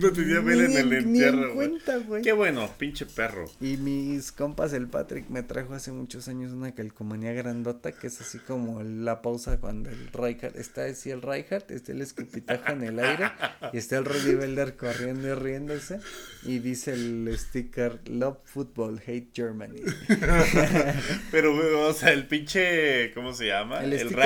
[0.00, 1.54] No, tenía vela en el entierro.
[1.54, 2.22] cuenta, güey.
[2.22, 3.46] Qué bueno, pinche perro.
[3.58, 8.20] Y mis compas, el Patrick, me trajo hace muchos años una calcomanía grandota que es
[8.20, 12.82] así como la pausa cuando el Rijkaard está así el Rijkaard, está el escupitajo en
[12.82, 13.30] el aire
[13.72, 16.00] y está el Rudy Feller con riendo y riéndose.
[16.44, 19.82] Y dice el sticker Love Football, Hate Germany.
[21.30, 23.84] Pero, o sea, el pinche, ¿cómo se llama?
[23.84, 24.18] El, el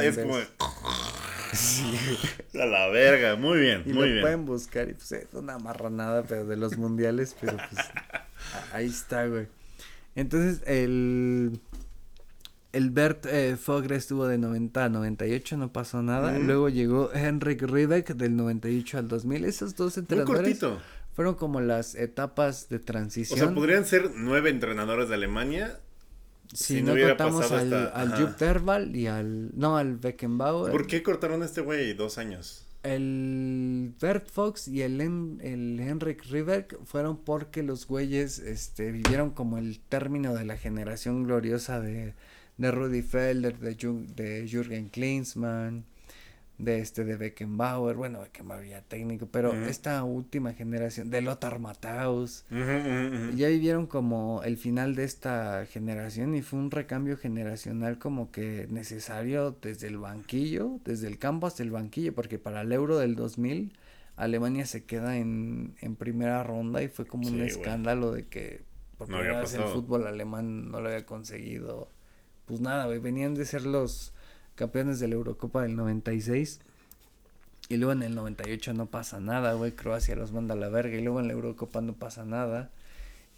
[0.00, 0.38] es como.
[2.60, 6.22] A la verga, muy bien, y muy lo pueden buscar y pues es una marranada,
[6.22, 7.86] pero de los mundiales, pero pues
[8.72, 9.48] ahí está, güey.
[10.14, 11.60] Entonces, el
[12.72, 16.38] el Bert eh, Fogre estuvo de 90 a 98, no pasó nada.
[16.38, 19.44] Luego llegó Henrik Riebeck del 98 al 2000.
[19.44, 20.60] Esos dos entrenadores
[21.12, 23.40] fueron como las etapas de transición.
[23.40, 25.80] O sea, podrían ser nueve entrenadores de Alemania.
[26.52, 29.50] si no, contamos al, al Jupp Terval y al.
[29.58, 30.70] No, al Beckenbauer.
[30.70, 32.66] ¿Por qué cortaron a este güey dos años?
[32.82, 39.58] El Bert Fox y el, el Henrik Riebeck fueron porque los güeyes este, vivieron como
[39.58, 42.14] el término de la generación gloriosa de
[42.60, 43.74] de Rudy Felder, de,
[44.14, 45.86] de Jürgen Klinsmann,
[46.58, 52.44] de este de Beckenbauer, bueno, Beckenbauer ya técnico, pero esta última generación de Lothar Matthaus,
[53.34, 58.66] ya vivieron como el final de esta generación y fue un recambio generacional como que
[58.68, 63.16] necesario desde el banquillo, desde el campo hasta el banquillo, porque para el Euro del
[63.16, 63.72] 2000
[64.16, 68.60] Alemania se queda en, en primera ronda y fue como un escándalo de que
[68.98, 71.88] por primera vez el fútbol alemán no lo había conseguido
[72.50, 74.12] pues nada, güey, venían de ser los
[74.56, 76.58] campeones de la Eurocopa del 96.
[77.68, 79.70] Y luego en el 98 no pasa nada, güey.
[79.70, 80.96] Croacia los manda a la verga.
[80.96, 82.72] Y luego en la Eurocopa no pasa nada.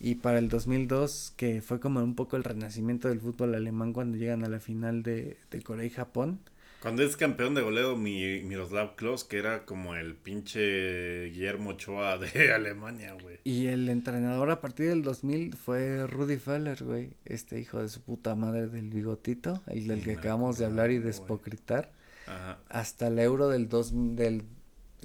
[0.00, 4.16] Y para el 2002, que fue como un poco el renacimiento del fútbol alemán cuando
[4.16, 6.40] llegan a la final de, de Corea y Japón.
[6.82, 12.18] Cuando es campeón de goleo mi, Miroslav Klose, que era como el pinche Guillermo Ochoa
[12.18, 13.38] de Alemania, güey.
[13.44, 17.10] Y el entrenador a partir del 2000 fue Rudy Feller, güey.
[17.24, 20.98] Este hijo de su puta madre del bigotito, el del que acabamos de hablar y
[20.98, 21.92] despocritar.
[22.26, 22.58] Ajá.
[22.68, 24.42] Hasta el euro del 2000, del...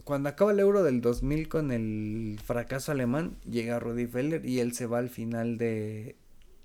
[0.04, 4.74] Cuando acaba el euro del 2000 con el fracaso alemán, llega Rudy Feller y él
[4.74, 6.16] se va al final de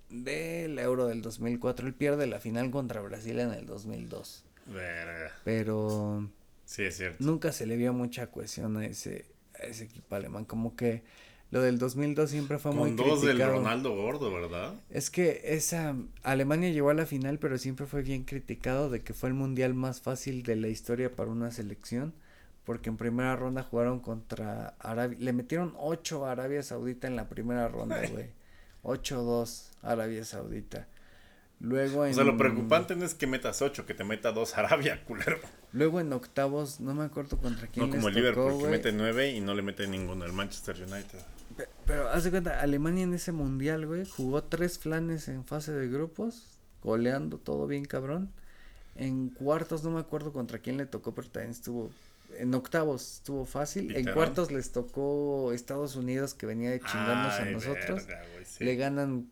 [0.08, 1.86] del euro del 2004.
[1.86, 4.46] Él pierde la final contra Brasil en el 2002.
[5.44, 6.28] Pero.
[6.64, 7.22] Sí, es cierto.
[7.22, 9.26] Nunca se le vio mucha cohesión a ese,
[9.60, 10.44] a ese equipo alemán.
[10.44, 11.02] Como que
[11.50, 13.16] lo del 2002 siempre fue muy criticado.
[13.16, 14.74] dos del Ronaldo gordo, ¿verdad?
[14.88, 19.12] Es que esa Alemania llegó a la final, pero siempre fue bien criticado de que
[19.12, 22.14] fue el mundial más fácil de la historia para una selección,
[22.64, 27.28] porque en primera ronda jugaron contra Arabia, le metieron 8 a Arabia Saudita en la
[27.28, 28.30] primera ronda, güey.
[28.82, 30.88] 8-2 Arabia Saudita.
[31.62, 32.10] Luego en...
[32.10, 35.38] O sea, lo preocupante no es que metas 8, que te meta 2 Arabia, culero.
[35.72, 39.30] Luego en octavos, no me acuerdo contra quién No como el Liverpool, que mete 9
[39.30, 41.20] y no le mete ninguno, el Manchester United.
[41.86, 45.88] Pero, haz de cuenta, Alemania en ese mundial, güey, jugó tres flanes en fase de
[45.88, 48.32] grupos, goleando todo bien cabrón.
[48.96, 51.90] En cuartos no me acuerdo contra quién le tocó, pero también estuvo
[52.38, 53.94] en octavos estuvo fácil.
[53.94, 58.06] En cuartos les tocó Estados Unidos que venía de chingarnos a nosotros.
[58.58, 59.30] Le ganan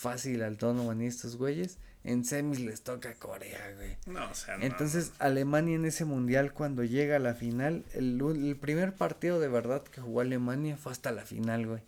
[0.00, 1.78] fácil al Donovan y estos güeyes.
[2.02, 3.96] En semis les toca Corea, güey.
[4.06, 8.56] No, o sea, Entonces, Alemania en ese mundial, cuando llega a la final, el, el,
[8.56, 11.82] primer partido de verdad que jugó Alemania fue hasta la final, güey.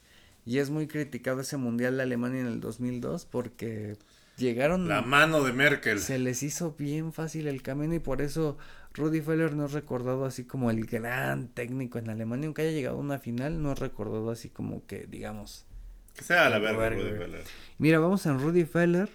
[0.45, 3.97] Y es muy criticado ese mundial de Alemania en el 2002 porque
[4.37, 4.87] llegaron.
[4.87, 5.99] La mano de Merkel.
[5.99, 8.59] Se les hizo bien fácil el camino y por eso
[8.93, 12.47] Rudy Feller no es recordado así como el gran técnico en Alemania.
[12.47, 15.65] Aunque haya llegado a una final, no es recordado así como que, digamos.
[16.15, 17.45] Que sea la verdad, Rudy Feller.
[17.79, 19.09] Mira, vamos en Rudy Feller.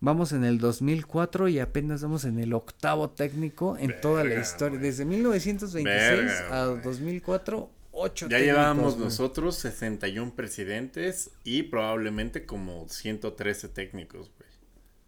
[0.00, 4.78] Vamos en el 2004 y apenas vamos en el octavo técnico en toda la historia.
[4.78, 14.30] Desde 1926 a 2004, ocho Ya llevábamos nosotros 61 presidentes y probablemente como 113 técnicos,
[14.36, 14.50] güey.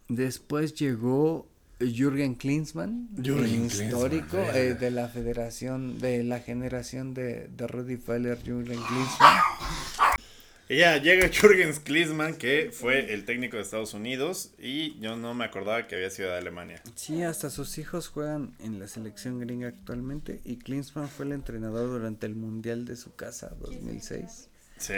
[0.09, 1.47] Después llegó
[1.79, 8.39] Jürgen Klinsmann, Jürgen histórico eh, de la federación, de la generación de, de Rudy Feller,
[8.43, 9.41] Jürgen Klinsmann.
[10.69, 15.33] Y ya llega Jürgen Klinsmann, que fue el técnico de Estados Unidos, y yo no
[15.33, 16.83] me acordaba que había sido de Alemania.
[16.97, 21.89] Sí, hasta sus hijos juegan en la selección gringa actualmente, y Klinsmann fue el entrenador
[21.89, 24.49] durante el Mundial de su casa 2006.
[24.79, 24.95] Sí.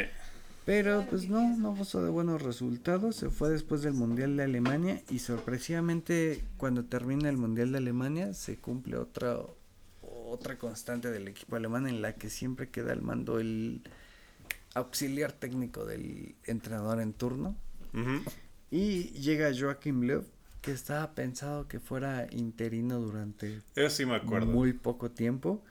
[0.64, 5.02] Pero pues no, no gozó de buenos resultados, se fue después del Mundial de Alemania
[5.10, 9.38] y sorpresivamente cuando termina el Mundial de Alemania se cumple otra
[10.02, 13.80] otra constante del equipo alemán en la que siempre queda al mando el
[14.74, 17.56] auxiliar técnico del entrenador en turno.
[18.70, 20.24] Y llega Joachim Löw,
[20.60, 23.62] que estaba pensado que fuera interino durante
[24.46, 25.62] muy poco tiempo.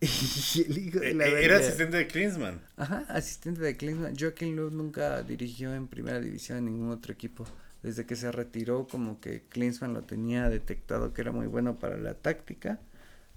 [0.00, 2.60] Y el hijo de la e, Era asistente de Klinsmann.
[2.76, 4.14] Ajá, asistente de Klinsmann.
[4.18, 7.46] Joachim Löw nunca dirigió en primera división en ningún otro equipo.
[7.82, 11.96] Desde que se retiró, como que Klinsmann lo tenía detectado que era muy bueno para
[11.96, 12.78] la táctica.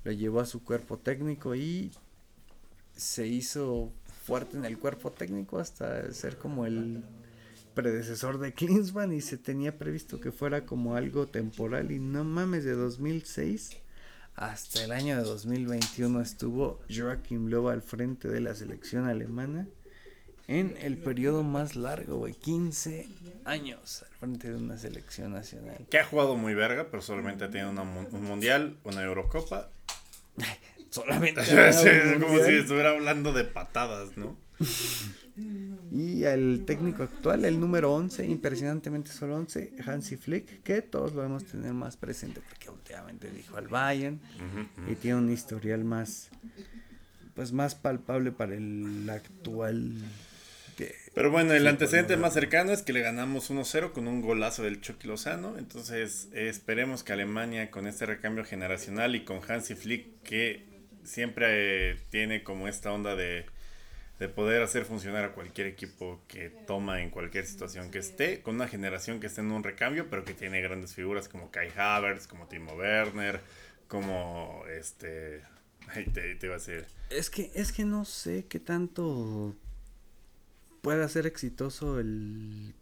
[0.03, 1.91] Lo llevó a su cuerpo técnico y
[2.95, 3.93] se hizo
[4.29, 7.03] fuerte en el cuerpo técnico hasta ser como el
[7.73, 12.63] predecesor de Klinsmann y se tenía previsto que fuera como algo temporal y no mames
[12.63, 13.77] de 2006
[14.35, 19.67] hasta el año de 2021 estuvo Joachim Löw al frente de la selección alemana
[20.47, 23.09] en el periodo más largo, güey, 15
[23.45, 25.87] años al frente de una selección nacional.
[25.89, 29.71] Que ha jugado muy verga, pero solamente ha tenido un mundial, una Eurocopa
[30.89, 31.41] Solamente.
[31.69, 34.37] es como si estuviera hablando de patadas, ¿no?
[35.91, 41.21] y el técnico actual, el número 11, impresionantemente solo 11, Hansi Flick, que todos lo
[41.21, 44.19] debemos tener más presente porque últimamente dijo al Bayern
[44.89, 46.29] y tiene un historial más
[47.35, 49.93] pues más palpable para el actual
[51.13, 54.79] pero bueno, el antecedente más cercano es que le ganamos 1-0 con un golazo del
[54.79, 55.57] Chucky Lozano.
[55.57, 60.68] Entonces, esperemos que Alemania, con este recambio generacional y con Hansi Flick, que
[61.09, 63.45] siempre tiene como esta onda de,
[64.35, 68.67] poder hacer funcionar a cualquier equipo que toma en cualquier situación que esté, con una
[68.67, 72.47] generación que esté en un recambio, pero que tiene grandes figuras como Kai Havertz, como
[72.47, 73.41] Timo Werner,
[73.87, 75.41] como este...
[76.13, 76.85] te, te iba a decir.
[77.09, 79.55] Es que, es que no sé qué tanto
[80.81, 82.75] pueda ser exitoso el,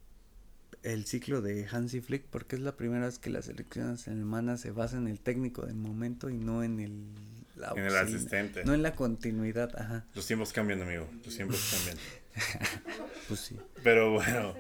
[0.84, 4.72] el ciclo de Hansi Flick porque es la primera vez que las selecciones alemanas se
[4.72, 7.37] basan en el técnico del momento y no en el
[7.76, 8.64] en el asistente.
[8.66, 10.06] No en la continuidad, ajá.
[10.14, 11.10] Los tiempos cambian, amigo.
[11.26, 11.98] Los tiempos cambian.
[13.28, 13.58] pues sí.
[13.84, 14.56] Pero bueno.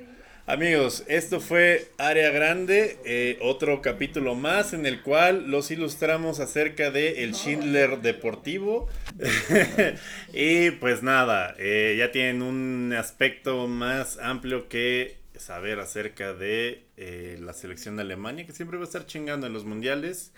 [0.50, 6.90] Amigos, esto fue Área Grande, eh, otro capítulo más en el cual los ilustramos acerca
[6.90, 8.88] de el Schindler Deportivo.
[10.34, 17.38] y pues nada, eh, ya tienen un aspecto más amplio que saber acerca de eh,
[17.42, 20.32] la selección de Alemania, que siempre va a estar chingando en los mundiales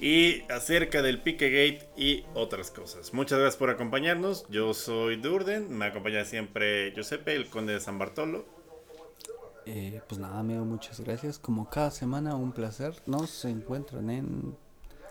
[0.00, 3.12] y acerca del Piquegate y otras cosas.
[3.12, 4.46] Muchas gracias por acompañarnos.
[4.48, 8.46] Yo soy Durden, me acompaña siempre Giuseppe, el conde de San Bartolo.
[9.66, 11.38] Eh, pues nada, amigo, muchas gracias.
[11.38, 12.94] Como cada semana, un placer.
[13.06, 14.56] Nos encuentran en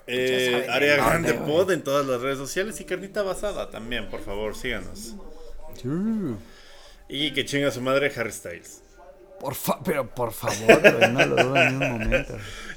[0.08, 4.56] eh, Área Grande Pod en todas las redes sociales y Carnita Basada también, por favor,
[4.56, 5.16] síganos.
[7.10, 8.84] Y que chinga su madre Harry Styles.
[9.40, 10.82] Por fa pero por favor,
[11.12, 12.34] no lo dudo en un momento.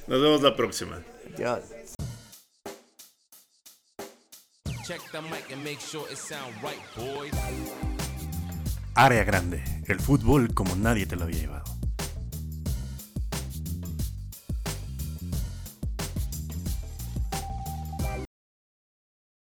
[0.07, 1.03] Nos vemos la próxima.
[7.33, 8.01] Adiós.
[8.95, 11.70] Área grande, el fútbol como nadie te lo había llevado.